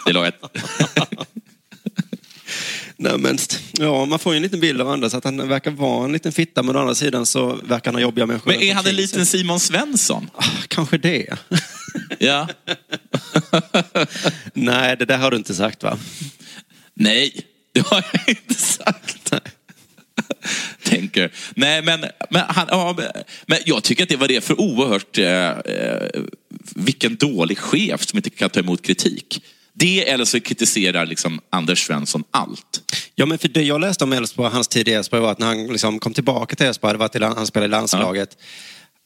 Det 0.07 0.13
låg 0.13 0.27
ett... 0.27 0.41
Nej, 2.97 3.19
men, 3.19 3.39
ja, 3.73 4.05
man 4.05 4.19
får 4.19 4.33
ju 4.33 4.37
en 4.37 4.43
liten 4.43 4.61
bild 4.61 4.81
av 4.81 4.89
Anders, 4.89 5.15
att 5.15 5.25
han 5.25 5.49
verkar 5.49 5.71
vara 5.71 6.05
en 6.05 6.13
liten 6.13 6.33
fitta, 6.33 6.63
men 6.63 6.77
å 6.77 6.79
andra 6.79 6.95
sidan 6.95 7.27
så 7.27 7.59
verkar 7.63 7.85
han 7.91 7.95
ha 7.95 8.01
jobbiga 8.01 8.27
människor 8.27 8.51
Men 8.51 8.61
är 8.61 8.75
han 8.75 8.87
en 8.87 8.97
liten. 8.97 9.27
Simon 9.27 9.61
Svensson? 9.61 10.31
Ah, 10.35 10.45
Kanske 10.69 10.99
det. 10.99 11.27
Ja. 12.19 12.49
Nej, 14.55 14.97
det 14.97 15.05
där 15.05 15.19
har 15.19 15.31
du 15.31 15.37
inte 15.37 15.55
sagt, 15.55 15.83
va? 15.83 15.99
Nej, 16.95 17.41
det 17.73 17.87
har 17.87 18.05
jag 18.13 18.29
inte 18.29 18.55
sagt. 18.55 19.33
Tänker. 20.97 21.33
Nej, 21.55 21.83
men, 21.83 22.01
men, 22.31 22.43
han, 22.49 22.67
ja, 22.71 22.97
men- 23.47 23.59
jag 23.67 23.83
tycker 23.83 24.03
att 24.03 24.09
det 24.09 24.17
var 24.17 24.29
det 24.29 24.45
för 24.45 24.61
oerhört... 24.61 25.19
Eh, 25.19 25.27
eh, 25.27 26.23
vilken 26.75 27.17
dålig 27.17 27.59
chef 27.59 28.07
som 28.07 28.17
inte 28.17 28.31
kan 28.31 28.51
ta 28.51 28.61
emot 28.61 28.83
kritik. 28.83 29.45
Det 29.75 30.09
eller 30.09 30.25
så 30.25 30.41
kritiserar 30.41 31.07
liksom 31.07 31.41
Anders 31.51 31.87
Svensson 31.87 32.25
allt. 32.31 32.83
Ja, 33.15 33.27
men 33.27 33.39
för 33.39 33.49
det 33.49 33.63
jag 33.63 33.81
läste 33.81 34.05
om 34.05 34.13
Elfsborg, 34.13 34.51
hans 34.53 34.69
tid 34.69 34.89
i 34.89 34.93
Elfsborg, 34.93 35.23
var 35.23 35.33
att 35.33 35.39
när 35.39 35.47
han 35.47 35.67
liksom 35.67 35.99
kom 35.99 36.15
tillbaka 36.15 36.57
till 36.57 36.67
Elfsborg, 36.67 37.09
i, 37.15 37.19
land- 37.19 37.37
han 37.37 37.47
spelade 37.47 37.67
i 37.67 37.71
landslaget, 37.71 38.37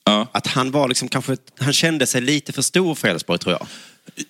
Ja. 0.05 0.29
att 0.33 0.47
han 0.47 0.71
var 0.71 0.89
liksom 0.89 1.09
kanske, 1.09 1.37
han 1.59 1.73
kände 1.73 2.07
sig 2.07 2.21
lite 2.21 2.53
för 2.53 2.63
stor 2.63 2.95
för 2.95 3.09
Elfsborg, 3.09 3.39
tror 3.39 3.53
jag. 3.53 3.67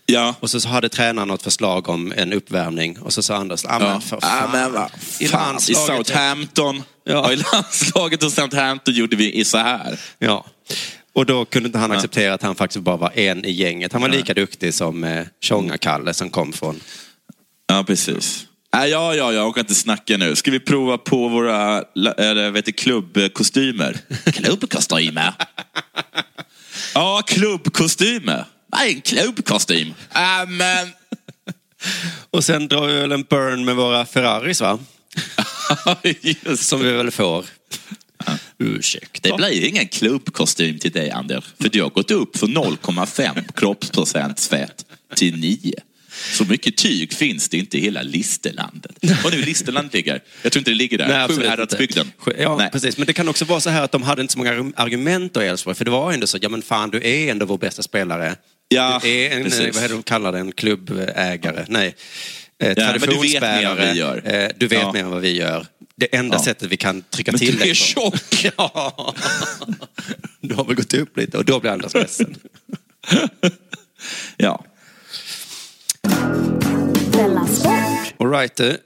Ja. 0.07 0.35
Och 0.41 0.51
så, 0.51 0.69
hade 0.69 0.89
tränaren 0.89 1.29
något 1.29 1.43
förslag 1.43 1.89
om 1.89 2.13
en 2.17 2.33
uppvärmning 2.33 2.99
och 2.99 3.13
så 3.13 3.23
sa 3.23 3.37
Anders, 3.37 3.65
ah, 3.65 3.79
men 3.79 4.01
för 4.01 4.19
Ja, 4.23 4.29
fan. 4.29 4.51
men 4.53 4.73
vad 4.73 4.91
I 5.21 5.29
fan. 5.29 5.51
I 5.51 5.53
landslaget- 5.53 5.87
Southampton. 6.07 6.83
Ja. 7.05 7.13
Ja. 7.13 7.33
I 7.33 7.37
landslaget 7.53 8.23
och 8.23 8.33
Southampton 8.33 8.95
gjorde 8.95 9.17
vi 9.17 9.33
i 9.35 9.45
så 9.45 9.59
här. 9.59 9.99
Ja. 10.19 10.45
Och 11.13 11.27
då 11.27 11.45
kunde 11.45 11.67
inte 11.67 11.79
han 11.79 11.93
acceptera 11.93 12.35
att 12.35 12.43
han 12.43 12.55
faktiskt 12.55 12.85
bara 12.85 12.97
var 12.97 13.11
en 13.19 13.45
i 13.45 13.51
gänget. 13.51 13.93
Han 13.93 14.03
var 14.03 14.09
lika 14.09 14.35
duktig 14.35 14.75
som 14.75 15.05
eh, 15.05 15.27
Tjonga-Kalle 15.41 16.15
som 16.15 16.31
kom 16.31 16.53
från... 16.53 16.81
Ja, 17.67 17.85
precis. 17.87 18.47
Äh, 18.77 18.85
ja, 18.85 19.15
ja, 19.15 19.33
jag 19.33 19.49
orkar 19.49 19.61
inte 19.61 19.75
snacka 19.75 20.17
nu. 20.17 20.37
Ska 20.37 20.51
vi 20.51 20.61
prova 20.61 20.99
på 20.99 21.29
våra 21.29 21.83
eller, 22.19 22.51
vet 22.51 22.65
du, 22.65 22.73
klubbkostymer? 22.73 23.99
Klubbkostymer? 24.33 25.33
Ja, 26.95 27.23
klubbkostymer. 27.27 28.45
Vad 28.67 28.81
är 28.81 28.87
en 28.89 29.01
klubbkostym? 29.01 29.95
Men... 30.49 30.89
Och 32.31 32.45
sen 32.45 32.69
drar 32.69 32.87
vi 32.87 32.95
väl 32.95 33.13
en 33.13 33.23
burn 33.23 33.65
med 33.65 33.77
våra 33.77 34.07
Ferraris, 34.07 34.61
va? 34.61 34.79
Just. 36.21 36.63
Som 36.69 36.81
vi 36.83 36.93
väl 36.93 37.11
får. 37.11 37.45
Ursäkta. 38.59 39.29
Det 39.29 39.37
blir 39.37 39.65
ingen 39.69 39.89
klubbkostym 39.89 40.79
till 40.79 40.93
dig, 40.93 41.11
Anders. 41.11 41.45
För 41.61 41.69
du 41.69 41.83
har 41.83 41.91
gått 41.91 42.11
upp 42.11 42.37
från 42.39 42.57
0,5 42.59 43.53
kroppsprocent 43.53 44.41
fett 44.41 44.85
till 45.15 45.37
9. 45.41 45.73
Så 46.33 46.45
mycket 46.45 46.77
tyg 46.77 47.13
finns 47.13 47.49
det 47.49 47.57
inte 47.59 47.79
i 47.79 47.81
hela 47.81 48.03
Listerlandet. 48.03 48.97
Var 49.25 49.31
nu 49.31 49.43
Listerland 49.43 49.89
ligger? 49.95 50.21
Jag 50.43 50.53
tror 50.53 50.61
inte 50.61 50.71
det 50.71 50.75
ligger 50.75 50.99
där. 50.99 51.29
Sjuhäradsbygden. 51.29 52.13
Ja, 52.39 52.57
Nej. 52.57 52.71
precis. 52.71 52.97
Men 52.99 53.07
det 53.07 53.13
kan 53.13 53.29
också 53.29 53.45
vara 53.45 53.61
så 53.61 53.71
här 53.71 53.83
att 53.83 53.93
de 53.93 54.03
hade 54.03 54.23
inte 54.23 54.33
så 54.33 54.39
många 54.39 54.53
arg- 54.53 54.73
argument 54.77 55.35
då 55.35 55.43
i 55.43 55.47
Elfsborg. 55.47 55.77
För 55.77 55.85
det 55.85 55.91
var 55.91 56.13
ändå 56.13 56.27
så, 56.27 56.39
ja 56.43 56.49
men 56.49 56.63
fan 56.63 56.91
du 56.91 56.99
är 57.07 57.31
ändå 57.31 57.47
vår 57.47 57.59
bästa 57.59 57.83
spelare. 57.83 58.37
Ja, 58.69 59.01
du 59.03 59.09
är 59.11 59.37
en, 59.37 59.43
precis. 59.45 59.75
vad 59.75 59.85
är 59.85 59.89
det 59.89 59.95
de 59.95 60.03
kallar 60.03 60.33
det, 60.33 60.39
en 60.39 60.53
klubbägare? 60.53 61.65
Nej. 61.69 61.95
Eh, 62.59 62.67
men 62.67 62.75
du 62.75 62.83
vet 62.85 62.87
mer 62.87 62.93
än 62.95 63.01
traditionsbärare. 63.01 63.75
vad 63.75 63.93
vi 63.93 63.99
gör. 63.99 64.23
Eh, 64.45 64.49
Du 64.57 64.67
vet 64.67 64.79
Ja. 64.83 64.93
mer 64.93 65.01
än 65.01 65.11
vad 65.11 65.21
vi 65.21 65.37
gör. 65.37 65.67
Det 65.97 66.17
enda 66.17 66.37
Ja. 66.37 66.45
sättet 66.45 66.69
vi 66.73 66.77
kan 66.77 67.03
trycka 67.03 67.33
Men 67.33 67.39
till 67.39 67.49
du 67.57 67.61
är 67.61 67.61
dig 67.61 67.69
på- 67.71 67.75
tjock. 67.75 68.47
Ja. 68.57 69.15
Du 70.41 70.55
har 70.55 70.65
väl 70.65 70.75
gått 70.77 70.95
upp 70.95 71.17
lite 71.17 71.39
och 71.39 71.45
då 71.45 71.61
blir 71.61 71.71
Anders 71.71 71.95
ledsen. 71.95 72.37
Ja. 74.37 74.65
Sport. 77.49 78.15
All 78.19 78.31
right, 78.31 78.57
du. 78.57 78.79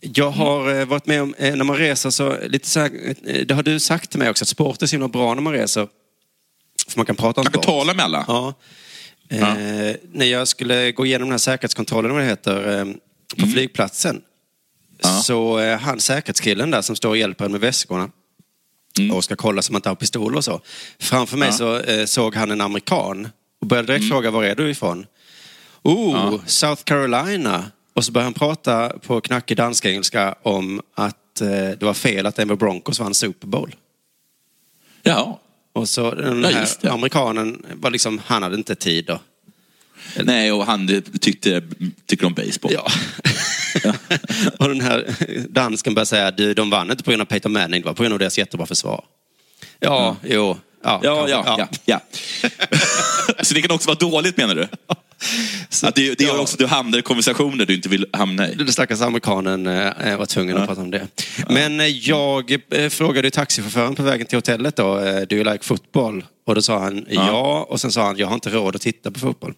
Jag 0.00 0.30
har 0.30 0.74
eh, 0.80 0.84
varit 0.84 1.06
med 1.06 1.22
om, 1.22 1.34
eh, 1.38 1.56
när 1.56 1.64
man 1.64 1.76
reser 1.76 2.10
så, 2.10 2.36
lite 2.46 2.68
så 2.68 2.80
här, 2.80 2.90
eh, 3.26 3.46
det 3.46 3.54
har 3.54 3.62
du 3.62 3.80
sagt 3.80 4.10
till 4.10 4.18
mig 4.18 4.30
också, 4.30 4.44
att 4.44 4.48
sport 4.48 4.82
är 4.82 4.86
så 4.86 4.92
himla 4.94 5.08
bra 5.08 5.34
när 5.34 5.42
man 5.42 5.52
reser. 5.52 5.88
För 6.88 6.98
man 6.98 7.06
kan 7.06 7.16
prata 7.16 7.40
om 7.40 7.44
Man 7.44 7.52
kan 7.52 7.62
sport. 7.62 7.74
tala 7.74 7.94
med 7.94 8.04
alla. 8.04 8.24
Ja. 8.28 8.54
Eh, 9.30 9.96
När 10.12 10.26
jag 10.26 10.48
skulle 10.48 10.92
gå 10.92 11.06
igenom 11.06 11.28
den 11.28 11.32
här 11.32 11.38
säkerhetskontrollen, 11.38 12.12
vad 12.12 12.20
det 12.22 12.26
heter, 12.26 12.78
eh, 12.78 12.84
på 13.42 13.46
flygplatsen. 13.50 14.10
Mm. 14.10 14.22
Ja. 15.02 15.08
Så 15.22 15.58
eh, 15.58 15.78
han 15.78 16.00
säkerhetskillen 16.00 16.70
där 16.70 16.82
som 16.82 16.96
står 16.96 17.08
och 17.08 17.16
hjälper 17.16 17.44
en 17.44 17.52
med 17.52 17.60
väskorna 17.60 18.10
Mm. 18.98 19.16
och 19.16 19.24
ska 19.24 19.36
kolla 19.36 19.62
så 19.62 19.72
man 19.72 19.78
inte 19.78 19.88
har 19.88 19.96
pistol 19.96 20.36
och 20.36 20.44
så. 20.44 20.60
Framför 20.98 21.36
mig 21.36 21.48
Ja. 21.48 21.52
så 21.52 21.78
eh, 21.80 22.04
såg 22.04 22.34
han 22.34 22.50
en 22.50 22.60
amerikan 22.60 23.28
och 23.60 23.66
började 23.66 23.86
direkt 23.92 24.08
fråga 24.08 24.30
var 24.30 24.44
är 24.44 24.54
du 24.54 24.70
ifrån? 24.70 25.06
Oh, 25.82 26.40
South 26.46 26.82
Carolina. 26.84 27.64
Och 27.94 28.04
så 28.04 28.12
började 28.12 28.26
han 28.26 28.34
prata 28.34 28.88
på 28.88 29.20
knackig 29.20 29.56
dansk-engelska 29.56 30.34
om 30.42 30.80
att 30.94 31.40
eh, 31.40 31.48
det 31.48 31.82
var 31.82 31.94
fel 31.94 32.26
att 32.26 32.36
Denver 32.36 32.56
Broncos 32.56 33.00
vann 33.00 33.14
Super 33.14 33.46
Bowl. 33.46 33.74
Ja. 35.02 35.40
Och 35.72 35.88
så 35.88 36.10
den 36.14 36.42
Ja, 36.42 36.48
här 36.50 36.68
det. 36.80 36.88
amerikanen 36.88 37.66
var 37.74 37.90
liksom, 37.90 38.20
han 38.26 38.42
hade 38.42 38.56
inte 38.56 38.74
tid 38.74 39.04
då. 39.04 39.20
Nej, 40.22 40.52
och 40.52 40.66
han 40.66 41.02
tyckte, 41.20 41.62
tycker 42.06 42.26
om 42.26 42.34
baseball. 42.34 42.72
Ja. 42.72 42.86
och 44.58 44.68
den 44.68 44.80
här 44.80 45.14
dansken 45.48 45.94
började 45.94 46.06
säga, 46.06 46.30
du, 46.30 46.54
de 46.54 46.70
vann 46.70 46.90
inte 46.90 47.04
på 47.04 47.10
grund 47.10 47.20
av 47.22 47.26
Peyton 47.26 47.52
Manning, 47.52 47.80
det 47.82 47.86
var 47.86 47.94
på 47.94 48.02
grund 48.02 48.12
av 48.12 48.18
deras 48.18 48.38
jättebra 48.38 48.66
försvar. 48.66 49.04
Ja, 49.80 50.16
jo. 50.24 50.56
Ja, 50.84 51.00
Ja, 51.02 51.28
ja, 51.28 51.56
ja. 51.58 51.68
ja. 51.84 52.00
Så 53.42 53.54
det 53.54 53.62
kan 53.62 53.70
också 53.70 53.86
vara 53.88 53.98
dåligt 53.98 54.36
menar 54.36 54.54
du? 54.54 54.68
Att 55.82 55.94
det, 55.94 56.18
det 56.18 56.24
gör 56.24 56.34
ja. 56.34 56.40
också 56.40 56.54
att 56.54 56.58
du 56.58 56.66
hamnar 56.66 56.98
i 56.98 57.02
konversationer 57.02 57.66
du 57.66 57.74
inte 57.74 57.88
vill 57.88 58.06
hamna 58.12 58.48
i. 58.48 58.54
Den 58.54 58.72
stackars 58.72 59.00
amerikanen 59.00 59.66
eh, 59.66 60.16
var 60.16 60.26
tvungen 60.26 60.56
att 60.56 60.68
prata 60.68 60.80
om 60.80 60.90
det. 60.90 61.08
Men 61.48 61.80
eh, 61.80 61.86
jag 61.86 62.56
eh, 62.70 62.88
frågade 62.88 63.30
taxichauffören 63.30 63.94
på 63.94 64.02
vägen 64.02 64.26
till 64.26 64.38
hotellet 64.38 64.76
då, 64.76 64.98
eh, 64.98 65.20
do 65.20 65.36
you 65.36 65.52
like 65.52 65.64
football? 65.64 66.24
Och 66.46 66.54
då 66.54 66.62
sa 66.62 66.78
han 66.78 67.06
ja, 67.08 67.66
och 67.68 67.80
sen 67.80 67.92
sa 67.92 68.06
han, 68.06 68.18
jag 68.18 68.26
har 68.26 68.34
inte 68.34 68.50
råd 68.50 68.76
att 68.76 68.82
titta 68.82 69.10
på 69.10 69.20
fotboll. 69.20 69.54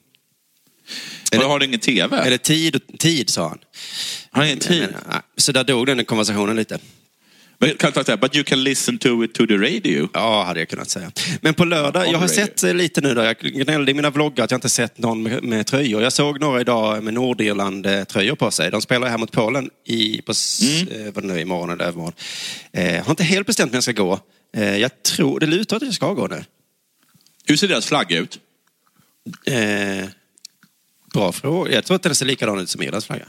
Eller, 1.32 1.44
har 1.44 1.58
du 1.58 1.66
ingen 1.66 1.80
tv? 1.80 2.16
Eller 2.16 2.38
tid, 2.38 2.80
tid 2.98 3.30
sa 3.30 3.48
han. 3.48 3.58
har 4.30 4.44
ingen 4.44 4.58
tid? 4.58 4.88
Men, 5.08 5.20
Så 5.36 5.52
där 5.52 5.64
dog 5.64 5.86
den 5.86 6.04
konversationen 6.04 6.56
lite. 6.56 6.78
Kan 7.78 8.04
säga, 8.04 8.16
but 8.16 8.34
you 8.36 8.44
can 8.44 8.64
listen 8.64 8.98
to 8.98 9.24
it 9.24 9.34
to 9.34 9.46
the 9.46 9.54
radio. 9.56 10.08
Ja, 10.14 10.42
hade 10.44 10.60
jag 10.60 10.68
kunnat 10.68 10.90
säga. 10.90 11.12
Men 11.40 11.54
på 11.54 11.64
lördag, 11.64 12.02
jag 12.06 12.08
har 12.08 12.14
Alright. 12.14 12.34
sett 12.34 12.62
eh, 12.64 12.74
lite 12.74 13.00
nu 13.00 13.14
då, 13.14 13.22
jag 13.22 13.38
gnällde 13.38 13.90
i 13.90 13.94
mina 13.94 14.10
vloggar 14.10 14.44
att 14.44 14.50
jag 14.50 14.58
inte 14.58 14.68
sett 14.68 14.98
någon 14.98 15.22
med, 15.22 15.44
med 15.44 15.66
tröjor. 15.66 16.02
Jag 16.02 16.12
såg 16.12 16.40
några 16.40 16.60
idag 16.60 17.02
med 17.04 17.14
Nordirland-tröjor 17.14 18.34
på 18.34 18.50
sig. 18.50 18.70
De 18.70 18.80
spelar 18.82 19.08
här 19.08 19.18
mot 19.18 19.32
Polen 19.32 19.70
i, 19.86 20.22
på, 20.22 20.32
Mm. 20.62 21.06
eh, 21.06 21.12
vad 21.12 21.24
det 21.24 21.28
nu 21.28 21.34
är, 21.34 21.38
imorgon 21.42 21.70
eller 21.70 21.84
övermorgon. 21.84 22.12
Eh, 22.72 23.04
har 23.04 23.10
inte 23.10 23.24
helt 23.24 23.46
bestämt 23.46 23.72
när 23.72 23.76
jag 23.76 23.82
ska 23.82 23.92
gå. 23.92 24.20
Eh, 24.56 24.76
jag 24.78 25.02
tror, 25.02 25.40
det 25.40 25.46
lutar 25.46 25.76
att 25.76 25.82
jag 25.82 25.94
ska 25.94 26.12
gå 26.12 26.26
nu. 26.26 26.44
Hur 27.46 27.56
ser 27.56 27.68
deras 27.68 27.86
flagga 27.86 28.18
ut? 28.18 28.38
Eh, 29.46 30.08
bra 31.14 31.32
fråga. 31.32 31.72
Jag 31.74 31.84
tror 31.84 31.94
att 31.96 32.02
den 32.02 32.14
ser 32.14 32.26
likadan 32.26 32.60
ut 32.60 32.68
som 32.70 32.82
Irlands 32.82 33.06
flagga. 33.06 33.26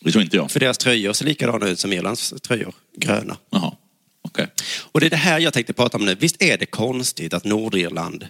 Det 0.00 0.12
tror 0.12 0.24
inte 0.24 0.36
jag. 0.36 0.50
För 0.50 0.60
deras 0.60 0.78
tröjor 0.78 1.12
ser 1.12 1.24
likadana 1.24 1.68
ut 1.68 1.78
som 1.78 1.92
Irlands 1.92 2.34
tröjor, 2.42 2.74
gröna. 2.96 3.36
Jaha, 3.50 3.76
okej. 4.22 4.46
Och 4.92 5.00
det 5.00 5.06
är 5.06 5.10
det 5.10 5.16
här 5.16 5.40
jag 5.40 5.52
tänkte 5.52 5.72
prata 5.72 5.98
om 5.98 6.04
nu. 6.04 6.14
Visst 6.14 6.42
är 6.42 6.58
det 6.58 6.66
konstigt 6.66 7.34
att 7.34 7.44
Nordirland 7.44 8.28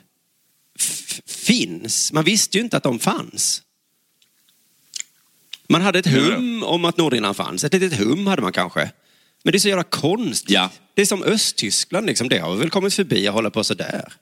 finns? 1.26 2.12
Man 2.12 2.24
visste 2.24 2.58
ju 2.58 2.64
inte 2.64 2.76
att 2.76 2.82
de 2.82 2.98
fanns. 2.98 3.62
Man 5.68 5.82
hade 5.82 5.98
ett 5.98 6.06
hum 6.06 6.62
om 6.62 6.84
att 6.84 6.96
Nordirland 6.96 7.36
fanns. 7.36 7.64
Ett 7.64 7.72
litet 7.72 7.98
hum 7.98 8.26
hade 8.26 8.42
man 8.42 8.52
kanske. 8.52 8.90
Men 9.42 9.52
det 9.52 9.56
är 9.56 9.60
så 9.60 9.68
jävla 9.68 9.84
konstigt. 9.84 10.50
Ja. 10.50 10.70
Det 10.94 11.02
är 11.02 11.06
som 11.06 11.22
Östtyskland, 11.22 12.06
liksom. 12.06 12.28
det 12.28 12.38
har 12.38 12.52
vi 12.54 12.60
väl 12.60 12.70
kommit 12.70 12.94
förbi 12.94 13.28
att 13.28 13.34
hålla 13.34 13.50
på 13.50 13.64
så 13.64 13.74
där. 13.74 14.12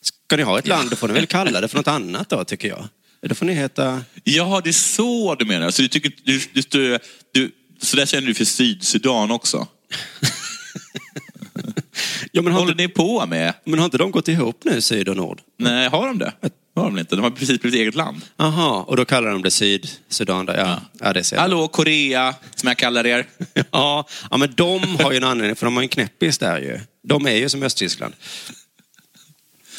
Ska 0.00 0.36
ni 0.36 0.42
ha 0.42 0.58
ett 0.58 0.66
land, 0.66 0.90
då 0.90 0.96
får 0.96 1.08
ni 1.08 1.14
väl 1.14 1.26
kalla 1.26 1.60
det 1.60 1.68
för 1.68 1.76
något 1.76 1.88
annat 1.88 2.28
då, 2.28 2.44
tycker 2.44 2.68
jag. 2.68 2.88
Då 3.22 3.34
får 3.34 3.46
ni 3.46 3.54
heta... 3.54 4.04
Ja, 4.24 4.60
det 4.64 4.70
är 4.70 4.72
så 4.72 5.34
du 5.34 5.44
menar. 5.44 5.70
Så, 5.70 5.82
du 5.82 5.88
tycker, 5.88 6.12
du, 6.24 6.40
du, 6.52 6.98
du, 7.32 7.50
så 7.80 7.96
där 7.96 8.06
känner 8.06 8.26
du 8.26 8.34
för 8.34 8.44
Sydsudan 8.44 9.30
också? 9.30 9.66
Ja, 12.32 12.42
men, 12.42 12.52
håller 12.52 12.72
inte, 12.72 12.82
ni 12.82 12.88
på 12.88 13.26
med? 13.26 13.54
men 13.64 13.78
har 13.78 13.84
inte 13.84 13.98
de 13.98 14.10
gått 14.10 14.28
ihop 14.28 14.64
nu, 14.64 14.80
syd 14.80 15.08
och 15.08 15.16
nord? 15.16 15.40
Nej, 15.58 15.88
har 15.88 16.06
de 16.06 16.18
det? 16.18 16.32
Har 16.74 16.84
de 16.84 16.98
inte? 16.98 17.16
De 17.16 17.22
har 17.22 17.30
precis 17.30 17.60
blivit 17.60 17.80
eget 17.80 17.94
land. 17.94 18.22
Aha, 18.36 18.84
och 18.88 18.96
då 18.96 19.04
kallar 19.04 19.30
de 19.30 19.42
det 19.42 19.50
Sydsudan. 19.50 20.46
Där. 20.46 20.56
Ja, 20.56 20.80
ja. 21.00 21.12
det 21.12 21.24
ser 21.24 21.36
jag. 21.36 21.40
Hallå, 21.40 21.68
Korea, 21.68 22.34
som 22.54 22.66
jag 22.66 22.76
kallar 22.76 23.06
er. 23.06 23.26
Ja, 23.70 24.08
ja, 24.30 24.36
men 24.36 24.54
de 24.54 24.96
har 24.96 25.10
ju 25.10 25.16
en 25.16 25.24
anledning, 25.24 25.56
för 25.56 25.66
de 25.66 25.76
har 25.76 25.82
en 25.82 25.88
knäppis 25.88 26.38
där 26.38 26.58
ju. 26.58 26.80
De 27.08 27.26
är 27.26 27.36
ju 27.36 27.48
som 27.48 27.62
Östtyskland. 27.62 28.14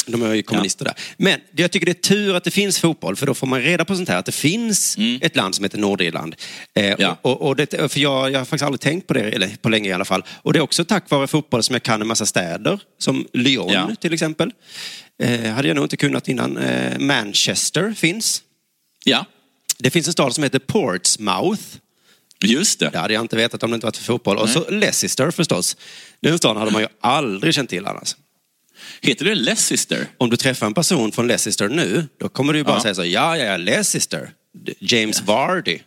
De 0.05 0.21
är 0.21 0.33
ju 0.33 0.43
kommunister 0.43 0.85
där. 0.85 0.93
Men 1.17 1.39
jag 1.55 1.71
tycker 1.71 1.85
det 1.85 1.91
är 1.91 1.93
tur 1.93 2.35
att 2.35 2.43
det 2.43 2.51
finns 2.51 2.79
fotboll, 2.79 3.15
för 3.15 3.25
då 3.25 3.33
får 3.33 3.47
man 3.47 3.61
reda 3.61 3.85
på 3.85 3.95
sånt 3.95 4.09
här, 4.09 4.17
att 4.17 4.25
det 4.25 4.31
finns 4.31 4.97
ett 5.21 5.35
land 5.35 5.55
som 5.55 5.65
heter 5.65 5.77
Nordirland. 5.77 6.35
Eh, 6.75 6.95
Ja. 6.99 7.17
och, 7.21 7.41
och 7.41 7.55
det, 7.55 7.91
för 7.91 7.99
jag, 7.99 8.31
jag 8.31 8.39
har 8.39 8.45
faktiskt 8.45 8.63
aldrig 8.63 8.79
tänkt 8.81 9.07
på 9.07 9.13
det, 9.13 9.21
eller 9.21 9.49
på 9.61 9.69
länge 9.69 9.89
i 9.89 9.93
alla 9.93 10.05
fall. 10.05 10.23
Och 10.41 10.53
det 10.53 10.59
är 10.59 10.63
också 10.63 10.85
tack 10.85 11.09
vare 11.09 11.27
fotboll 11.27 11.63
som 11.63 11.73
jag 11.73 11.83
kan 11.83 12.01
en 12.01 12.07
massa 12.07 12.25
städer, 12.25 12.79
som 12.97 13.27
Lyon 13.33 13.69
Ja. 13.73 13.89
till 14.01 14.13
exempel. 14.13 14.51
Eh, 15.23 15.41
hade 15.51 15.67
jag 15.67 15.75
nog 15.75 15.85
inte 15.85 15.97
kunnat 15.97 16.27
innan. 16.27 16.57
Eh, 16.57 16.99
Manchester 16.99 17.93
finns. 17.97 18.41
Ja, 19.05 19.25
Det 19.77 19.89
finns 19.89 20.07
en 20.07 20.13
stad 20.13 20.35
som 20.35 20.43
heter 20.43 20.59
Portsmouth. 20.59 21.61
just 22.45 22.79
det. 22.79 22.89
Det 22.89 22.97
hade 22.97 23.13
jag 23.13 23.21
inte 23.21 23.35
vetat 23.35 23.63
om 23.63 23.71
det 23.71 23.75
inte 23.75 23.85
varit 23.87 23.97
för 23.97 24.03
fotboll. 24.03 24.37
Och 24.37 24.49
så 24.49 24.69
Leicester 24.69 25.31
förstås. 25.31 25.77
Den 26.21 26.37
staden 26.37 26.57
hade 26.57 26.71
man 26.71 26.81
ju 26.81 26.87
aldrig 27.01 27.53
känt 27.53 27.69
till 27.69 27.85
annars. 27.87 28.15
Heter 29.01 29.25
det 29.25 29.35
Leicester? 29.35 30.07
Om 30.17 30.29
du 30.29 30.37
träffar 30.37 30.67
en 30.67 30.73
person 30.73 31.11
från 31.11 31.27
Leicester 31.27 31.69
nu, 31.69 32.07
då 32.19 32.29
kommer 32.29 32.53
du 32.53 32.59
ju 32.59 32.65
bara 32.65 32.75
Ja. 32.77 32.81
säga 32.81 32.95
så, 32.95 33.05
ja, 33.05 33.37
ja, 33.37 33.45
ja, 33.45 33.57
Leicester. 33.57 34.31
James 34.79 35.21
Vardy. 35.21 35.79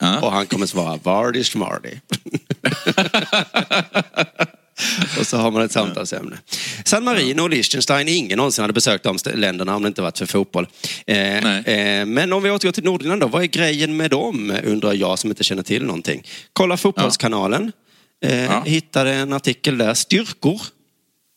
Ja. 0.00 0.20
Och 0.20 0.32
han 0.32 0.46
kommer 0.46 0.66
svara, 0.66 0.98
Vardy 1.02 1.44
Schmardy. 1.44 1.90
och 5.20 5.26
så 5.26 5.36
har 5.36 5.50
man 5.50 5.62
ett 5.62 5.72
samtalsämne. 5.72 6.38
San 6.84 7.04
Marino 7.04 7.42
och 7.42 7.50
Liechtenstein, 7.50 8.08
ingen 8.08 8.36
någonsin 8.36 8.62
hade 8.62 8.72
besökt 8.72 9.04
de 9.04 9.16
länderna 9.34 9.76
om 9.76 9.82
det 9.82 9.88
inte 9.88 10.02
varit 10.02 10.18
för 10.18 10.26
fotboll. 10.26 10.66
Eh, 11.06 11.58
eh, 11.58 12.06
men 12.06 12.32
om 12.32 12.42
vi 12.42 12.50
återgår 12.50 12.72
till 12.72 12.84
Nordirland 12.84 13.20
då, 13.20 13.26
vad 13.26 13.42
är 13.42 13.46
grejen 13.46 13.96
med 13.96 14.10
dem, 14.10 14.58
undrar 14.64 14.92
jag 14.92 15.18
som 15.18 15.30
inte 15.30 15.44
känner 15.44 15.62
till 15.62 15.84
någonting. 15.84 16.22
Kolla 16.52 16.76
Fotbollskanalen, 16.76 17.72
eh, 18.24 18.44
Ja. 18.44 18.62
hittade 18.66 19.12
en 19.14 19.32
artikel 19.32 19.78
där, 19.78 19.94
styrkor. 19.94 20.60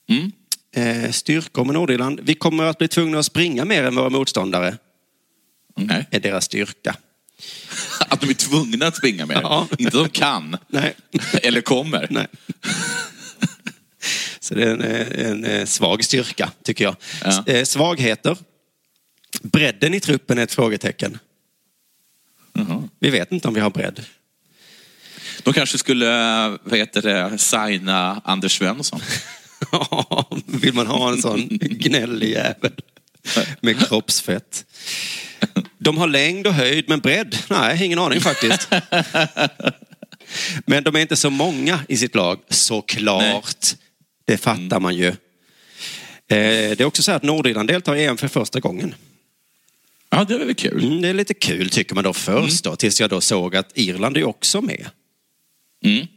Mm. 0.09 0.31
Eh, 0.75 1.11
styrkor 1.11 1.65
med 1.65 1.73
Nordirland. 1.73 2.19
Vi 2.23 2.35
kommer 2.35 2.63
att 2.63 2.77
bli 2.77 2.87
tvungna 2.87 3.19
att 3.19 3.25
springa 3.25 3.65
mer 3.65 3.83
än 3.83 3.95
våra 3.95 4.09
motståndare, 4.09 4.77
Nej. 5.75 6.07
är 6.11 6.19
deras 6.19 6.45
styrka. 6.45 6.95
Att 8.09 8.21
de 8.21 8.29
är 8.29 8.33
tvungna 8.33 8.87
att 8.87 8.97
springa 8.97 9.25
med 9.25 9.39
Ja. 9.43 9.67
Inte 9.77 9.97
de 9.97 10.09
kan. 10.09 10.57
Nej. 10.67 10.95
Eller 11.43 11.61
kommer. 11.61 12.07
Nej. 12.09 12.27
Så 14.39 14.53
det 14.55 14.63
är 14.63 14.71
en, 14.71 14.81
eh, 14.81 15.25
en, 15.29 15.45
eh, 15.45 15.65
svag 15.65 16.03
styrka, 16.03 16.51
tycker 16.63 16.83
jag. 16.83 16.95
Ja. 17.23 17.43
Eh, 17.47 17.63
Svagheter. 17.63 18.37
Bredden 19.41 19.93
i 19.93 19.99
truppen 19.99 20.37
är 20.37 20.43
ett 20.43 20.53
frågetecken. 20.53 21.19
Jaha. 22.53 22.83
Vi 22.99 23.09
vet 23.09 23.31
inte 23.31 23.47
om 23.47 23.53
vi 23.53 23.59
har 23.59 23.69
bredd. 23.69 24.05
De 25.43 25.53
kanske 25.53 25.77
skulle, 25.77 26.07
vad 26.63 26.79
heter 26.79 27.01
det, 27.01 27.37
signa 27.37 28.21
Anders 28.25 28.57
Svensson. 28.57 29.01
Vill 30.45 30.73
man 30.73 30.87
ha 30.87 31.09
en 31.11 31.21
sån 31.21 31.47
gnällig 31.61 32.29
jävel 32.29 32.71
med 33.61 33.87
kroppsfett? 33.87 34.65
De 35.77 35.97
har 35.97 36.07
längd 36.07 36.47
och 36.47 36.53
höjd, 36.53 36.85
men 36.87 36.99
bredd? 36.99 37.37
Nej, 37.49 37.85
ingen 37.85 37.99
aning 37.99 38.21
faktiskt. 38.21 38.69
Men 40.65 40.83
de 40.83 40.95
är 40.95 40.99
inte 40.99 41.15
så 41.15 41.29
många 41.29 41.79
i 41.87 41.97
sitt 41.97 42.15
lag, 42.15 42.39
såklart. 42.49 43.65
Det 44.25 44.37
fattar 44.37 44.79
man 44.79 44.95
ju. 44.95 45.07
Eh, 45.07 45.15
Det 46.27 46.81
är 46.81 46.85
också 46.85 47.03
så 47.03 47.11
att 47.11 47.23
Nordirland 47.23 47.67
deltar 47.67 47.95
i 47.95 48.05
EM 48.05 48.17
för 48.17 48.27
första 48.27 48.59
gången. 48.59 48.95
Ja, 50.09 50.23
det 50.23 50.33
är 50.33 50.39
väl 50.39 50.55
kul. 50.55 50.83
Mm, 50.83 51.01
det 51.01 51.07
är 51.07 51.13
lite 51.13 51.33
kul 51.33 51.69
tycker 51.69 51.95
man 51.95 52.03
då 52.03 52.13
först 52.13 52.63
då, 52.63 52.75
tills 52.75 53.01
jag 53.01 53.09
då 53.09 53.21
såg 53.21 53.55
att 53.55 53.71
Irland 53.77 54.17
är 54.17 54.23
också 54.23 54.61
med. 54.61 54.89
Mm. 55.85 56.07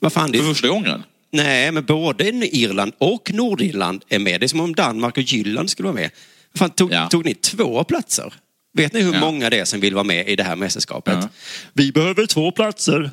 Vad 0.00 0.12
fan, 0.12 0.32
det 0.32 0.38
För 0.38 0.44
första 0.44 0.68
gången. 0.68 1.02
Nej, 1.32 1.72
men 1.72 1.84
både 1.84 2.24
Irland 2.56 2.92
och 2.98 3.30
Nordirland 3.34 4.04
är 4.08 4.18
med. 4.18 4.40
Det 4.40 4.46
är 4.46 4.48
som 4.48 4.60
om 4.60 4.74
Danmark 4.74 5.16
och 5.16 5.22
Jylland 5.22 5.70
skulle 5.70 5.86
vara 5.86 5.94
med. 5.94 6.10
Fan, 6.54 6.70
tog, 6.70 6.92
Ja. 6.92 7.08
tog 7.08 7.24
ni 7.24 7.34
två 7.34 7.84
platser? 7.84 8.34
Vet 8.74 8.92
ni 8.92 9.00
hur 9.00 9.12
Ja. 9.14 9.20
många 9.20 9.50
det 9.50 9.58
är 9.58 9.64
som 9.64 9.80
vill 9.80 9.94
vara 9.94 10.04
med 10.04 10.28
i 10.28 10.36
det 10.36 10.42
här 10.42 10.56
mästerskapet? 10.56 11.18
Ja. 11.22 11.28
Vi 11.72 11.92
behöver 11.92 12.26
två 12.26 12.50
platser. 12.52 13.10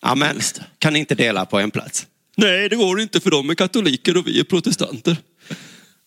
Ja, 0.00 0.14
men 0.14 0.40
kan 0.78 0.92
ni 0.92 0.98
inte 0.98 1.14
dela 1.14 1.46
på 1.46 1.58
en 1.58 1.70
plats? 1.70 2.06
Nej, 2.36 2.68
det 2.68 2.76
går 2.76 3.00
inte 3.00 3.20
för 3.20 3.30
de 3.30 3.50
är 3.50 3.54
katoliker 3.54 4.16
och 4.16 4.26
vi 4.26 4.40
är 4.40 4.44
protestanter. 4.44 5.16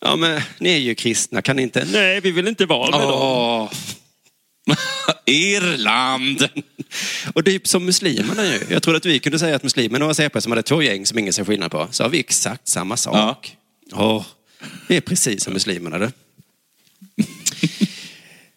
Ja, 0.00 0.16
men 0.16 0.40
ni 0.58 0.70
är 0.70 0.78
ju 0.78 0.94
kristna, 0.94 1.42
kan 1.42 1.56
ni 1.56 1.62
inte? 1.62 1.86
Nej, 1.92 2.20
vi 2.20 2.30
vill 2.30 2.48
inte 2.48 2.66
vara 2.66 2.98
med 2.98 3.08
dem. 3.08 3.68
Irland! 5.26 6.48
Och 7.34 7.42
det 7.42 7.54
är 7.54 7.60
som 7.64 7.84
muslimerna 7.84 8.46
ju. 8.46 8.60
Jag 8.68 8.82
trodde 8.82 8.96
att 8.96 9.06
vi 9.06 9.18
kunde 9.18 9.38
säga 9.38 9.56
att 9.56 9.62
muslimerna 9.62 10.06
var 10.06 10.14
CP 10.14 10.40
som 10.40 10.52
hade 10.52 10.62
två 10.62 10.82
gäng 10.82 11.06
som 11.06 11.18
ingen 11.18 11.32
ser 11.32 11.44
skillnad 11.44 11.70
på. 11.70 11.88
Så 11.90 12.02
har 12.02 12.10
vi 12.10 12.20
exakt 12.20 12.68
samma 12.68 12.96
sak. 12.96 13.56
Åh, 13.92 14.24
det 14.88 14.96
är 14.96 15.00
precis 15.00 15.44
som 15.44 15.52
muslimerna 15.52 15.98
det. 15.98 16.12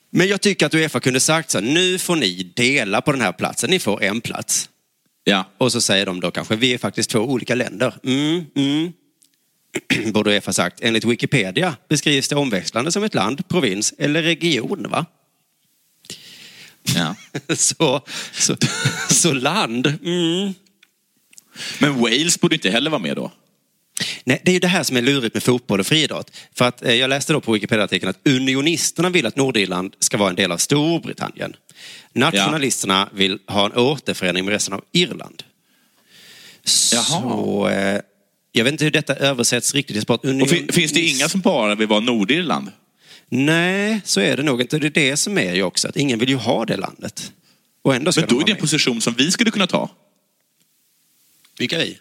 Men 0.10 0.28
jag 0.28 0.42
tycker 0.42 0.66
att 0.66 0.74
Uefa 0.74 1.00
kunde 1.00 1.20
sagt 1.20 1.52
så 1.52 1.60
här, 1.60 1.66
nu 1.66 2.00
får 2.00 2.16
ni 2.16 2.52
dela 2.56 3.02
på 3.02 3.12
den 3.12 3.22
här 3.22 3.32
platsen, 3.32 3.70
ni 3.70 3.80
får 3.80 4.04
en 4.04 4.22
plats. 4.22 4.70
Ja. 5.24 5.50
Och 5.58 5.72
så 5.72 5.82
säger 5.82 6.06
de 6.06 6.20
då 6.20 6.32
kanske, 6.32 6.56
vi 6.56 6.74
är 6.74 6.78
faktiskt 6.78 7.10
två 7.10 7.20
olika 7.20 7.56
länder. 7.56 7.94
Mm, 8.04 8.46
mm. 8.56 8.92
borde 10.14 10.32
Uefa 10.32 10.54
sagt. 10.54 10.80
Enligt 10.82 11.06
Wikipedia 11.06 11.76
beskrivs 11.90 12.28
det 12.28 12.36
omväxlande 12.36 12.92
som 12.92 13.04
ett 13.04 13.14
land, 13.14 13.48
provins 13.48 13.94
eller 13.98 14.22
region. 14.22 14.86
Va? 14.90 15.06
Ja. 16.96 17.16
Så, 17.56 18.02
så, 18.32 18.56
så 19.10 19.34
land. 19.34 19.88
Mm. 19.88 20.54
Men 21.80 22.00
Wales 22.00 22.40
borde 22.40 22.56
inte 22.56 22.70
heller 22.70 22.90
vara 22.90 23.02
med 23.02 23.16
då. 23.16 23.32
Nej, 24.24 24.42
det 24.46 24.52
är 24.52 24.54
ju 24.54 24.60
det 24.60 24.68
här 24.68 24.84
som 24.84 24.98
är 24.98 25.02
lurigt 25.02 25.34
med 25.34 25.44
fotboll 25.44 25.80
och 25.80 25.88
friidrott. 25.88 26.32
För 26.54 26.66
att, 26.66 26.84
eh, 26.84 26.94
jag 26.94 27.10
läste 27.10 27.34
då 27.34 27.42
på 27.42 27.52
Wikipedia-artikeln 27.52 28.10
att 28.10 28.28
unionisterna 28.28 29.10
vill 29.10 29.26
att 29.26 29.36
Nordirland 29.36 29.96
ska 30.00 30.18
vara 30.18 30.30
en 30.30 30.36
del 30.36 30.52
av 30.52 30.58
Storbritannien. 30.58 31.56
Nationalisterna 32.14 33.10
vill 33.14 33.40
ha 33.48 33.66
en 33.66 33.74
återförening 33.74 34.46
med 34.46 34.52
resten 34.52 34.74
av 34.74 34.84
Irland. 34.92 35.44
Så, 36.64 37.68
eh, 37.68 38.02
jag 38.52 38.64
vet 38.64 38.72
inte 38.72 38.84
hur 38.84 38.92
detta 38.92 39.16
översätts 39.16 39.74
riktigt 39.74 39.98
i 39.98 40.02
sport. 40.02 40.22
Fin, 40.22 40.68
finns 40.72 40.92
det 40.92 41.02
inga 41.02 41.30
som 41.30 41.42
bara 41.42 41.76
vill 41.76 41.88
vara 41.88 42.00
Nordirland? 42.00 42.72
Nej, 43.36 44.02
så 44.06 44.20
är 44.20 44.38
det 44.38 44.44
nog 44.44 44.62
inte. 44.62 44.80
Det 44.80 44.88
är 44.88 45.10
det 45.10 45.18
som 45.18 45.38
är 45.38 45.54
ju 45.54 45.64
också, 45.64 45.88
att 45.88 45.98
ingen 45.98 46.20
vill 46.20 46.30
ju 46.30 46.36
ha 46.36 46.66
det 46.66 46.78
landet. 46.78 47.32
Och 47.82 47.96
ändå 47.96 48.12
ska 48.12 48.22
Men 48.22 48.28
de 48.28 48.34
då 48.34 48.36
är 48.36 48.40
vara 48.40 48.46
det 48.46 48.52
en 48.52 48.58
position 48.58 49.02
som 49.02 49.14
vi 49.14 49.32
skulle 49.32 49.52
kunna 49.52 49.68
ta. 49.68 49.90
Vilka 51.60 51.78
vi? 51.78 52.00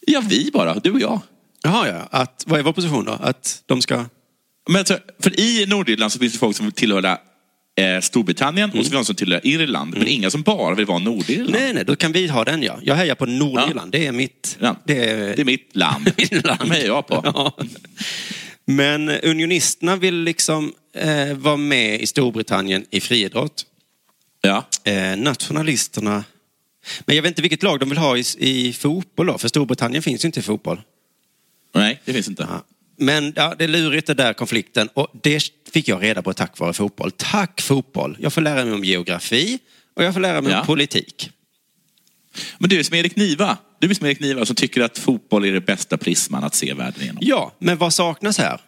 Ja, 0.00 0.22
vi 0.28 0.50
bara. 0.52 0.74
Du 0.74 0.90
och 0.90 1.00
jag. 1.00 1.20
Jaha, 1.62 1.88
ja. 1.88 2.08
Att, 2.10 2.44
vad 2.46 2.58
är 2.58 2.64
vår 2.64 2.72
position 2.72 3.04
då? 3.04 3.12
Att 3.12 3.62
de 3.66 3.82
ska... 3.82 4.04
Men 4.68 4.76
alltså, 4.76 4.98
för 5.20 5.40
i 5.40 5.66
Nordirland 5.66 6.12
så 6.12 6.18
finns 6.18 6.32
det 6.32 6.38
folk 6.38 6.56
som 6.56 6.66
vill 6.66 6.72
tillhöra 6.72 7.18
eh, 7.76 8.00
Storbritannien 8.00 8.70
och 8.70 8.72
så 8.72 8.76
finns 8.76 8.90
det 8.90 8.96
de 8.96 9.04
som 9.04 9.14
tillhör 9.14 9.46
Irland. 9.46 9.98
Men 9.98 10.08
inga 10.08 10.30
som 10.30 10.42
bara 10.42 10.74
vill 10.74 10.86
vara 10.86 10.98
Nordirland. 10.98 11.50
Nej, 11.50 11.74
nej, 11.74 11.84
då 11.84 11.96
kan 11.96 12.12
vi 12.12 12.26
ha 12.26 12.44
den 12.44 12.62
ja. 12.62 12.78
Jag 12.82 12.94
hejar 12.94 13.14
på 13.14 13.26
Nordirland. 13.26 13.92
Det 13.92 14.06
är 14.06 14.12
mitt... 14.12 14.56
Ja. 14.60 14.76
Det 14.84 15.10
är, 15.10 15.36
Det 15.36 15.42
är 15.42 15.44
mitt 15.44 15.76
land. 15.76 16.04
Mitt 16.16 16.44
land. 16.44 16.60
De 16.60 16.70
hejar 16.70 16.86
jag 16.86 17.06
på. 17.06 17.22
Ja. 17.34 17.64
Men 18.76 19.08
unionisterna 19.08 19.96
vill 19.96 20.14
liksom 20.14 20.74
eh, 20.94 21.34
vara 21.34 21.56
med 21.56 22.00
i 22.00 22.06
Storbritannien 22.06 22.84
i 22.90 23.00
friidrott. 23.00 23.66
Ja. 24.40 24.64
Eh, 24.84 25.16
nationalisterna... 25.16 26.24
Men 27.06 27.16
jag 27.16 27.22
vet 27.22 27.30
inte 27.30 27.42
vilket 27.42 27.62
lag 27.62 27.80
de 27.80 27.88
vill 27.88 27.98
ha 27.98 28.16
i, 28.16 28.24
i 28.38 28.72
fotboll 28.72 29.26
då, 29.26 29.38
för 29.38 29.48
Storbritannien 29.48 30.02
finns 30.02 30.24
ju 30.24 30.26
inte 30.26 30.40
i 30.40 30.42
fotboll. 30.42 30.80
Nej, 31.74 32.00
det 32.04 32.12
finns 32.12 32.28
inte. 32.28 32.46
Ja. 32.50 32.64
Men 32.96 33.32
ja, 33.36 33.54
det 33.58 33.64
är 33.64 33.68
lurigt 33.68 34.06
det 34.06 34.14
där 34.14 34.32
konflikten 34.32 34.88
och 34.94 35.08
det 35.22 35.42
fick 35.72 35.88
jag 35.88 36.02
reda 36.02 36.22
på 36.22 36.32
tack 36.32 36.58
vare 36.58 36.72
fotboll. 36.72 37.10
Tack 37.10 37.60
fotboll! 37.60 38.16
Jag 38.20 38.32
får 38.32 38.40
lära 38.40 38.64
mig 38.64 38.74
om 38.74 38.84
geografi 38.84 39.58
och 39.94 40.04
jag 40.04 40.14
får 40.14 40.20
lära 40.20 40.40
mig 40.40 40.52
Ja. 40.52 40.60
om 40.60 40.66
politik. 40.66 41.30
Men 42.58 42.70
du 42.70 42.78
är 42.78 42.82
som 42.82 42.96
Erik 42.96 43.16
Niva. 43.16 43.56
Du 43.78 43.90
är 43.90 43.94
som 43.94 44.06
Erik 44.06 44.20
Niva 44.20 44.46
som 44.46 44.56
tycker 44.56 44.80
att 44.80 44.98
fotboll 44.98 45.44
är 45.44 45.52
det 45.52 45.60
bästa 45.60 45.98
prisman 45.98 46.44
att 46.44 46.54
se 46.54 46.74
världen 46.74 47.04
genom. 47.04 47.18
Ja, 47.20 47.52
men 47.58 47.78
vad 47.78 47.94
saknas 47.94 48.38
här? 48.38 48.60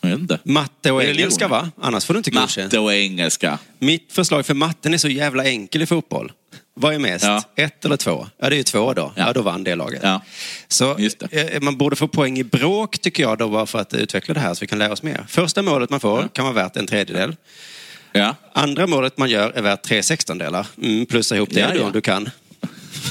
Jag 0.00 0.10
vet 0.10 0.18
inte. 0.18 0.38
Matte 0.44 0.90
och 0.92 0.98
Religion. 1.00 1.18
engelska 1.20 1.48
va? 1.48 1.70
Annars 1.80 2.04
får 2.04 2.14
du 2.14 2.18
inte 2.18 2.30
godkänt. 2.30 2.66
Matte 2.72 2.78
och 2.78 2.94
engelska. 2.94 3.58
Mitt 3.78 4.12
förslag 4.12 4.46
för 4.46 4.54
matten 4.54 4.94
är 4.94 4.98
så 4.98 5.08
jävla 5.08 5.44
enkel 5.44 5.82
i 5.82 5.86
fotboll. 5.86 6.32
Vad 6.74 6.94
är 6.94 6.98
mest? 6.98 7.24
Ja. 7.24 7.42
Ett 7.56 7.84
eller 7.84 7.96
två? 7.96 8.26
Ja, 8.38 8.48
det 8.50 8.54
är 8.54 8.58
ju 8.58 8.62
två 8.62 8.92
då. 8.92 9.12
Ja, 9.16 9.26
Ja. 9.26 9.32
då 9.32 9.42
vann 9.42 9.64
det 9.64 9.74
laget. 9.74 10.00
Ja. 10.02 10.20
Så 10.68 10.96
eh, 11.30 11.60
man 11.60 11.76
borde 11.78 11.96
få 11.96 12.08
poäng 12.08 12.38
i 12.38 12.44
bråk 12.44 12.98
tycker 12.98 13.22
jag 13.22 13.38
då 13.38 13.48
bara 13.48 13.66
för 13.66 13.78
att 13.78 13.94
utveckla 13.94 14.34
det 14.34 14.40
här 14.40 14.54
så 14.54 14.60
vi 14.60 14.66
kan 14.66 14.78
lära 14.78 14.92
oss 14.92 15.02
mer. 15.02 15.24
Första 15.28 15.62
målet 15.62 15.90
man 15.90 16.00
får 16.00 16.28
kan 16.32 16.44
vara 16.44 16.54
värt 16.54 16.76
en 16.76 16.86
tredjedel. 16.86 17.36
Ja. 18.16 18.36
Andra 18.52 18.86
målet 18.86 19.18
man 19.18 19.30
gör 19.30 19.50
är 19.50 19.62
värt 19.62 19.82
tre 19.82 20.02
sextondelar. 20.02 20.66
Mm, 20.82 21.06
plussa 21.06 21.36
ihop 21.36 21.48
det 21.52 21.60
Ja, 21.60 21.74
ja. 21.74 21.84
om 21.84 21.92
du 21.92 22.00
kan. 22.00 22.30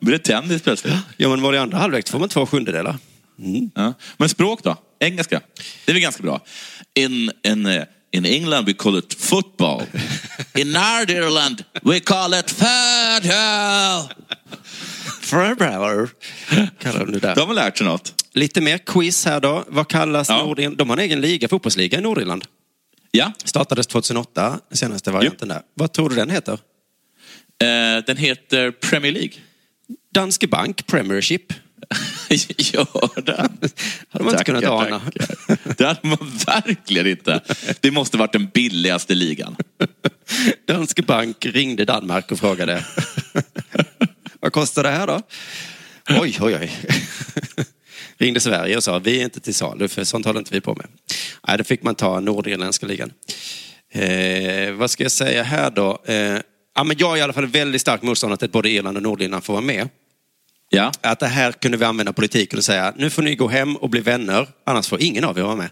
Blir 0.00 0.12
det 0.12 0.18
tennis 0.18 0.62
plötsligt? 0.62 0.94
Ja, 1.16 1.28
men 1.28 1.40
mål 1.40 1.54
i 1.54 1.58
andra 1.58 1.78
halvlek 1.78 2.08
får 2.08 2.18
man 2.18 2.28
två 2.28 2.46
sjundedelar. 2.46 2.96
Ja. 3.74 3.94
Men 4.16 4.28
språk 4.28 4.60
då? 4.62 4.76
Engelska? 5.00 5.40
Det 5.84 5.92
är 5.92 5.94
väl 5.94 6.02
ganska 6.02 6.22
bra. 6.22 6.40
In, 6.94 7.30
in, 7.46 7.66
eh, 7.66 7.82
in 8.12 8.24
England 8.26 8.64
we 8.64 8.72
call 8.72 8.98
it 8.98 9.14
football. 9.14 9.82
In 10.54 10.72
Nordirland 10.72 11.64
we 11.82 12.00
call 12.00 12.34
it. 12.34 12.50
Farbror, 15.20 16.08
kallar 16.78 17.06
de 17.06 17.18
där. 17.18 17.34
De 17.34 17.48
har 17.48 17.54
lärt 17.54 17.78
sig 17.78 17.86
något. 17.86 18.24
Lite 18.32 18.60
mer 18.60 18.78
quiz 18.78 19.24
här 19.26 19.40
då. 19.40 19.64
Vad 19.68 19.88
kallas 19.88 20.28
Ja. 20.28 20.38
Nordirland? 20.44 20.76
De 20.76 20.90
har 20.90 20.96
en 20.96 21.02
egen 21.02 21.20
liga, 21.20 21.48
fotbollsliga 21.48 21.98
i 21.98 22.00
Nordirland. 22.02 22.44
Ja, 23.16 23.32
Startades 23.44 23.86
2008, 23.86 24.60
senaste 24.70 25.10
varianten 25.10 25.48
där. 25.48 25.62
Vad 25.74 25.92
tror 25.92 26.08
du 26.10 26.16
den 26.16 26.30
heter? 26.30 26.52
eh, 26.52 28.04
den 28.06 28.16
heter 28.16 28.70
Premier 28.70 29.12
League. 29.12 29.32
Danske 30.14 30.46
Bank 30.46 30.86
Premiership. 30.86 31.52
Gör 32.58 33.20
den? 33.22 33.36
Hade 34.08 34.24
man 34.24 34.34
inte 34.34 34.44
kunnat 34.44 34.64
ana. 34.64 35.00
Det 35.76 35.84
hade 35.84 36.08
man 36.08 36.32
verkligen 36.46 37.06
inte. 37.06 37.40
Det 37.80 37.90
måste 37.90 38.16
varit 38.16 38.32
den 38.32 38.46
billigaste 38.46 39.14
ligan. 39.14 39.56
Danske 40.66 41.02
Bank 41.02 41.46
ringde 41.46 41.84
Danmark 41.84 42.32
och 42.32 42.38
frågade. 42.38 42.84
Vad 44.40 44.52
kostar 44.52 44.82
det 44.82 44.90
här 44.90 45.06
då? 45.06 45.22
Oj, 46.08 46.38
oj, 46.40 46.56
oj. 46.60 46.72
Ringde 48.18 48.40
Sverige 48.40 48.76
och 48.76 48.84
sa 48.84 48.98
vi 48.98 49.20
är 49.20 49.24
inte 49.24 49.40
till 49.40 49.54
salu 49.54 49.88
för 49.88 50.04
sånt 50.04 50.26
håller 50.26 50.40
inte 50.40 50.54
vi 50.54 50.60
på 50.60 50.74
med. 50.74 50.86
Nej, 51.48 51.58
då 51.58 51.64
fick 51.64 51.82
man 51.82 51.94
ta 51.94 52.20
nordirländska 52.20 52.86
ligan. 52.86 53.12
Eh, 53.92 54.72
vad 54.72 54.90
ska 54.90 55.02
jag 55.02 55.12
säga 55.12 55.42
här 55.42 55.70
då? 55.70 55.98
Eh, 56.06 56.14
ja, 56.74 56.84
men 56.84 56.96
jag 56.98 57.12
är 57.12 57.16
i 57.16 57.22
alla 57.22 57.32
fall 57.32 57.46
väldigt 57.46 57.80
stark 57.80 58.02
motståndare 58.02 58.36
till 58.38 58.44
att 58.46 58.52
både 58.52 58.70
Irland 58.70 58.96
och 58.96 59.02
Nordirland 59.02 59.44
får 59.44 59.52
vara 59.52 59.64
med. 59.64 59.88
Ja. 60.70 60.92
Att 61.00 61.20
det 61.20 61.26
här 61.26 61.52
kunde 61.52 61.76
vi 61.76 61.84
använda 61.84 62.12
politiken 62.12 62.58
och 62.58 62.64
säga 62.64 62.92
nu 62.96 63.10
får 63.10 63.22
ni 63.22 63.34
gå 63.34 63.48
hem 63.48 63.76
och 63.76 63.90
bli 63.90 64.00
vänner 64.00 64.48
annars 64.66 64.88
får 64.88 65.02
ingen 65.02 65.24
av 65.24 65.38
er 65.38 65.42
vara 65.42 65.56
med. 65.56 65.70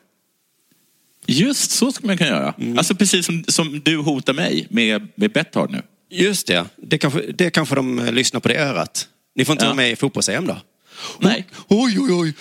Just 1.26 1.70
så 1.70 1.92
skulle 1.92 2.06
man 2.06 2.18
kunna 2.18 2.30
göra. 2.30 2.54
Mm. 2.58 2.78
Alltså 2.78 2.94
precis 2.94 3.26
som, 3.26 3.44
som 3.48 3.80
du 3.84 3.96
hotar 3.96 4.32
mig 4.32 4.66
med, 4.70 5.08
med 5.14 5.32
Betthard 5.32 5.70
nu. 5.70 5.82
Just 6.10 6.46
det, 6.46 6.64
det 6.76 6.98
kanske, 6.98 7.20
det 7.32 7.50
kanske 7.50 7.74
de 7.74 7.98
eh, 7.98 8.12
lyssnar 8.12 8.40
på 8.40 8.48
det 8.48 8.56
örat. 8.56 9.08
Ni 9.34 9.44
får 9.44 9.52
inte 9.52 9.64
Ja. 9.64 9.68
vara 9.68 9.76
med 9.76 9.90
i 9.90 9.96
fotbolls-EM 9.96 10.46
då? 10.46 10.56
Nej. 11.18 11.46
Oj, 11.68 11.96
oj, 12.00 12.12
oj. 12.12 12.34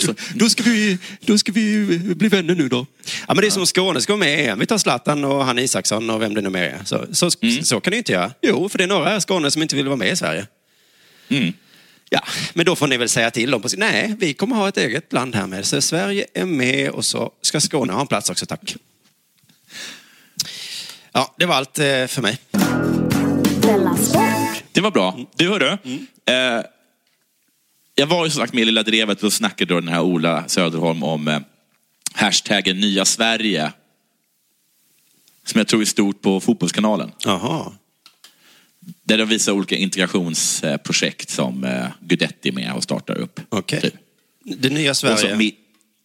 Så, 0.00 0.14
då, 0.34 0.48
ska 0.48 0.62
vi, 0.62 0.98
då 1.20 1.38
ska 1.38 1.52
vi 1.52 1.98
bli 1.98 2.28
vänner 2.28 2.54
nu 2.54 2.68
då. 2.68 2.86
Ja, 3.28 3.34
men 3.34 3.36
det 3.36 3.46
är 3.46 3.50
som 3.50 3.66
Skåne 3.66 4.00
ska 4.00 4.12
vara 4.12 4.20
med 4.20 4.40
i 4.40 4.46
EM. 4.46 4.58
Vi 4.58 4.66
tar 4.66 4.78
Zlatan 4.78 5.24
och 5.24 5.44
han 5.44 5.58
Isaksson 5.58 6.10
och 6.10 6.22
vem 6.22 6.34
det 6.34 6.40
nu 6.40 6.50
mer 6.50 6.62
är. 6.62 6.80
Så, 6.84 7.06
så, 7.12 7.30
så 7.62 7.80
kan 7.80 7.90
ni 7.90 7.96
inte 7.96 8.12
göra. 8.12 8.32
Jo, 8.42 8.68
för 8.68 8.78
det 8.78 8.84
är 8.84 8.88
några 8.88 9.08
här 9.08 9.16
i 9.16 9.20
Skåne 9.20 9.50
som 9.50 9.62
inte 9.62 9.76
vill 9.76 9.86
vara 9.86 9.96
med 9.96 10.12
i 10.12 10.16
Sverige. 10.16 10.46
Mm. 11.28 11.52
Ja, 12.10 12.20
men 12.54 12.66
då 12.66 12.76
får 12.76 12.86
ni 12.86 12.96
väl 12.96 13.08
säga 13.08 13.30
till 13.30 13.50
dem. 13.50 13.62
Nej, 13.76 14.16
vi 14.18 14.34
kommer 14.34 14.56
ha 14.56 14.68
ett 14.68 14.76
eget 14.76 15.12
land 15.12 15.34
här 15.34 15.46
med. 15.46 15.66
Så 15.66 15.82
Sverige 15.82 16.26
är 16.34 16.44
med 16.44 16.90
och 16.90 17.04
så 17.04 17.32
ska 17.42 17.60
Skåne 17.60 17.92
ha 17.92 18.00
en 18.00 18.06
plats 18.06 18.30
också, 18.30 18.46
tack. 18.46 18.76
Ja, 21.12 21.34
det 21.38 21.46
var 21.46 21.54
allt 21.54 21.78
eh, 21.78 22.06
för 22.06 22.22
mig. 22.22 22.38
Det 24.72 24.80
var 24.80 24.90
bra. 24.90 25.18
Du 25.36 25.48
hörru. 25.48 25.68
Eh, 26.26 26.64
jag 27.94 28.06
var 28.06 28.24
ju 28.24 28.30
som 28.30 28.40
sagt 28.40 28.52
med 28.52 28.62
i 28.62 28.64
Lilla 28.64 28.82
Drevet 28.82 29.22
och 29.22 29.32
snackade 29.32 29.74
då 29.74 29.80
den 29.80 29.88
här 29.88 30.00
Ola 30.00 30.48
Söderholm 30.48 31.02
om 31.02 31.28
eh, 31.28 31.40
hashtaggen 32.12 32.80
Nya 32.80 33.04
Sverige. 33.04 33.72
Som 35.44 35.58
jag 35.58 35.68
tror 35.68 35.80
är 35.80 35.84
stort 35.84 36.22
på 36.22 36.40
Fotbollskanalen. 36.40 37.12
Jaha. 37.24 37.72
Där 39.04 39.18
de 39.18 39.24
visar 39.24 39.52
olika 39.52 39.76
integrationsprojekt 39.76 41.30
som 41.30 41.64
eh, 41.64 41.86
Guidetti 42.00 42.48
är 42.48 42.52
med 42.52 42.72
och 42.74 42.82
startar 42.82 43.18
upp. 43.18 43.40
Okej. 43.48 43.80
Typ. 43.80 43.94
Det 44.44 44.70
nya 44.70 44.90
Och, 44.90 44.96
Sverige 44.96 45.34
mi- 45.34 45.54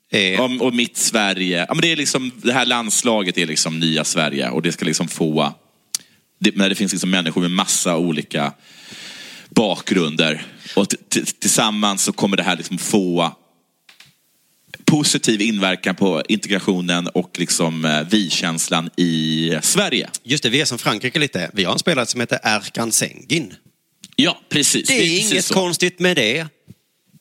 är... 0.10 0.40
om, 0.40 0.62
och 0.62 0.74
mitt 0.74 0.98
Sverige. 0.98 1.66
Ja, 1.68 1.74
men 1.74 1.82
det, 1.82 1.92
är 1.92 1.96
liksom, 1.96 2.32
det 2.36 2.54
här 2.54 2.66
landslaget 2.66 3.38
är 3.38 3.46
liksom 3.46 3.80
nya 3.80 4.04
Sverige 4.04 4.50
och 4.50 4.62
det 4.62 4.72
ska 4.72 4.86
liksom 4.86 5.08
få... 5.08 5.54
Det, 6.40 6.56
men 6.56 6.70
det 6.70 6.76
finns 6.76 6.92
liksom 6.92 7.10
människor 7.10 7.42
med 7.42 7.52
massa 7.52 7.98
olika 7.98 8.54
bakgrunder. 9.50 10.46
Och 10.78 10.88
tillsammans 11.40 12.04
så 12.04 12.12
kommer 12.12 12.38
det 12.38 12.44
här 12.44 12.58
liksom 12.58 12.78
få 12.78 13.36
positiv 14.86 15.42
inverkan 15.42 15.96
på 15.96 16.24
integrationen 16.28 17.08
och 17.08 17.40
liksom 17.40 17.86
eh, 17.86 18.02
vi-känslan 18.10 18.90
i 18.98 19.52
Sverige. 19.62 20.10
Just 20.24 20.44
det, 20.44 20.50
vi 20.50 20.62
är 20.62 20.66
som 20.66 20.78
Frankrike 20.78 21.20
lite. 21.20 21.52
Vi 21.54 21.64
har 21.64 21.74
en 21.74 21.80
spelare 21.80 22.06
som 22.06 22.20
heter 22.20 22.40
Erkan 22.44 22.92
Sengin. 22.92 23.54
Ja, 24.16 24.42
precis. 24.50 24.88
Det 24.88 24.94
är 24.94 25.00
precis 25.00 25.32
inget 25.32 25.46
så. 25.46 25.54
konstigt 25.54 26.00
med 26.00 26.16
det. 26.16 26.48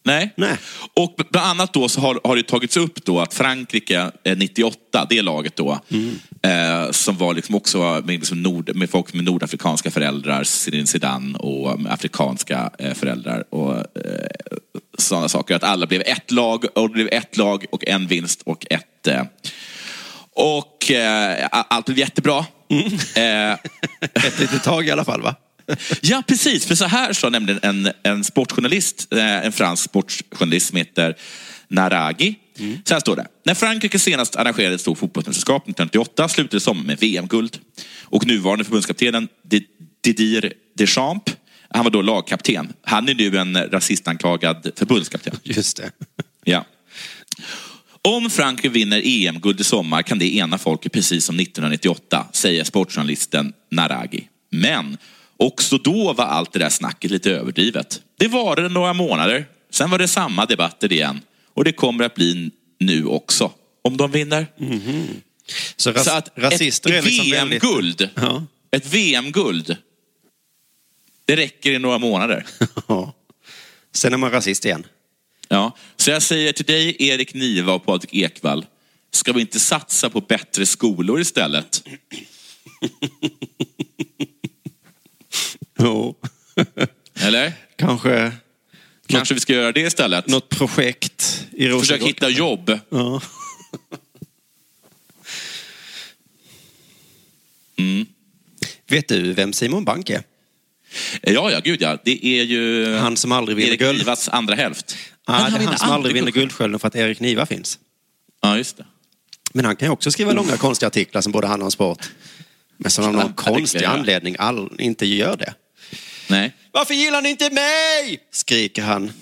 Nej. 0.07 0.32
Nej. 0.36 0.57
Och 0.94 1.20
bland 1.30 1.46
annat 1.46 1.72
då 1.72 1.88
så 1.88 2.00
har, 2.00 2.20
har 2.24 2.36
det 2.36 2.42
tagits 2.42 2.76
upp 2.76 3.04
då 3.04 3.20
att 3.20 3.34
Frankrike 3.34 4.11
eh, 4.24 4.36
98, 4.36 5.07
det 5.09 5.22
laget 5.22 5.57
då, 5.57 5.80
eh, 6.42 6.90
som 6.90 7.16
var 7.16 7.34
liksom 7.34 7.54
också 7.54 7.78
med, 7.78 8.09
liksom 8.18 8.42
nord, 8.42 8.76
med 8.76 8.90
folk 8.90 9.14
med 9.14 9.24
nordafrikanska 9.24 9.90
föräldrar, 9.90 10.44
Zinedine 10.44 10.86
Zidane 10.86 11.38
och 11.38 11.80
med 11.80 11.92
afrikanska 11.92 12.70
eh, 12.78 12.94
föräldrar 12.94 13.54
och 13.54 13.74
eh, 13.74 14.57
sådana 14.98 15.28
saker. 15.28 15.54
Att 15.54 15.64
alla 15.64 15.86
blev 15.86 16.02
ett 16.07 16.30
lag 16.30 16.64
och 16.74 16.88
det 16.88 16.94
blev 16.94 17.09
ett 17.12 17.36
lag 17.36 17.64
och 17.70 17.86
en 17.86 18.07
vinst 18.07 18.42
och 18.44 18.66
ett 18.70 19.07
eh, 19.07 19.22
och 20.32 20.90
eh, 20.90 21.48
allt 21.50 21.86
blev 21.86 21.98
jättebra. 21.98 22.38
Eh, 23.16 23.52
Ett 24.26 24.40
litet 24.40 24.64
tag 24.64 24.86
i 24.86 24.90
alla 24.90 25.04
fall, 25.04 25.22
va? 25.22 25.34
Ja, 26.00 26.22
precis. 26.26 26.66
För 26.66 26.74
så 26.74 26.84
här 26.84 27.12
sa 27.12 27.28
nämligen 27.28 27.60
en, 27.62 27.92
en 28.02 28.24
sportjournalist, 28.24 29.12
eh, 29.12 29.46
en 29.46 29.52
fransk 29.52 29.84
sportjournalist 29.84 30.68
som 30.68 30.76
heter 30.76 31.16
Naragi. 31.68 32.34
Så 32.84 32.94
här 32.94 33.00
står 33.00 33.16
det. 33.16 33.26
När 33.44 33.54
Frankrike 33.54 33.98
senast 33.98 34.36
arrangerade 34.36 34.74
ett 34.74 34.80
stort 34.80 34.98
fotbollsmästerskap 34.98 35.62
1998 35.62 36.28
slutade 36.28 36.60
sommaren 36.60 36.86
med 36.86 36.98
VM-guld. 36.98 37.58
Och 38.02 38.26
nuvarande 38.26 38.64
förbundskaptenen 38.64 39.28
Di- 39.42 39.66
Didier 40.04 40.52
Deschamps, 40.76 41.32
han 41.68 41.84
var 41.84 41.90
då 41.90 42.02
lagkapten. 42.02 42.72
Han 42.82 43.08
är 43.08 43.14
nu 43.14 43.38
en 43.38 43.56
rasistanklagad 43.70 44.70
förbundskapten. 44.76 45.36
Just 45.42 45.76
det. 45.76 45.90
Ja. 46.44 46.64
Om 48.02 48.30
Frankrike 48.30 48.68
vinner 48.68 49.02
EM-guld 49.04 49.60
i 49.60 49.64
sommar 49.64 50.02
kan 50.02 50.18
det 50.18 50.36
ena 50.36 50.58
folket 50.58 50.92
precis 50.92 51.24
som 51.24 51.40
1998, 51.40 52.26
säger 52.32 52.64
sportjournalisten 52.64 53.52
Naragi. 53.70 54.28
Men 54.50 54.96
också 55.39 55.78
då 55.78 56.12
var 56.12 56.24
allt 56.24 56.53
det 56.53 56.59
där 56.59 56.68
snacket 56.70 57.11
lite 57.11 57.30
överdrivet. 57.30 58.03
Det 58.18 58.28
var 58.28 58.57
det 58.57 58.68
några 58.68 58.93
månader, 58.93 59.47
sen 59.70 59.91
var 59.91 59.99
det 59.99 60.09
samma 60.09 60.47
debatter 60.47 60.93
igen. 60.93 61.20
Och 61.55 61.64
det 61.64 61.72
kommer 61.72 62.05
att 62.05 62.14
bli 62.14 62.51
nu 62.80 63.07
också, 63.07 63.53
om 63.84 63.97
de 63.97 64.11
vinner. 64.11 64.47
Så, 65.76 65.93
ras, 65.93 66.05
Så 66.05 66.11
att 66.11 66.28
rasister 66.37 66.91
ett 66.91 66.97
är 66.99 67.03
liksom 67.03 67.30
väldigt... 67.30 67.62
VM-guld, 67.64 68.09
Ja. 68.14 68.47
ett 68.70 68.87
VM-guld, 68.87 69.76
det 71.24 71.37
räcker 71.37 71.72
i 71.72 71.78
några 71.78 71.99
månader. 71.99 72.47
Sen 73.95 74.12
är 74.12 74.16
man 74.16 74.30
rasist 74.30 74.64
igen. 74.64 74.87
Ja, 75.49 75.76
så 75.97 76.11
jag 76.11 76.22
säger 76.22 76.53
till 76.53 76.64
dig, 76.64 76.97
Erik 76.99 77.34
Niva 77.34 77.72
och 77.72 77.87
Patrik 77.87 78.14
Ekwall, 78.14 78.66
ska 79.11 79.32
vi 79.32 79.41
inte 79.41 79.61
satsa 79.61 80.11
på 80.11 80.20
bättre 80.20 80.66
skolor 80.66 81.20
istället? 81.20 81.82
Jo. 85.78 86.16
Eller? 87.20 87.52
Kanske 87.76 88.32
Kanske 89.06 89.34
vi 89.34 89.40
ska 89.40 89.52
göra 89.52 89.72
det 89.72 89.80
istället? 89.80 90.26
något 90.26 90.48
projekt 90.48 91.46
i 91.52 91.68
Rosengård. 91.68 91.80
Försök 91.80 92.02
hitta 92.02 92.28
jobb. 92.28 92.78
Ja. 92.88 93.20
Vet 98.88 99.08
du 99.08 99.32
vem 99.32 99.52
Simon 99.52 99.84
Bank 99.84 100.10
är? 100.10 100.22
Ja, 101.22 101.50
ja, 101.50 101.60
gud 101.64 101.82
ja. 101.82 101.98
Det 102.04 102.26
är 102.26 102.44
ju 102.44 102.94
Han 102.94 103.16
som 103.16 103.32
aldrig 103.32 103.56
vinner 103.56 103.70
Erik 103.70 103.80
guld. 103.80 103.98
Nivas 103.98 104.28
andra 104.28 104.54
hälft. 104.54 104.96
Ja, 105.26 105.32
det 105.32 105.56
är 105.62 105.66
han 105.66 105.78
som 105.78 105.90
aldrig 105.90 106.14
vinner 106.14 106.30
guld. 106.30 106.34
Guldskölden 106.34 106.80
för 106.80 106.88
att 106.88 106.96
Erik 106.96 107.20
Niva 107.20 107.46
finns. 107.46 107.78
Ja, 108.42 108.56
just 108.56 108.76
det. 108.76 108.86
Men 109.52 109.64
han 109.64 109.76
kan 109.76 109.88
ju 109.88 109.92
också 109.92 110.10
skriva 110.10 110.32
långa 110.32 110.56
konstiga 110.56 110.86
artiklar 110.86 111.20
som 111.20 111.32
både 111.32 111.46
handlar 111.46 111.64
om 111.64 111.70
sport. 111.70 112.10
Men 112.76 112.90
som 112.90 113.04
av 113.04 113.12
någon 113.12 113.32
konstig 113.32 113.84
anledning 113.84 114.36
all, 114.38 114.70
inte 114.78 115.06
gör 115.06 115.36
det. 115.36 115.54
Nej. 116.26 116.52
Varför 116.72 116.94
gillar 116.94 117.22
ni 117.22 117.28
inte 117.28 117.50
mig? 117.50 118.20
Skriker 118.32 118.82
han 118.82 119.12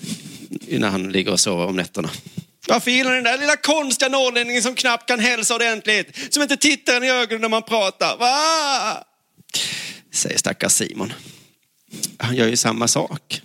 när 0.69 0.89
han 0.89 1.13
ligger 1.13 1.33
och 1.33 1.41
sover 1.41 1.67
om 1.67 1.77
nätterna. 1.77 2.11
Varför 2.69 2.91
gillar 2.91 3.11
ni 3.11 3.17
den 3.17 3.25
där 3.25 3.39
lilla 3.39 3.57
konstiga 3.57 4.09
norrlänningen 4.09 4.63
som 4.63 4.75
knappt 4.75 5.09
kan 5.09 5.21
hälsa 5.21 5.55
ordentligt? 5.55 6.35
Som 6.35 6.43
inte 6.43 6.57
tittar 6.57 6.97
en 6.97 7.05
i 7.05 7.11
ögonen 7.11 7.41
när 7.41 7.49
man 7.49 7.63
pratar. 7.63 8.17
Va? 8.17 9.05
Säger 10.13 10.39
stackars 10.39 10.73
Simon. 10.73 11.13
Han 12.19 12.37
gör 12.37 12.49
ju 12.49 12.57
samma 12.57 12.89
sak. 12.89 13.41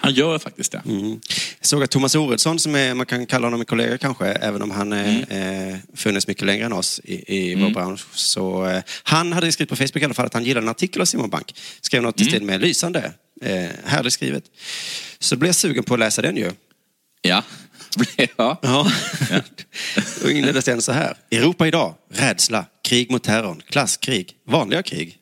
Han 0.00 0.14
gör 0.14 0.38
faktiskt 0.38 0.72
det. 0.72 0.82
Mm. 0.86 1.20
Jag 1.58 1.66
såg 1.66 1.82
att 1.82 1.90
Thomas 1.90 2.14
Oredsson, 2.14 2.58
som 2.58 2.74
är, 2.74 2.94
man 2.94 3.06
kan 3.06 3.26
kalla 3.26 3.46
honom 3.46 3.60
en 3.60 3.66
kollega 3.66 3.98
kanske, 3.98 4.26
även 4.26 4.62
om 4.62 4.70
han 4.70 4.92
eh, 4.92 5.18
eh, 5.18 5.76
funnits 5.94 6.26
mycket 6.26 6.46
längre 6.46 6.66
än 6.66 6.72
oss 6.72 7.00
i, 7.04 7.36
i 7.36 7.54
vår 7.54 7.70
bransch. 7.70 8.06
Så, 8.14 8.66
eh, 8.66 8.82
han 9.02 9.32
hade 9.32 9.52
skrivit 9.52 9.68
på 9.68 9.76
Facebook 9.76 10.02
i 10.02 10.04
alla 10.04 10.14
fall 10.14 10.26
att 10.26 10.34
han 10.34 10.44
gillade 10.44 10.64
en 10.64 10.70
artikel 10.70 11.02
av 11.02 11.04
Simon 11.04 11.30
Bank. 11.30 11.54
Skrev 11.80 12.02
något 12.02 12.20
i 12.20 12.24
stil 12.24 12.42
med 12.42 12.60
lysande, 12.60 13.12
eh, 13.42 13.68
härligt 13.84 14.12
skrivet. 14.12 14.44
Så 15.18 15.36
blev 15.36 15.48
jag 15.48 15.56
sugen 15.56 15.84
på 15.84 15.94
att 15.94 16.00
läsa 16.00 16.22
den 16.22 16.36
ju. 16.36 16.50
Ja. 17.22 17.42
ja. 18.36 18.58
Ja. 18.62 18.90
och 20.24 20.30
inledde 20.30 20.62
sen 20.62 20.82
så 20.82 20.92
här. 20.92 21.16
Europa 21.30 21.66
idag, 21.66 21.94
rädsla, 22.10 22.64
krig 22.84 23.10
mot 23.10 23.22
terrorn, 23.22 23.62
klasskrig, 23.66 24.32
vanliga 24.46 24.82
krig. 24.82 25.18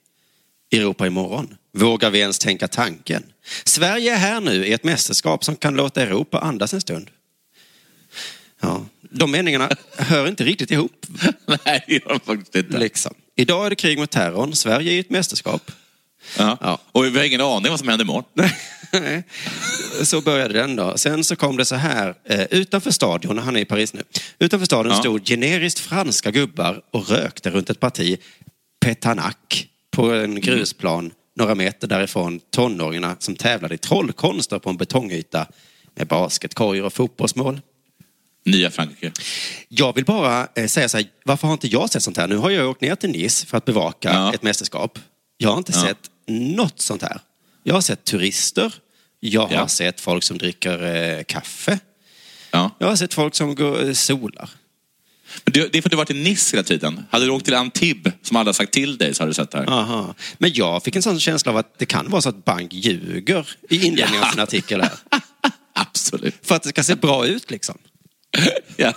Europa 0.72 1.06
imorgon. 1.06 1.56
Vågar 1.76 2.10
vi 2.10 2.18
ens 2.18 2.38
tänka 2.38 2.68
tanken? 2.68 3.22
Sverige 3.64 4.12
är 4.14 4.18
här 4.18 4.40
nu 4.40 4.66
i 4.66 4.72
ett 4.72 4.84
mästerskap 4.84 5.44
som 5.44 5.56
kan 5.56 5.74
låta 5.74 6.02
Europa 6.02 6.38
andas 6.38 6.74
en 6.74 6.80
stund. 6.80 7.10
Ja, 8.60 8.84
de 9.10 9.30
meningarna 9.30 9.70
hör 9.96 10.28
inte 10.28 10.44
riktigt 10.44 10.70
ihop. 10.70 11.06
Nej, 11.64 11.84
det 11.86 11.92
gör 11.92 12.20
faktiskt 12.24 12.54
inte. 12.56 12.78
Liksom. 12.78 13.14
Idag 13.36 13.66
är 13.66 13.70
det 13.70 13.76
krig 13.76 13.98
mot 13.98 14.10
terrorn, 14.10 14.54
Sverige 14.54 14.92
är 14.92 14.96
i 14.96 14.98
ett 14.98 15.10
mästerskap. 15.10 15.70
Ja. 16.38 16.58
Ja. 16.60 16.78
Och 16.92 17.04
vi 17.04 17.18
har 17.18 17.24
ingen 17.24 17.40
aning 17.40 17.70
vad 17.70 17.78
som 17.78 17.88
händer 17.88 18.04
imorgon. 18.04 18.24
Så 20.02 20.20
började 20.20 20.54
den 20.54 20.76
då. 20.76 20.98
Sen 20.98 21.24
så 21.24 21.36
kom 21.36 21.56
det 21.56 21.64
så 21.64 21.74
här, 21.74 22.14
eh, 22.24 22.44
utanför 22.50 22.90
stadion, 22.90 23.38
han 23.38 23.56
är 23.56 23.60
i 23.60 23.64
Paris 23.64 23.92
nu, 23.94 24.02
utanför 24.38 24.66
stadion 24.66 24.92
Ja. 24.92 24.98
stod 24.98 25.26
generiskt 25.26 25.78
franska 25.78 26.30
gubbar 26.30 26.82
och 26.90 27.08
rökte 27.08 27.50
runt 27.50 27.70
ett 27.70 27.80
parti 27.80 28.18
petanac 28.80 29.34
på 29.90 30.12
en 30.12 30.40
grusplan 30.40 31.12
några 31.36 31.54
meter 31.54 31.86
därifrån 31.88 32.40
tonåringarna 32.50 33.16
som 33.18 33.36
tävlade 33.36 33.74
i 33.74 33.78
trollkonster 33.78 34.58
på 34.58 34.70
en 34.70 34.76
betongyta 34.76 35.46
med 35.94 36.06
basketkorgar 36.06 36.82
och 36.82 36.92
fotbollsmål. 36.92 37.60
Nya 38.44 38.70
Frankrike. 38.70 39.12
Jag 39.68 39.94
vill 39.94 40.04
bara 40.04 40.48
eh, 40.54 40.66
säga 40.66 40.88
så 40.88 40.96
här, 40.96 41.06
varför 41.24 41.46
har 41.46 41.52
inte 41.54 41.66
jag 41.68 41.90
sett 41.90 42.02
sånt 42.02 42.16
här? 42.16 42.28
Nu 42.28 42.36
har 42.36 42.50
jag 42.50 42.70
åkt 42.70 42.80
ner 42.80 42.94
till 42.94 43.10
Nice 43.10 43.46
för 43.46 43.56
att 43.58 43.64
bevaka 43.64 44.12
Ja. 44.12 44.34
ett 44.34 44.42
mästerskap. 44.42 44.98
Jag 45.36 45.50
har 45.50 45.58
inte 45.58 45.72
Ja. 45.74 45.80
sett 45.82 46.10
något 46.26 46.80
sånt 46.80 47.02
här. 47.02 47.20
Jag 47.62 47.74
har 47.74 47.80
sett 47.80 48.04
turister, 48.04 48.74
jag 49.20 49.46
har 49.46 49.54
Ja. 49.54 49.68
sett 49.68 50.00
folk 50.00 50.24
som 50.24 50.38
dricker 50.38 50.82
eh, 51.18 51.22
kaffe, 51.24 51.78
Ja. 52.50 52.70
jag 52.78 52.86
har 52.88 52.96
sett 52.96 53.14
folk 53.14 53.34
som 53.34 53.54
går, 53.54 53.84
eh, 53.86 53.92
solar. 53.92 54.50
Men 55.44 55.52
det, 55.52 55.72
det 55.72 55.78
är 55.78 55.82
för 55.82 55.88
att 55.88 55.90
du 55.90 55.96
varit 55.96 56.10
i 56.10 56.14
Nice 56.14 56.56
hela 56.56 56.64
tiden. 56.64 57.04
Hade 57.10 57.24
du 57.24 57.30
åkt 57.30 57.44
till 57.44 57.54
Antibes, 57.54 58.14
som 58.22 58.36
alla 58.36 58.52
sagt 58.52 58.72
till 58.72 58.98
dig, 58.98 59.14
så 59.14 59.22
hade 59.22 59.30
du 59.30 59.34
sett 59.34 59.50
det 59.50 59.58
här. 59.58 59.66
Aha. 59.70 60.14
Men 60.38 60.52
jag 60.54 60.82
fick 60.82 60.96
en 60.96 61.02
sån 61.02 61.20
känsla 61.20 61.52
av 61.52 61.58
att 61.58 61.78
det 61.78 61.86
kan 61.86 62.10
vara 62.10 62.22
så 62.22 62.28
att 62.28 62.44
Bank 62.44 62.72
ljuger 62.72 63.48
i 63.70 63.86
inledningen 63.86 64.22
av 64.22 64.30
sin 64.30 64.40
artikel 64.40 64.80
här. 64.80 64.92
Absolut. 65.74 66.34
För 66.42 66.54
att 66.54 66.62
det 66.62 66.68
ska 66.68 66.82
se 66.82 66.94
bra 66.94 67.26
ut 67.26 67.50
liksom. 67.50 67.78
Ja. 68.76 68.92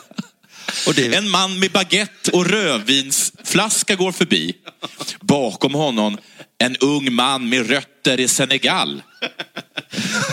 Det, 0.96 1.16
En 1.16 1.30
man 1.30 1.60
med 1.60 1.72
baguette 1.72 2.32
och 2.32 2.46
rödvinsflaska 2.46 3.96
går 3.96 4.12
förbi. 4.12 4.54
Bakom 5.22 5.74
honom 5.74 6.18
en 6.58 6.76
ung 6.76 7.14
man 7.14 7.50
med 7.50 7.70
rötter 7.70 8.20
i 8.20 8.28
Senegal. 8.28 9.04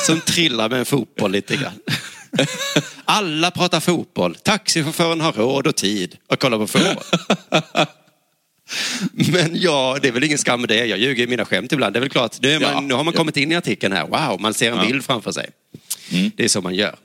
Som 0.06 0.20
trillar 0.20 0.68
med 0.68 0.78
en 0.78 0.84
fotboll 0.84 1.32
lite 1.32 1.56
grann. 1.56 1.78
Alla 3.04 3.50
pratar 3.50 3.80
fotboll. 3.80 4.34
Taxichauffören 4.34 5.20
har 5.20 5.32
råd 5.32 5.66
och 5.66 5.76
tid 5.76 6.16
att 6.28 6.40
kolla 6.40 6.58
på 6.58 6.66
fotboll. 6.66 7.04
Men 9.12 9.50
ja, 9.60 9.98
det 10.02 10.08
är 10.08 10.12
väl 10.12 10.24
ingen 10.24 10.38
skam 10.38 10.60
med 10.60 10.68
det. 10.68 10.86
Jag 10.86 10.98
ljuger 10.98 11.24
i 11.24 11.26
mina 11.26 11.44
skämt 11.44 11.72
ibland. 11.72 11.94
Det 11.94 11.98
är 11.98 12.00
väl 12.00 12.08
klart, 12.10 12.40
nu, 12.42 12.58
man, 12.58 12.70
Ja, 12.72 12.80
nu 12.80 12.94
har 12.94 13.04
man 13.04 13.14
kommit 13.14 13.36
in 13.36 13.52
i 13.52 13.56
artikeln 13.56 13.92
här. 13.92 14.06
Wow, 14.06 14.40
man 14.40 14.54
ser 14.54 14.66
en 14.66 14.72
Ja. 14.74 14.80
Mm. 14.80 14.92
bild 14.92 15.04
framför 15.04 15.32
sig. 15.32 15.50
Det 16.36 16.44
är 16.44 16.48
så 16.48 16.60
man 16.60 16.74
gör. 16.74 16.96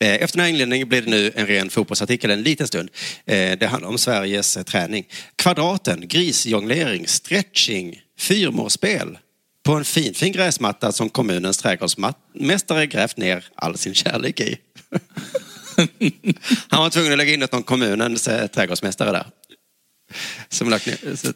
Eh, 0.00 0.14
Efter 0.14 0.36
den 0.36 0.44
här 0.44 0.50
inledningen 0.52 0.88
blir 0.88 1.02
det 1.02 1.10
nu 1.10 1.32
en 1.34 1.46
ren 1.46 1.70
fotbollsartikel 1.70 2.30
en 2.30 2.42
liten 2.42 2.66
stund. 2.68 2.90
Eh, 3.26 3.58
Det 3.58 3.66
handlar 3.70 3.88
om 3.88 3.98
Sveriges 3.98 4.56
eh, 4.56 4.62
träning. 4.62 5.04
Kvadraten, 5.36 6.08
grisjonglering, 6.08 7.06
stretching, 7.06 8.00
fyrmålsspel 8.18 9.18
på 9.64 9.74
en 9.74 9.84
fin, 9.84 10.14
fin 10.14 10.32
gräsmatta 10.32 10.92
som 10.92 11.10
kommunens 11.10 11.58
trädgårdsmästare 11.58 12.86
grävt 12.86 13.16
ner 13.16 13.44
all 13.54 13.78
sin 13.78 13.94
kärlek 13.94 14.40
i. 14.40 14.58
Han 16.68 16.82
var 16.82 16.90
tvungen 16.90 17.12
att 17.12 17.18
lägga 17.18 17.34
in 17.34 17.40
något 17.40 17.54
om 17.54 17.62
kommunens 17.62 18.28
eh, 18.28 18.46
trädgårdsmästare 18.46 19.12
där. 19.12 19.26
Som 20.48 20.70
lagt 20.70 20.86
ner. 20.86 21.16
Så 21.16 21.32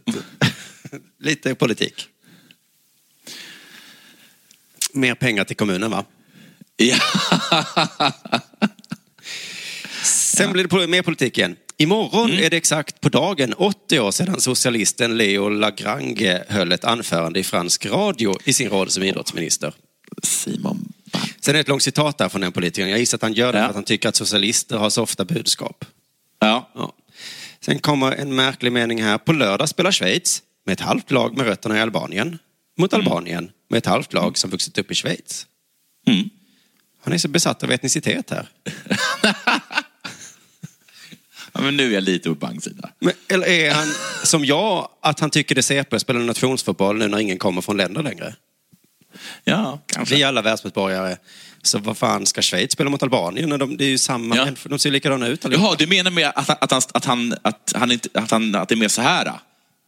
lite 1.19 1.55
politik. 1.55 2.09
Mer 4.93 5.15
pengar 5.15 5.45
till 5.45 5.57
kommunen 5.57 5.91
va? 5.91 6.05
Ja. 6.77 6.99
Sen 10.03 10.53
blir 10.53 10.81
det 10.81 10.87
mer 10.87 11.03
politik 11.03 11.39
igen. 11.39 11.57
Imorgon 11.81 12.31
är 12.33 12.51
det 12.51 12.57
exakt 12.57 13.01
på 13.01 13.09
dagen 13.09 13.55
80 13.55 14.01
år 14.01 14.11
sedan 14.11 14.41
socialisten 14.41 15.17
Leo 15.17 15.49
Lagrange 15.49 16.43
höll 16.49 16.73
ett 16.73 16.85
anförande 16.85 17.41
i 17.41 17.45
fransk 17.45 17.87
radio 17.87 18.39
i 18.45 18.53
sin 18.53 18.69
roll 18.69 18.91
som 18.91 19.03
idrottsminister. 19.03 19.75
Simon 20.23 20.93
Bank. 21.13 21.35
Sen 21.41 21.53
är 21.55 21.55
det 21.55 21.61
ett 21.61 21.69
långt 21.69 21.83
citat 21.83 22.19
där 22.19 22.29
från 22.29 22.41
den 22.41 22.53
politikern. 22.53 22.89
Jag 22.91 22.99
gissar 22.99 23.19
att 23.19 23.23
han 23.23 23.33
gör 23.33 23.53
det 23.53 23.59
Ja. 23.59 23.65
för 23.65 23.69
att 23.69 23.75
han 23.75 23.85
tycker 23.85 24.09
att 24.09 24.17
socialister 24.17 24.77
har 24.77 24.91
så 24.91 25.03
ofta 25.03 25.25
budskap. 25.25 25.85
Ja. 26.39 26.71
Ja. 26.75 26.93
Sen 27.61 27.79
kommer 27.79 28.13
en 28.13 28.35
märklig 28.35 28.73
mening 28.73 29.03
här. 29.03 29.19
På 29.19 29.33
lördag 29.33 29.69
spelar 29.69 29.93
Schweiz 29.93 30.43
med 30.67 30.73
ett 30.73 30.81
halvt 30.81 31.11
lag 31.11 31.37
med 31.37 31.47
rötterna 31.47 31.77
i 31.79 31.81
Albanien 31.81 32.39
mot 32.79 32.93
Albanien 32.95 33.51
med 33.71 33.79
ett 33.79 33.87
halvt 33.87 34.13
lag 34.13 34.39
som 34.39 34.51
vuxit 34.51 34.79
upp 34.79 34.91
i 34.91 34.95
Schweiz. 34.95 35.47
Mm. 36.07 36.29
Han 37.05 37.13
är 37.13 37.19
så 37.19 37.29
besatt 37.29 37.63
av 37.63 37.71
etnicitet 37.71 38.31
här. 38.31 38.49
Ja, 41.59 41.65
men 41.65 41.77
nu 41.77 41.87
är 41.91 41.95
jag 41.95 42.03
lite 42.03 42.29
på 42.29 42.35
banksida. 42.35 42.91
Men, 43.01 43.13
eller 43.29 43.47
är 43.47 43.71
han 43.71 43.89
som 44.23 44.45
jag, 44.45 44.89
att 45.03 45.21
han 45.21 45.31
tycker 45.31 45.55
det 45.55 45.61
är 45.61 45.63
CP 45.63 45.97
att 45.97 46.03
spela 46.03 46.19
nationsfotboll 46.19 46.97
nu 46.99 47.09
när 47.09 47.19
ingen 47.19 47.39
kommer 47.39 47.61
från 47.63 47.77
länder 47.77 48.03
längre? 48.03 48.35
Ja, 49.45 49.79
kanske. 49.87 50.15
Vi 50.15 50.23
är 50.23 50.27
alla 50.27 50.43
världsmedborgare. 50.43 51.17
Så 51.63 51.79
vad 51.79 51.99
fan 51.99 52.27
ska 52.27 52.43
Schweiz 52.43 52.73
spela 52.73 52.91
mot 52.91 53.03
Albanien? 53.03 53.49
När 53.49 53.59
de, 53.59 53.77
det 53.77 53.85
är 53.85 53.89
ju 53.89 53.99
samma 53.99 54.37
Ja. 54.37 54.49
de 54.65 54.79
ser 54.79 54.91
likadana 54.91 55.27
ut 55.27 55.45
allihopa. 55.45 55.67
Jaha, 55.67 55.77
du 55.79 55.87
menar 55.87 56.11
med 56.11 56.33
att, 56.35 56.49
han- 56.49 56.57
att, 56.61 56.71
han, 56.71 56.83
att, 56.95 57.05
han, 57.05 57.35
att, 57.43 57.73
han 57.77 57.93
inte, 57.93 58.09
att, 58.15 58.31
han, 58.31 58.55
att 58.55 58.69
det 58.69 58.75
är 58.75 58.77
mer 58.77 58.89
så 58.89 59.03
här? 59.03 59.25
då? 59.25 59.41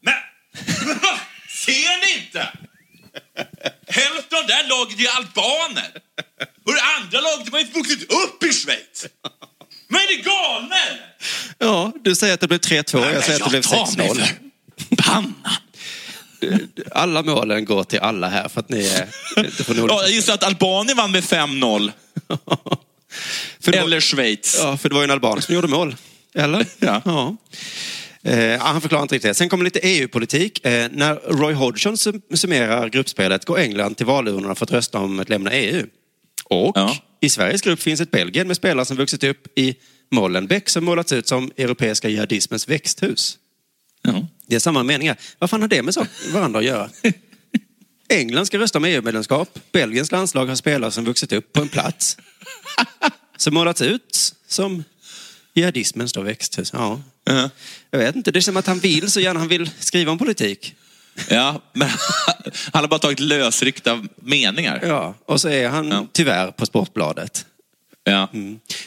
Men, 0.03 0.15
ser 1.67 2.07
ni 2.07 2.25
inte? 2.27 2.49
Hälften 3.87 4.39
av 4.39 4.47
det 4.47 4.53
här 4.53 4.69
laget 4.69 5.01
är 5.01 5.17
albaner. 5.17 5.91
Och 6.67 6.73
det 6.75 6.83
andra 6.99 7.21
laget 7.21 7.53
har 7.53 7.59
ju 7.59 7.65
vuxit 7.67 8.03
upp 8.03 8.43
i 8.45 8.53
Schweiz. 8.53 9.07
Men 9.91 10.01
är 10.01 10.23
galna 10.25 10.75
eller? 10.91 11.15
Ja, 11.59 11.93
du 12.05 12.15
säger 12.15 12.35
att 12.35 12.41
det 12.41 12.49
blev 12.49 12.59
3-2, 12.61 13.13
jag 13.15 13.25
säger 13.25 13.39
att 13.39 13.45
det 13.45 13.51
blev 13.51 13.63
tar 13.63 13.97
mig 13.97 14.09
6-0. 14.09 14.15
för 14.89 14.97
pannan. 14.97 15.35
Alla 16.93 17.23
målen 17.23 17.65
går 17.65 17.85
till 17.85 17.99
alla 17.99 18.29
här 18.29 18.49
för 18.49 18.61
att 18.61 18.69
ni 18.69 18.87
är... 18.87 19.09
Ja, 19.89 20.03
jag 20.03 20.11
gissar 20.11 20.35
att 20.35 20.45
Albanien 20.45 20.97
vann 20.97 21.13
med 21.13 21.23
5-0. 21.25 21.93
för 23.61 23.73
det 23.73 23.79
var- 23.79 23.85
Eller 23.87 24.01
Schweiz. 24.01 24.57
Ja, 24.63 24.77
för 24.77 24.89
det 24.89 24.95
var 24.95 25.03
ju 25.03 25.05
en 25.05 25.11
alban 25.11 25.43
som 25.43 25.55
gjorde 25.55 25.69
mål. 25.69 25.97
Eller? 26.35 26.67
Ja. 26.79 27.03
ja. 27.05 27.37
Eh, 28.31 28.61
han 28.61 28.81
förklarar 28.81 29.03
inte 29.03 29.15
riktigt. 29.15 29.37
Sen 29.37 29.49
kommer 29.49 29.65
lite 29.65 29.79
EU-politik. 29.79 30.67
Eh, 30.67 30.89
när 30.93 31.15
Roy 31.15 31.53
Hodgson 31.55 31.95
sum- 31.97 32.37
summerar 32.37 32.89
gruppspelet 32.89 33.45
går 33.45 33.59
England 33.59 33.95
till 33.97 34.07
valurnorna 34.07 34.55
för 34.55 34.65
att 34.67 34.71
rösta 34.73 34.99
om 34.99 35.21
att 35.21 35.29
lämna 35.29 35.51
EU. 35.53 35.87
Och 36.45 36.73
Ja. 36.79 36.97
I 37.21 37.29
Sveriges 37.29 37.61
grupp 37.63 37.81
finns 37.81 38.01
ett 38.01 38.11
Belgien 38.11 38.47
med 38.47 38.57
spelare 38.57 38.87
som 38.87 38.97
vuxit 38.97 39.25
upp 39.25 39.59
i 39.59 39.75
Molenbeek 40.11 40.69
som 40.69 40.85
målats 40.85 41.13
ut 41.13 41.29
som 41.29 41.51
europeiska 41.57 42.09
jihadismens 42.09 42.69
växthus. 42.69 43.39
Ja. 44.03 44.27
Det 44.47 44.55
är 44.57 44.61
samma 44.61 44.83
meningar. 44.83 45.17
Vad 45.39 45.51
fan 45.51 45.61
har 45.61 45.69
det 45.69 45.83
med 45.83 45.95
sak- 45.95 46.09
varandra 46.33 46.59
att 46.59 46.65
göra? 46.67 46.91
England 48.09 48.47
ska 48.47 48.59
rösta 48.59 48.79
om 48.79 48.85
EU-medlemskap. 48.85 49.59
Belgiens 49.73 50.13
landslag 50.13 50.47
har 50.47 50.57
spelare 50.57 50.91
som 50.91 51.05
vuxit 51.05 51.33
upp 51.33 51.53
på 51.53 51.61
en 51.63 51.69
plats. 51.69 52.17
Som 53.37 53.55
målats 53.55 53.83
ut 53.83 54.35
som 54.47 54.85
jihadismens 55.55 56.13
då 56.13 56.21
växthus. 56.23 56.71
Ja. 56.73 57.03
Ja. 57.25 57.51
Jag 57.91 57.99
vet 57.99 58.17
inte, 58.17 58.31
det 58.31 58.39
är 58.39 58.41
som 58.41 58.57
att 58.57 58.67
han 58.67 58.79
vill 58.79 59.11
så 59.11 59.21
gärna 59.21 59.41
han 59.41 59.49
vill 59.49 59.71
skriva 59.79 60.13
om 60.13 60.19
politik. 60.19 60.75
Ja, 61.29 61.63
men 61.73 61.89
han 62.73 62.83
har 62.83 62.89
bara 62.89 62.99
tagit 63.01 63.21
lösryckta 63.21 64.07
meningar. 64.17 64.81
Ja. 64.83 65.15
Och 65.27 65.41
så 65.41 65.49
är 65.49 65.69
han 65.69 65.89
Ja. 65.89 66.07
tyvärr 66.13 66.51
på 66.51 66.67
Sportbladet. 66.67 67.47
Ja. 68.05 68.29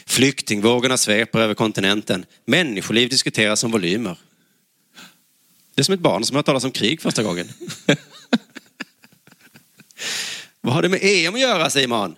Flyktingvågorna 0.06 0.96
sveper 0.96 1.38
över 1.38 1.54
kontinenten. 1.54 2.26
Människoliv 2.46 3.08
diskuteras 3.08 3.60
som 3.60 3.70
volymer. 3.70 4.16
Det 5.74 5.80
är 5.82 5.84
som 5.84 5.94
ett 5.94 6.00
barn 6.00 6.24
som 6.24 6.36
har 6.36 6.42
talas 6.42 6.64
om 6.64 6.70
krig 6.70 7.02
första 7.02 7.22
gången. 7.22 7.48
Vad 10.60 10.74
har 10.74 10.82
det 10.82 10.88
med 10.88 11.00
EM 11.02 11.34
att 11.34 11.40
göra 11.40 11.70
Simon? 11.70 12.16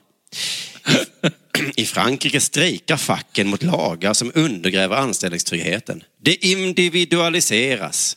I 1.76 1.84
Frankrike 1.86 2.40
strejkar 2.40 2.96
facken 2.96 3.48
mot 3.48 3.62
lagar 3.62 4.12
som 4.12 4.32
undergräver 4.34 4.96
anställningstryggheten. 4.96 6.02
Det 6.20 6.44
individualiseras. 6.46 8.16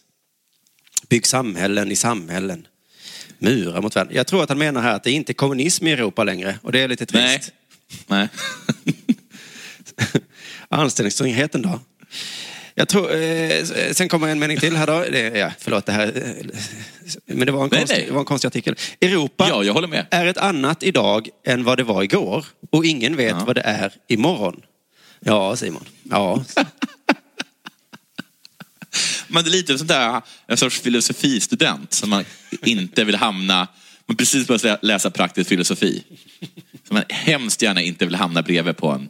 Bygg 1.09 1.27
samhällen 1.27 1.91
i 1.91 1.95
samhällen. 1.95 2.67
Murar 3.39 3.81
mot 3.81 3.95
världen. 3.95 4.15
Jag 4.15 4.27
tror 4.27 4.43
att 4.43 4.49
han 4.49 4.57
menar 4.57 4.81
här 4.81 4.93
att 4.95 5.03
det 5.03 5.11
inte 5.11 5.31
är 5.31 5.33
kommunism 5.33 5.87
i 5.87 5.91
Europa 5.91 6.23
längre 6.23 6.59
och 6.61 6.71
det 6.71 6.79
är 6.81 6.87
lite 6.87 7.05
trist. 7.05 7.51
Nej. 8.07 8.27
Nej. 8.85 8.93
Anställningstryggheten 10.69 11.61
då? 11.61 11.79
Jag 12.75 12.87
tror, 12.87 13.15
eh, 13.15 13.63
sen 13.91 14.09
kommer 14.09 14.27
en 14.27 14.39
mening 14.39 14.57
till 14.57 14.75
här 14.75 14.87
då. 14.87 15.05
Det, 15.11 15.37
ja, 15.37 15.51
förlåt, 15.59 15.85
det 15.85 15.91
här, 15.91 16.07
eh, 16.15 16.45
men 17.25 17.45
det 17.45 17.51
var, 17.51 17.63
en 17.63 17.69
Nej, 17.71 17.79
konstig, 17.79 17.97
nej. 17.97 18.05
det 18.07 18.11
var 18.13 18.19
en 18.19 18.25
konstig 18.25 18.47
artikel. 18.47 18.75
Europa 19.01 19.45
Ja, 19.49 19.63
jag 19.63 19.73
håller 19.73 19.87
med. 19.87 20.05
är 20.11 20.25
ett 20.25 20.37
annat 20.37 20.83
idag 20.83 21.29
än 21.47 21.63
vad 21.63 21.77
det 21.77 21.83
var 21.83 22.03
igår 22.03 22.45
och 22.71 22.85
ingen 22.85 23.15
vet 23.15 23.29
Ja. 23.29 23.43
vad 23.47 23.55
det 23.55 23.61
är 23.61 23.93
imorgon. 24.07 24.61
Ja, 25.19 25.55
Simon. 25.55 25.85
Ja, 26.03 26.43
Men 29.27 29.43
det 29.43 29.49
är 29.49 29.51
lite 29.51 29.77
sånt 29.77 29.87
där, 29.89 30.21
en 30.47 30.57
sorts 30.57 30.79
filosofistudent 30.79 31.93
som 31.93 32.09
man 32.09 32.25
inte 32.65 33.03
vill 33.03 33.15
hamna, 33.15 33.67
man 34.05 34.17
precis 34.17 34.47
börjat 34.47 34.83
läsa 34.83 35.11
praktisk 35.11 35.49
filosofi. 35.49 36.03
Som 36.87 36.93
man 36.95 37.03
hemskt 37.09 37.61
gärna 37.61 37.81
inte 37.81 38.05
vill 38.05 38.15
hamna 38.15 38.41
bredvid 38.41 38.77
på 38.77 38.89
en 38.91 39.09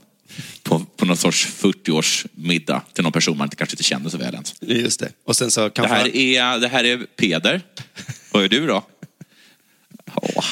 på, 0.63 0.79
på 0.79 1.05
någon 1.05 1.17
sorts 1.17 1.47
40-årsmiddag 1.47 2.81
till 2.93 3.03
någon 3.03 3.11
person 3.13 3.37
man 3.37 3.45
inte- 3.45 3.55
kanske 3.55 3.73
inte 3.73 3.83
känner 3.83 4.09
så 4.09 4.17
väl 4.17 4.33
ens. 4.33 4.53
just 4.61 4.99
det. 4.99 5.11
Och 5.25 5.35
sen 5.35 5.51
så 5.51 5.63
Det 5.63 5.69
kanske... 5.69 5.95
här 5.95 6.15
är, 6.15 6.59
det 6.59 6.67
här 6.67 6.83
är 6.83 6.97
Peder. 6.97 7.61
Vad 8.31 8.43
är 8.43 8.49
du 8.49 8.67
då? 8.67 8.85
Ja. 10.35 10.43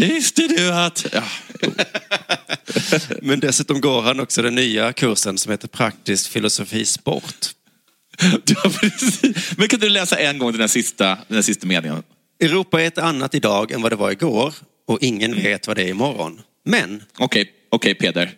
Visste 0.00 0.42
du 0.42 0.72
att... 0.72 1.06
Ja. 1.12 1.22
Men 3.22 3.40
dessutom 3.40 3.80
går 3.80 4.02
han 4.02 4.20
också 4.20 4.42
den 4.42 4.54
nya 4.54 4.92
kursen 4.92 5.38
som 5.38 5.50
heter 5.50 5.68
Praktisk 5.68 6.30
filosofi 6.30 6.84
sport. 6.84 7.46
Men 9.56 9.68
kan 9.68 9.80
du 9.80 9.88
läsa 9.88 10.18
en 10.18 10.38
gång 10.38 10.52
den 10.52 10.60
här 10.60 10.68
sista, 10.68 11.06
den 11.06 11.34
här 11.34 11.42
sista 11.42 11.66
meningen? 11.66 12.02
Europa 12.40 12.82
är 12.82 12.86
ett 12.86 12.98
annat 12.98 13.34
idag 13.34 13.72
än 13.72 13.82
vad 13.82 13.92
det 13.92 13.96
var 13.96 14.10
igår 14.10 14.54
och 14.86 14.98
ingen 15.00 15.34
vet 15.34 15.66
vad 15.66 15.76
det 15.76 15.82
är 15.82 15.88
imorgon. 15.88 16.40
Men 16.64 17.02
Okej, 17.18 17.52
okej 17.70 17.94
Peder. 17.94 18.30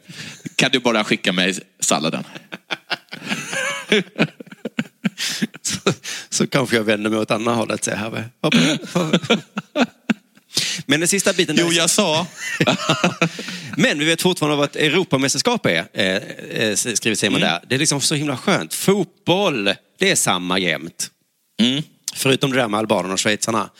Kan 0.56 0.70
du 0.70 0.78
bara 0.78 1.04
skicka 1.04 1.32
mig 1.32 1.58
salladen? 1.80 2.24
så, 5.62 5.92
så 6.28 6.46
kanske 6.46 6.76
jag 6.76 6.84
vänder 6.84 7.10
mig 7.10 7.18
åt 7.18 7.30
andra 7.30 7.52
hållet. 7.52 7.84
Säger 7.84 7.98
här. 7.98 8.30
Men 10.86 11.00
den 11.00 11.08
sista 11.08 11.32
biten... 11.32 11.56
Jo, 11.58 11.72
jag 11.72 11.90
sa. 11.90 12.26
Men 13.76 13.98
vi 13.98 14.04
vet 14.04 14.22
fortfarande 14.22 14.56
vad 14.56 14.64
ett 14.68 14.76
Europamästerskap 14.76 15.66
är, 15.66 15.84
eh, 15.92 16.16
eh, 16.62 16.74
skriver 16.74 17.14
Simon 17.14 17.40
där. 17.40 17.60
Det 17.68 17.74
är 17.74 17.78
liksom 17.78 18.00
så 18.00 18.14
himla 18.14 18.36
skönt. 18.36 18.74
Fotboll, 18.74 19.64
det 19.98 20.10
är 20.10 20.14
samma 20.16 20.58
jämt. 20.58 21.10
Mm. 21.60 21.82
Förutom 22.14 22.52
det 22.52 22.58
där 22.58 22.68
med 22.68 22.78
albanerna 22.78 23.14
och 23.14 23.20
schweizarna. 23.20 23.70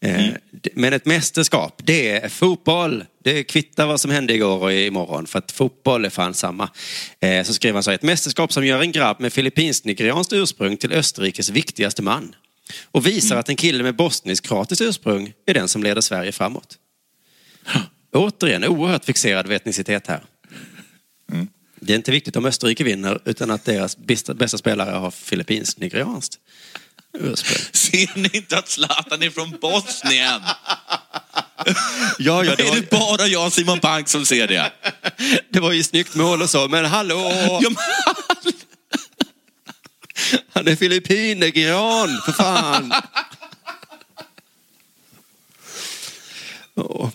Eh, 0.00 0.24
d- 0.50 0.70
Men 0.74 0.92
ett 0.92 1.06
mästerskap, 1.06 1.80
det 1.84 2.10
är 2.10 2.28
fotboll. 2.28 3.04
Det 3.24 3.44
kvittar 3.44 3.86
vad 3.86 4.00
som 4.00 4.10
hände 4.10 4.34
igår 4.34 4.62
och 4.62 4.72
imorgon. 4.72 5.26
För 5.26 5.38
att 5.38 5.52
fotboll 5.52 6.04
är 6.04 6.10
fan 6.10 6.34
samma. 6.34 6.68
Så 7.44 7.54
skriver 7.54 7.74
han 7.74 7.82
så 7.82 7.90
här, 7.90 7.94
ett 7.94 8.02
mästerskap 8.02 8.52
som 8.52 8.66
gör 8.66 8.80
en 8.80 8.92
grabb 8.92 9.20
med 9.20 9.32
filippinsk-nigerianskt 9.32 10.32
ursprung 10.32 10.76
till 10.76 10.92
Österrikes 10.92 11.48
viktigaste 11.48 12.02
man. 12.02 12.34
Och 12.84 13.06
visar 13.06 13.36
att 13.36 13.48
en 13.48 13.56
kille 13.56 13.82
med 13.82 13.96
bosnisk-kroatiskt 13.96 14.82
ursprung 14.82 15.32
är 15.46 15.54
den 15.54 15.68
som 15.68 15.82
leder 15.82 16.00
Sverige 16.00 16.32
framåt. 16.32 16.78
Återigen, 18.12 18.64
oerhört 18.64 19.04
fixerad 19.04 19.46
vid 19.46 19.56
etnicitet 19.56 20.06
här. 20.06 20.24
Det 21.80 21.92
är 21.92 21.96
inte 21.96 22.10
viktigt 22.10 22.36
om 22.36 22.44
Österrike 22.44 22.84
vinner 22.84 23.20
utan 23.24 23.50
att 23.50 23.64
deras 23.64 23.96
bästa, 23.96 24.34
bästa 24.34 24.58
spelare 24.58 24.90
har 24.90 25.10
filippinsk-nigerianskt 25.10 26.38
ursprung. 27.18 27.58
Ser 27.72 28.18
ni 28.18 28.30
inte 28.32 28.58
att 28.58 28.68
Zlatan 28.68 29.22
är 29.22 29.30
från 29.30 29.50
Bosnien? 29.50 30.40
Ja, 32.18 32.44
ja, 32.44 32.54
det 32.56 32.62
är 32.62 32.68
var, 32.68 32.76
det 32.76 32.90
bara 32.90 33.26
jag 33.26 33.52
Simon 33.52 33.78
Bank 33.78 34.08
som 34.08 34.26
ser 34.26 34.48
det? 34.48 34.72
det 35.50 35.60
var 35.60 35.72
ju 35.72 35.82
snyggt 35.82 36.14
mål 36.14 36.42
och 36.42 36.50
så, 36.50 36.68
men 36.68 36.84
hallå! 36.84 37.32
Ja, 40.32 40.38
Han 40.48 40.68
är 40.68 40.76
filippin-nigerian, 40.76 42.20
för 42.24 42.32
fan! 42.32 42.92
Åh. 46.74 47.10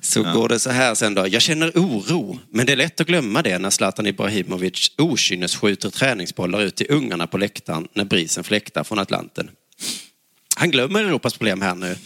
Så 0.00 0.22
går 0.22 0.48
det 0.48 0.58
så 0.58 0.70
här 0.70 0.94
sen 0.94 1.14
då. 1.14 1.28
Jag 1.28 1.42
känner 1.42 1.70
oro, 1.74 2.38
men 2.50 2.66
det 2.66 2.72
är 2.72 2.76
lätt 2.76 3.00
att 3.00 3.06
glömma 3.06 3.42
det 3.42 3.58
när 3.58 3.70
Zlatan 3.70 4.06
Ibrahimovic 4.06 4.92
okynnes 4.98 5.56
skjuter 5.56 5.90
träningsbollar 5.90 6.60
ut 6.60 6.76
till 6.76 6.86
ungarna 6.90 7.26
på 7.26 7.38
läktaren 7.38 7.88
när 7.92 8.04
brisen 8.04 8.44
fläktar 8.44 8.84
från 8.84 8.98
Atlanten. 8.98 9.50
Han 10.56 10.70
glömmer 10.70 11.04
Europas 11.04 11.34
problem 11.34 11.62
här 11.62 11.74
nu. 11.74 11.96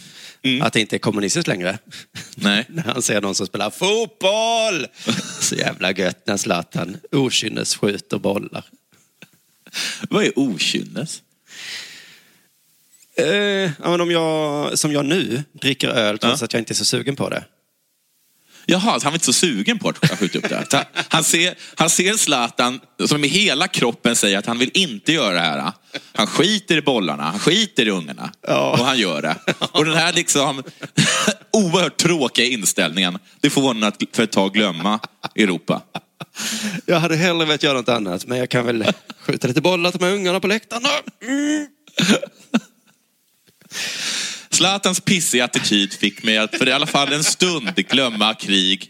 Att 0.61 0.73
det 0.73 0.81
inte 0.81 0.95
är 0.95 0.99
kommunistiskt 0.99 1.47
längre. 1.47 1.77
Nej. 2.35 2.65
När 2.69 2.83
han 2.83 3.01
ser 3.01 3.21
någon 3.21 3.35
som 3.35 3.47
spelar 3.47 3.69
fotboll. 3.69 4.87
Så 5.39 5.55
jävla 5.55 5.91
gött 5.91 6.27
när 6.27 6.37
Zlatan 6.37 6.97
okynnes 7.11 7.75
skjuter 7.75 8.17
bollar. 8.17 8.65
Vad 10.09 10.23
är 10.23 10.39
okynnes? 10.39 11.21
Eh, 13.17 13.25
ja, 13.27 13.71
men 13.89 14.01
om 14.01 14.11
jag, 14.11 14.79
som 14.79 14.91
jag 14.91 15.05
nu, 15.05 15.43
dricker 15.61 15.87
öl 15.89 16.17
trots 16.17 16.41
Ja. 16.41 16.45
att 16.45 16.53
jag 16.53 16.61
inte 16.61 16.73
är 16.73 16.75
så 16.75 16.85
sugen 16.85 17.15
på 17.15 17.29
det. 17.29 17.43
Jaha, 18.65 18.99
så 18.99 19.05
han 19.05 19.11
var 19.11 19.13
inte 19.13 19.25
så 19.25 19.33
sugen 19.33 19.79
på 19.79 19.89
att 19.89 20.19
skjuta 20.19 20.37
upp 20.37 20.49
det 20.49 20.55
här. 20.71 20.85
Han 21.07 21.23
ser, 21.23 21.55
han 21.75 21.89
ser 21.89 22.13
Zlatan 22.13 22.79
som 23.05 23.21
med 23.21 23.29
hela 23.29 23.67
kroppen 23.67 24.15
säger 24.15 24.37
att 24.37 24.45
han 24.45 24.57
vill 24.59 24.71
inte 24.73 25.13
göra 25.13 25.33
det 25.33 25.39
här. 25.39 25.71
Han 26.13 26.27
skiter 26.27 26.77
i 26.77 26.81
bollarna, 26.81 27.23
han 27.23 27.39
skiter 27.39 27.87
i 27.87 27.91
ungarna. 27.91 28.31
Ja. 28.47 28.71
Och 28.71 28.85
han 28.85 28.97
gör 28.97 29.21
det. 29.21 29.35
Och 29.71 29.85
den 29.85 29.93
här 29.95 30.13
liksom 30.13 30.63
oerhört 31.53 31.97
tråkiga 31.97 32.45
inställningen, 32.45 33.17
det 33.41 33.49
får 33.49 33.61
honom 33.61 33.83
att 33.83 34.03
för 34.13 34.23
ett 34.23 34.31
tag 34.31 34.53
glömma 34.53 34.99
Europa. 35.35 35.81
Jag 36.85 36.99
hade 36.99 37.15
hellre 37.15 37.45
velat 37.45 37.63
göra 37.63 37.73
något 37.77 37.89
annat, 37.89 38.25
men 38.27 38.37
jag 38.37 38.49
kan 38.49 38.65
väl 38.65 38.85
skjuta 39.19 39.47
lite 39.47 39.61
bollar 39.61 39.91
till 39.91 39.99
de 39.99 40.05
här 40.05 40.13
ungarna 40.13 40.39
på 40.39 40.47
läktarna. 40.47 40.89
Mm. 41.21 41.67
Zlatans 44.49 44.99
pissiga 44.99 45.45
attityd 45.45 45.93
fick 45.93 46.23
mig 46.23 46.37
att 46.37 46.55
för 46.57 46.67
i 46.67 46.71
alla 46.71 46.85
fall 46.87 47.13
en 47.13 47.23
stund 47.23 47.75
glömma 47.75 48.33
krig. 48.33 48.89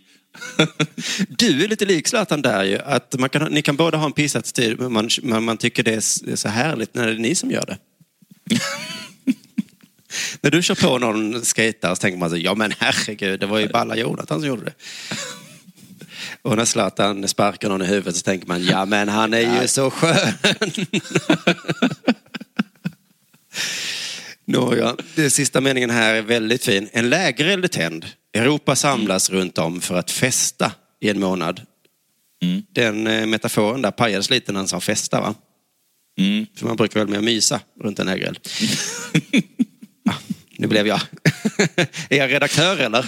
Du 1.29 1.63
är 1.63 1.67
lite 1.67 1.85
lik 1.85 2.07
Zlatan 2.07 2.41
där 2.41 2.63
ju. 2.63 2.79
Att 2.79 3.19
man 3.19 3.29
kan, 3.29 3.51
ni 3.53 3.61
kan 3.61 3.75
båda 3.75 3.97
ha 3.97 4.05
en 4.05 4.11
pissattityd, 4.11 4.79
men 4.79 4.93
man, 4.93 5.09
man, 5.23 5.43
man 5.43 5.57
tycker 5.57 5.83
det 5.83 5.93
är 5.93 5.97
s- 5.97 6.21
det 6.25 6.31
är 6.31 6.35
så 6.35 6.49
härligt 6.49 6.93
när 6.95 7.07
det 7.07 7.13
är 7.13 7.17
ni 7.17 7.35
som 7.35 7.51
gör 7.51 7.65
det. 7.65 7.77
när 10.41 10.51
du 10.51 10.61
kör 10.63 10.75
på 10.75 10.97
någon 10.97 11.41
skejtare 11.41 11.95
så 11.95 11.99
tänker 11.99 12.19
man 12.19 12.29
så, 12.29 12.37
ja 12.37 12.55
men 12.55 12.73
herregud, 12.79 13.39
det 13.39 13.45
var 13.45 13.59
ju 13.59 13.67
balla 13.67 13.95
Jonathan 13.95 14.39
som 14.39 14.47
gjorde 14.47 14.65
det. 14.65 14.73
Och 16.43 16.57
när 16.57 16.65
Zlatan 16.65 17.27
sparkar 17.27 17.69
någon 17.69 17.81
i 17.81 17.85
huvudet 17.85 18.15
så 18.15 18.21
tänker 18.21 18.47
man, 18.47 18.65
ja 18.65 18.85
men 18.85 19.09
han 19.09 19.33
är 19.33 19.61
ju 19.61 19.67
så 19.67 19.91
skön. 19.91 20.33
Nåja, 24.45 24.95
den 25.15 25.31
sista 25.31 25.61
meningen 25.61 25.89
här 25.89 26.13
är 26.13 26.21
väldigt 26.21 26.65
fin. 26.65 26.89
En 26.91 27.09
lägereld 27.09 27.63
är 27.63 27.67
tänd. 27.67 28.05
Europa 28.33 28.75
samlas 28.75 29.29
runt 29.29 29.57
om 29.57 29.81
för 29.81 29.95
att 29.95 30.11
festa 30.11 30.71
i 30.99 31.09
en 31.09 31.19
månad. 31.19 31.61
Mm. 32.43 32.63
Den 32.71 33.07
eh, 33.07 33.25
metaforen 33.25 33.81
där 33.81 33.91
pajades 33.91 34.29
lite 34.29 34.51
när 34.51 34.59
han 34.59 34.67
sa 34.67 34.79
festa 34.79 35.21
va? 35.21 35.35
Mm. 36.19 36.45
För 36.55 36.65
man 36.65 36.75
brukar 36.75 36.99
väl 36.99 37.09
mer 37.09 37.21
mysa 37.21 37.59
runt 37.81 37.99
en 37.99 38.05
lägereld. 38.05 38.39
ah, 40.09 40.15
nu 40.57 40.67
blev 40.67 40.87
jag... 40.87 41.01
är 42.09 42.17
jag 42.17 42.31
redaktör 42.31 42.77
eller? 42.77 43.05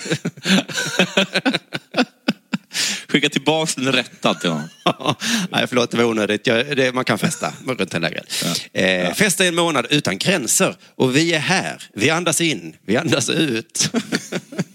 Skicka 3.07 3.29
tillbaka 3.29 3.71
den 3.75 3.91
rättad 3.91 4.39
till 4.39 4.49
honom. 4.49 4.69
Nej, 5.51 5.67
förlåt, 5.67 5.91
det 5.91 5.97
var 5.97 6.03
onödigt. 6.03 6.47
Jag, 6.47 6.77
det, 6.77 6.93
man 6.95 7.05
kan 7.05 7.17
festa 7.17 7.53
runt 7.67 7.93
en 7.93 8.01
lägereld. 8.01 8.27
Eh, 8.73 9.13
Festa 9.13 9.45
en 9.45 9.55
månad 9.55 9.87
utan 9.89 10.17
gränser. 10.17 10.75
Och 10.95 11.15
vi 11.15 11.33
är 11.33 11.39
här. 11.39 11.83
Vi 11.93 12.09
andas 12.09 12.41
in, 12.41 12.75
vi 12.85 12.97
andas 12.97 13.29
ut. 13.29 13.91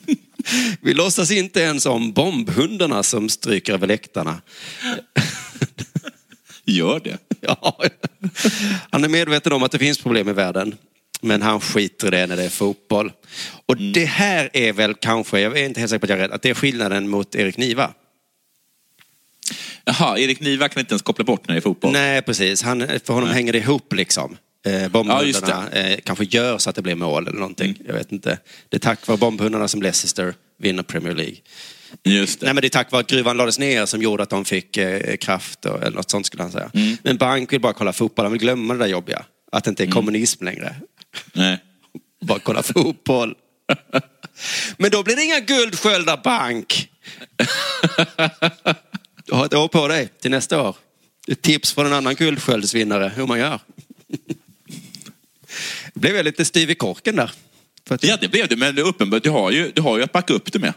vi 0.81 0.95
låtsas 0.95 1.31
inte 1.31 1.61
ens 1.61 1.87
om 1.87 2.13
bombhundarna 2.13 3.03
som 3.03 3.29
stryker 3.29 3.73
över 3.73 3.87
läktarna. 3.87 4.41
Gör 6.65 7.01
det. 7.01 7.19
Ja. 7.43 7.81
Han 8.91 9.05
är 9.05 9.09
medveten 9.09 9.53
om 9.53 9.63
att 9.63 9.73
det 9.73 9.79
finns 9.79 9.99
problem 9.99 10.29
i 10.29 10.33
världen. 10.33 10.77
Men 11.21 11.43
han 11.43 11.61
skiter 11.61 12.07
i 12.07 12.11
det 12.11 12.27
när 12.27 12.37
det 12.37 12.45
är 12.45 12.49
fotboll. 12.49 13.13
Och 13.67 13.77
det 13.77 14.05
här 14.05 14.51
är 14.53 14.73
väl 14.73 14.95
kanske, 14.95 15.41
jag 15.41 15.59
är 15.59 15.65
inte 15.65 15.81
helt 15.81 15.91
säker 15.91 15.99
på 15.99 16.05
att 16.07 16.11
jag 16.11 16.19
är 16.19 16.23
rätt, 16.23 16.35
att 16.35 16.43
det 16.43 16.51
är 16.51 16.55
skillnaden 16.55 17.09
mot 17.09 17.35
Erik 17.35 17.57
Niva. 17.57 17.95
Jaha, 19.85 20.19
Erik 20.19 20.41
Niva 20.41 20.69
kan 20.69 20.81
inte 20.81 20.93
ens 20.93 21.03
koppla 21.03 21.25
bort 21.25 21.49
när 21.49 21.55
det 21.55 21.59
är 21.59 21.63
fotboll. 21.63 21.93
Nej, 21.93 22.23
precis. 22.23 22.63
Han, 22.63 22.87
för 23.05 23.15
honom 23.15 23.29
hänger 23.29 23.53
det 23.53 23.59
ihop 23.59 23.93
liksom. 23.93 24.37
Eh, 24.67 24.73
Ja, 24.83 24.89
bombhundarna 24.89 25.69
eh, 25.71 25.99
kanske 26.05 26.25
gör 26.25 26.59
så 26.59 26.71
att 26.71 26.77
det 26.77 26.83
blir 26.83 26.95
mål 26.95 27.29
eller 27.29 27.39
någonting. 27.39 27.75
Jag 27.87 27.95
vet 27.95 28.13
inte. 28.13 28.39
Det 28.69 28.77
är 28.77 28.81
tack 28.81 29.07
vare 29.07 29.19
bombhundarna 29.19 29.69
som 29.69 29.83
Leicester 29.83 30.35
vinner 30.59 30.83
Premier 30.83 31.15
League. 31.15 31.37
Just 32.05 32.41
det. 32.41 32.47
Nej, 32.47 32.55
men 32.55 32.61
det 32.61 32.67
är 32.67 32.69
tack 32.69 32.93
vare 32.93 33.01
att 33.01 33.07
gruvan 33.07 33.37
lades 33.37 33.59
ner 33.59 33.87
som 33.87 34.03
gjorde 34.03 34.23
att 34.23 34.31
de 34.31 34.45
fick 34.45 34.77
eh, 34.77 35.17
kraft 35.17 35.65
och, 35.65 35.83
eller 35.83 35.97
något 35.97 36.11
sånt 36.11 36.27
skulle 36.27 36.43
han 36.43 36.53
säga. 36.53 36.71
Mm. 36.75 36.97
Men 37.03 37.17
Bank 37.17 37.53
vill 37.53 37.61
bara 37.61 37.73
kolla 37.73 37.93
fotboll, 37.93 38.25
han 38.25 38.33
vill 38.33 38.41
glömma 38.41 38.75
det 38.75 38.79
där 38.81 38.87
jobbiga. 38.87 39.25
Att 39.53 39.65
det 39.65 39.71
inte 39.71 39.83
är 39.83 39.85
Mm. 39.85 39.95
kommunism 39.95 40.45
längre. 40.45 40.75
Nej. 41.33 41.59
Bara 42.21 42.39
kolla 42.39 42.63
fotboll. 42.63 43.35
Men 44.77 44.91
då 44.91 45.03
blir 45.03 45.17
det 45.17 45.23
inga 45.25 45.41
guldsköldar 45.41 46.17
Bank. 46.25 46.89
Du 49.25 49.35
har 49.35 49.47
ett 49.47 49.55
år 49.55 49.69
på 49.69 49.89
dig 49.89 50.09
till 50.21 50.31
nästa 50.31 50.63
år. 50.63 50.77
Ett 51.29 51.43
tips 51.43 51.73
från 51.73 51.87
en 51.87 51.93
annan 51.93 52.15
guldsköldsvinnare 52.15 53.13
hur 53.17 53.27
man 53.27 53.39
gör. 53.39 53.61
Det 55.95 56.01
blev 56.01 56.17
jag 56.17 56.25
lite 56.25 56.45
styv 56.45 56.71
i 56.71 56.75
korken 56.75 57.17
där. 57.17 57.31
Att 57.89 58.05
Ja, 58.05 58.17
det 58.21 58.29
blev 58.29 58.49
det. 58.49 58.57
Men 58.57 58.79
uppenbart, 58.79 59.23
du 59.23 59.31
har 59.31 59.51
ju, 59.51 59.71
du 59.75 59.83
har 59.83 59.97
ju 59.99 60.03
att 60.05 60.13
backa 60.13 60.35
upp 60.35 60.53
det 60.53 60.59
med. 60.59 60.73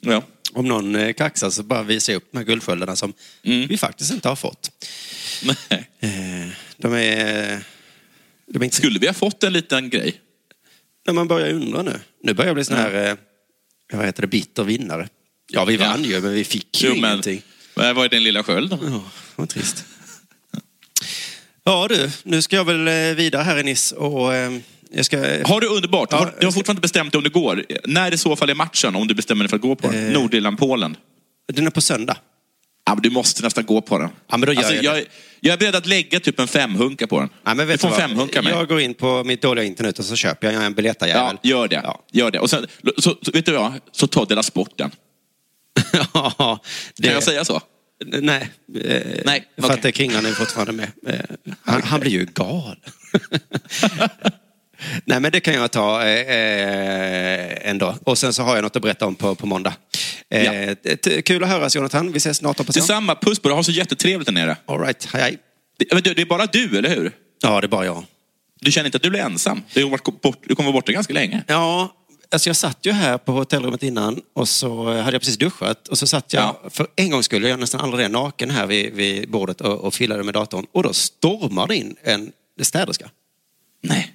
Ja. 0.00 0.22
Om 0.52 0.68
någon 0.68 0.94
eh, 0.96 1.12
kaxar 1.12 1.50
så 1.50 1.62
bara 1.62 1.82
visar 1.82 2.12
jag 2.12 2.16
upp 2.22 2.28
de 2.32 2.38
här 2.38 2.44
guldsköldarna 2.44 2.96
som 2.96 3.12
vi 3.42 3.78
faktiskt 3.78 4.12
inte 4.12 4.28
har 4.28 4.36
fått. 4.36 4.70
Nej. 5.42 5.90
Eh, 6.00 6.48
De 6.76 6.92
är... 6.94 7.62
Är 8.54 8.64
inte... 8.64 8.76
Skulle 8.76 8.98
vi 8.98 9.06
ha 9.06 9.14
fått 9.14 9.44
en 9.44 9.52
liten 9.52 9.90
grej? 9.90 10.20
När 11.06 11.14
man 11.14 11.28
börjar 11.28 11.52
undra 11.54 11.82
nu. 11.82 12.00
Nu 12.22 12.34
börjar 12.34 12.48
jag 12.48 12.54
bli 12.54 12.64
sån 12.64 12.76
här, 12.76 13.10
eh, 13.10 13.16
vad 13.92 14.06
heter 14.06 14.22
det, 14.22 14.26
bitter 14.28 14.64
vinnare. 14.64 15.08
Ja, 15.52 15.64
vi 15.64 15.76
vann 15.76 16.04
ju, 16.04 16.20
men 16.20 16.32
vi 16.32 16.44
fick 16.44 16.82
ju 16.82 16.88
Jo, 16.88 16.94
men 16.94 17.10
ingenting. 17.10 17.42
vad 17.74 17.96
var 17.96 18.08
den 18.08 18.22
lilla 18.22 18.42
skölden? 18.42 18.78
Ja, 18.82 19.04
vad 19.36 19.48
trist. 19.48 19.84
Ja 21.64 21.86
du, 21.88 22.10
nu 22.22 22.42
ska 22.42 22.56
jag 22.56 22.64
väl 22.64 22.88
eh, 22.88 23.16
vidare 23.16 23.42
här 23.42 23.58
i 23.58 23.62
Nice 23.62 23.94
och 23.94 24.34
eh, 24.34 24.58
jag 24.90 25.06
ska... 25.06 25.18
Har 25.44 25.60
du 25.60 25.66
underbart? 25.66 26.08
Ja, 26.10 26.18
har, 26.18 26.34
du 26.40 26.46
har 26.46 26.52
fortfarande 26.52 26.70
inte 26.70 26.80
bestämt 26.80 27.12
dig 27.12 27.18
om 27.18 27.24
det 27.24 27.30
går. 27.30 27.64
När 27.84 28.14
i 28.14 28.18
så 28.18 28.36
fall 28.36 28.50
är 28.50 28.54
matchen, 28.54 28.96
om 28.96 29.08
du 29.08 29.14
bestämmer 29.14 29.44
dig 29.44 29.48
för 29.48 29.56
att 29.56 29.62
gå 29.62 29.76
på 29.76 29.90
den? 29.90 30.06
Eh. 30.06 30.12
Nordirland-Polen? 30.12 30.96
Den 31.52 31.66
är 31.66 31.70
på 31.70 31.80
söndag. 31.80 32.16
Ja, 32.86 32.94
men 32.94 33.02
du 33.02 33.10
måste 33.10 33.42
nästan 33.42 33.66
gå 33.66 33.80
på 33.80 33.98
den. 33.98 34.08
Ja, 34.28 34.36
men 34.36 34.46
då 34.46 34.52
gör 34.52 34.58
alltså, 34.58 34.74
jag 34.74 34.84
jag, 34.84 34.94
det. 34.94 34.98
jag 35.00 35.06
är 35.50 35.56
beredd 35.56 35.76
att 35.76 35.86
lägga 35.86 36.20
typ 36.20 36.40
en 36.40 36.48
femhunka 36.48 37.06
på 37.06 37.20
den. 37.20 37.28
Nej, 37.44 37.54
men 37.54 37.68
du 37.68 37.78
får 37.78 37.88
en 37.88 37.94
femhunka 37.94 38.42
med. 38.42 38.52
Jag 38.52 38.68
går 38.68 38.80
in 38.80 38.94
på 38.94 39.24
mitt 39.24 39.42
dåliga 39.42 39.64
internet 39.64 39.98
och 39.98 40.04
så 40.04 40.16
köper 40.16 40.52
jag 40.52 40.64
en 40.64 40.74
biljettajävel. 40.74 41.38
Ja, 41.42 41.50
gör 41.50 41.68
det. 41.68 41.80
Ja. 41.84 42.04
Gör 42.12 42.30
det. 42.30 42.38
Och 42.38 42.50
sen, 42.50 42.66
så, 42.98 43.16
så, 43.22 43.30
vet 43.32 43.46
du 43.46 43.52
vad? 43.52 43.72
Så 43.92 44.06
ta 44.06 44.24
Dela 44.24 44.42
Sporten. 44.42 44.90
Ja, 46.14 46.60
det... 46.96 47.02
Kan 47.02 47.12
jag 47.12 47.22
säga 47.22 47.44
så? 47.44 47.60
Nej. 48.04 48.50
Eh, 48.84 49.02
Nej, 49.24 49.44
För 49.56 49.64
okej. 49.64 49.74
att 49.74 49.82
det 49.82 49.92
Kringlan 49.92 50.26
är 50.26 50.32
fortfarande 50.32 50.72
med. 50.72 50.90
Eh, 51.06 51.52
han, 51.62 51.82
han 51.82 52.00
blir 52.00 52.10
ju 52.10 52.24
galen. 52.24 52.76
Nej, 55.12 55.20
men 55.20 55.32
det 55.32 55.40
kan 55.40 55.54
jag 55.54 55.70
ta 55.70 56.02
eh, 56.04 56.36
eh, 56.36 57.70
ändå. 57.70 57.94
Och 58.04 58.18
sen 58.18 58.32
så 58.32 58.42
har 58.42 58.54
jag 58.54 58.62
något 58.62 58.76
att 58.76 58.82
berätta 58.82 59.06
om 59.06 59.14
på, 59.14 59.34
på 59.34 59.46
måndag. 59.46 59.74
Eh, 60.30 60.44
Ja. 60.44 60.74
Kul 61.24 61.42
att 61.44 61.48
höras 61.50 61.76
Jonathan. 61.76 62.12
Vi 62.12 62.16
ses 62.16 62.36
snart 62.36 62.58
hoppas 62.58 62.76
jag. 62.76 62.82
Detsamma. 62.82 63.14
Puss 63.14 63.38
på 63.38 63.48
dig. 63.48 63.56
Ha 63.56 63.62
så 63.62 63.72
jättetrevligt 63.72 64.26
där 64.26 64.32
nere. 64.32 64.56
All 64.66 64.80
right. 64.80 65.08
Hej, 65.12 65.22
hej. 65.22 65.38
Det, 66.02 66.14
det 66.14 66.22
är 66.22 66.26
bara 66.26 66.46
du, 66.46 66.78
eller 66.78 66.88
hur? 66.96 67.12
Ja, 67.42 67.60
det 67.60 67.66
är 67.66 67.68
bara 67.68 67.84
jag. 67.84 68.04
Du 68.60 68.72
känner 68.72 68.86
inte 68.86 68.96
att 68.96 69.02
du 69.02 69.10
blir 69.10 69.20
ensam? 69.20 69.62
Du, 69.74 69.82
har 69.82 69.90
varit 69.90 70.20
bort, 70.20 70.38
du 70.46 70.54
kommer 70.54 70.66
vara 70.72 70.72
borta 70.80 70.92
ganska 70.92 71.12
länge. 71.12 71.42
Ja, 71.46 71.92
alltså 72.30 72.48
jag 72.48 72.56
satt 72.56 72.78
ju 72.86 72.92
här 72.92 73.18
på 73.18 73.32
hotellrummet 73.32 73.82
innan 73.82 74.20
och 74.34 74.48
så 74.48 74.84
hade 74.86 75.12
jag 75.12 75.20
precis 75.22 75.36
duschat 75.38 75.88
och 75.88 75.98
så 75.98 76.06
satt 76.06 76.32
jag, 76.32 76.42
Ja. 76.42 76.70
för 76.70 76.86
en 76.96 77.10
gång 77.10 77.22
skulle 77.22 77.48
jag 77.48 77.60
nästan 77.60 77.80
aldrig 77.80 78.04
det, 78.04 78.08
naken 78.08 78.50
här 78.50 78.66
vid, 78.66 78.92
vid 78.94 79.30
bordet 79.30 79.60
och, 79.60 79.80
och 79.84 79.94
filade 79.94 80.22
med 80.22 80.34
datorn. 80.34 80.66
Och 80.72 80.82
då 80.82 80.92
stormade 80.92 81.76
in 81.76 81.96
en 82.02 82.32
städerska. 82.62 83.10
Nej. 83.82 84.12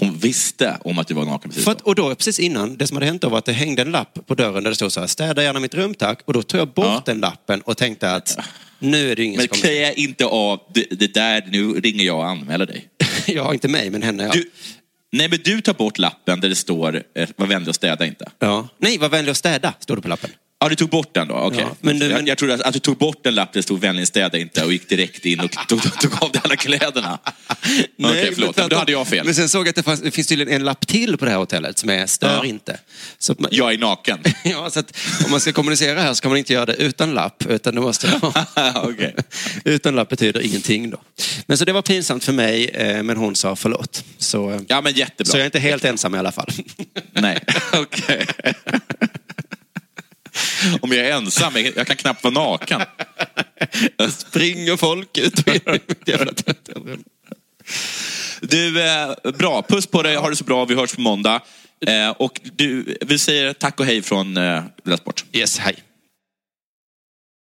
Hon 0.00 0.18
visste 0.18 0.78
om 0.84 0.98
att 0.98 1.08
du 1.08 1.14
var 1.14 1.24
naken 1.24 1.50
precis 1.50 1.64
då. 1.64 1.70
att, 1.70 1.80
och 1.80 1.94
då 1.94 2.14
precis 2.14 2.38
innan, 2.38 2.76
det 2.76 2.86
som 2.86 2.96
hade 2.96 3.06
hänt 3.06 3.22
då 3.22 3.28
var 3.28 3.38
att 3.38 3.44
det 3.44 3.52
hängde 3.52 3.82
en 3.82 3.90
lapp 3.90 4.18
på 4.26 4.34
dörren 4.34 4.62
där 4.64 4.70
det 4.70 4.76
stod 4.76 4.92
så 4.92 5.00
här, 5.00 5.06
städa 5.06 5.42
gärna 5.42 5.60
mitt 5.60 5.74
rum 5.74 5.94
tack. 5.94 6.20
Och 6.24 6.32
då 6.32 6.42
tog 6.42 6.60
jag 6.60 6.68
bort 6.68 6.84
Ja. 6.86 7.02
den 7.06 7.20
lappen 7.20 7.60
och 7.60 7.76
tänkte 7.76 8.10
att 8.12 8.38
nu 8.78 9.12
är 9.12 9.16
det 9.16 9.24
ingen 9.24 9.36
Men 9.36 9.48
som 9.48 9.58
kommer... 9.60 9.62
klä 9.74 9.92
inte 9.94 10.24
av 10.26 10.60
det, 10.74 10.86
det 10.90 11.14
där, 11.14 11.44
nu 11.50 11.72
ringer 11.80 12.04
jag 12.04 12.16
och 12.18 12.26
anmäler 12.28 12.66
dig. 12.66 12.88
Ja, 13.26 13.52
inte 13.54 13.68
mig, 13.68 13.90
men 13.90 14.02
henne 14.02 14.22
ja. 14.22 14.30
Du, 14.32 14.50
nej, 15.12 15.28
men 15.28 15.38
du 15.44 15.60
tar 15.60 15.74
bort 15.74 15.98
lappen 15.98 16.40
där 16.40 16.48
det 16.48 16.54
står 16.54 17.02
eh, 17.14 17.28
var 17.36 17.46
vänlig 17.46 17.68
och 17.68 17.74
städa 17.74 18.06
inte. 18.06 18.30
ja. 18.38 18.68
Nej, 18.78 18.98
var 18.98 19.08
vänlig 19.08 19.30
och 19.30 19.36
städa, 19.36 19.74
stod 19.80 19.96
det 19.98 20.02
på 20.02 20.08
lappen. 20.08 20.30
Ja, 20.60 20.68
du 20.68 20.74
tog 20.74 20.88
bort 20.90 21.14
den 21.14 21.28
då? 21.28 21.34
Okej. 21.34 21.60
Ja, 21.60 21.76
men 21.80 21.98
men- 21.98 22.10
jag, 22.10 22.28
jag 22.28 22.38
trodde 22.38 22.54
att, 22.54 22.60
att 22.60 22.72
du 22.72 22.78
tog 22.78 22.96
bort 22.98 23.26
en 23.26 23.34
lapp 23.34 23.52
där 23.52 23.58
det 23.58 23.62
stod 23.62 23.80
vänlig 23.80 24.08
städa 24.08 24.38
inte 24.38 24.64
och 24.64 24.72
gick 24.72 24.88
direkt 24.88 25.24
in 25.24 25.40
och 25.40 25.50
tog, 25.68 25.82
tog, 25.82 25.98
tog 26.00 26.22
av 26.22 26.32
dig 26.32 26.40
alla 26.44 26.56
kläderna. 26.56 27.18
Okej, 28.02 28.30
förlåt. 28.34 28.56
men 28.56 28.68
Då 28.68 28.76
hade 28.76 28.92
jag 28.92 29.08
fel. 29.08 29.24
Men 29.24 29.34
sen 29.34 29.48
såg 29.48 29.60
jag 29.66 29.68
att 29.68 29.76
det, 29.76 29.82
fanns, 29.82 30.00
det 30.00 30.10
finns 30.10 30.26
tydligen 30.26 30.54
en 30.54 30.64
lapp 30.64 30.86
till 30.86 31.16
på 31.16 31.24
det 31.24 31.30
här 31.30 31.38
hotellet 31.38 31.78
som 31.78 31.90
är 31.90 32.06
stör 32.06 32.36
Ja. 32.36 32.44
inte. 32.44 32.78
Så 33.18 33.34
man, 33.38 33.48
Jag 33.52 33.72
är 33.72 33.78
naken. 33.78 34.18
Ja, 34.44 34.70
så 34.70 34.80
att 34.80 34.96
om 35.24 35.30
man 35.30 35.40
ska 35.40 35.52
kommunicera 35.52 36.00
här 36.02 36.14
så 36.14 36.22
kan 36.22 36.30
man 36.30 36.38
inte 36.38 36.52
göra 36.52 36.66
det 36.66 36.74
utan 36.74 37.14
lapp, 37.14 37.46
utan 37.48 37.74
det 37.74 37.80
måste 37.80 38.06
vara... 38.22 38.44
Utan 39.64 39.94
lapp 39.96 40.08
betyder 40.08 40.40
ingenting 40.40 40.90
då. 40.90 41.00
Men 41.46 41.58
så 41.58 41.64
det 41.64 41.72
var 41.72 41.82
pinsamt 41.82 42.24
för 42.24 42.32
mig, 42.32 42.64
eh, 42.68 43.02
men 43.02 43.16
hon 43.16 43.36
sa 43.36 43.56
förlåt. 43.56 44.04
Så, 44.18 44.50
eh, 44.50 44.60
Ja, 44.68 44.80
men 44.80 44.92
jättebra. 44.92 45.30
så 45.30 45.36
jag 45.36 45.40
är 45.42 45.46
inte 45.46 45.58
helt 45.58 45.84
ensam 45.84 46.14
i 46.14 46.18
alla 46.18 46.32
fall. 46.32 46.48
Nej, 47.12 47.38
okej. 47.72 48.26
Om 50.80 50.92
jag 50.92 51.06
är 51.06 51.12
ensam, 51.12 51.52
jag 51.76 51.86
kan 51.86 51.96
knappt 51.96 52.24
vara 52.24 52.34
naken. 52.34 52.80
Springer 54.10 54.76
folk 54.76 55.18
ut 55.18 55.46
mitt 55.46 55.62
jävla. 56.08 56.32
Du, 58.40 58.82
eh, 58.82 59.32
bra. 59.38 59.62
Puss 59.62 59.86
på 59.86 60.02
dig, 60.02 60.16
ha 60.16 60.30
det 60.30 60.36
så 60.36 60.44
bra. 60.44 60.64
Vi 60.64 60.74
hörs 60.74 60.94
på 60.94 61.00
måndag. 61.00 61.42
Eh, 61.86 62.10
och 62.10 62.40
du, 62.42 62.98
vi 63.00 63.18
säger 63.18 63.52
tack 63.52 63.80
och 63.80 63.86
hej 63.86 64.02
från 64.02 64.36
eh, 64.36 64.62
Lilla 64.84 64.96
Sport. 64.96 65.24
Yes, 65.32 65.58
hej. 65.58 65.76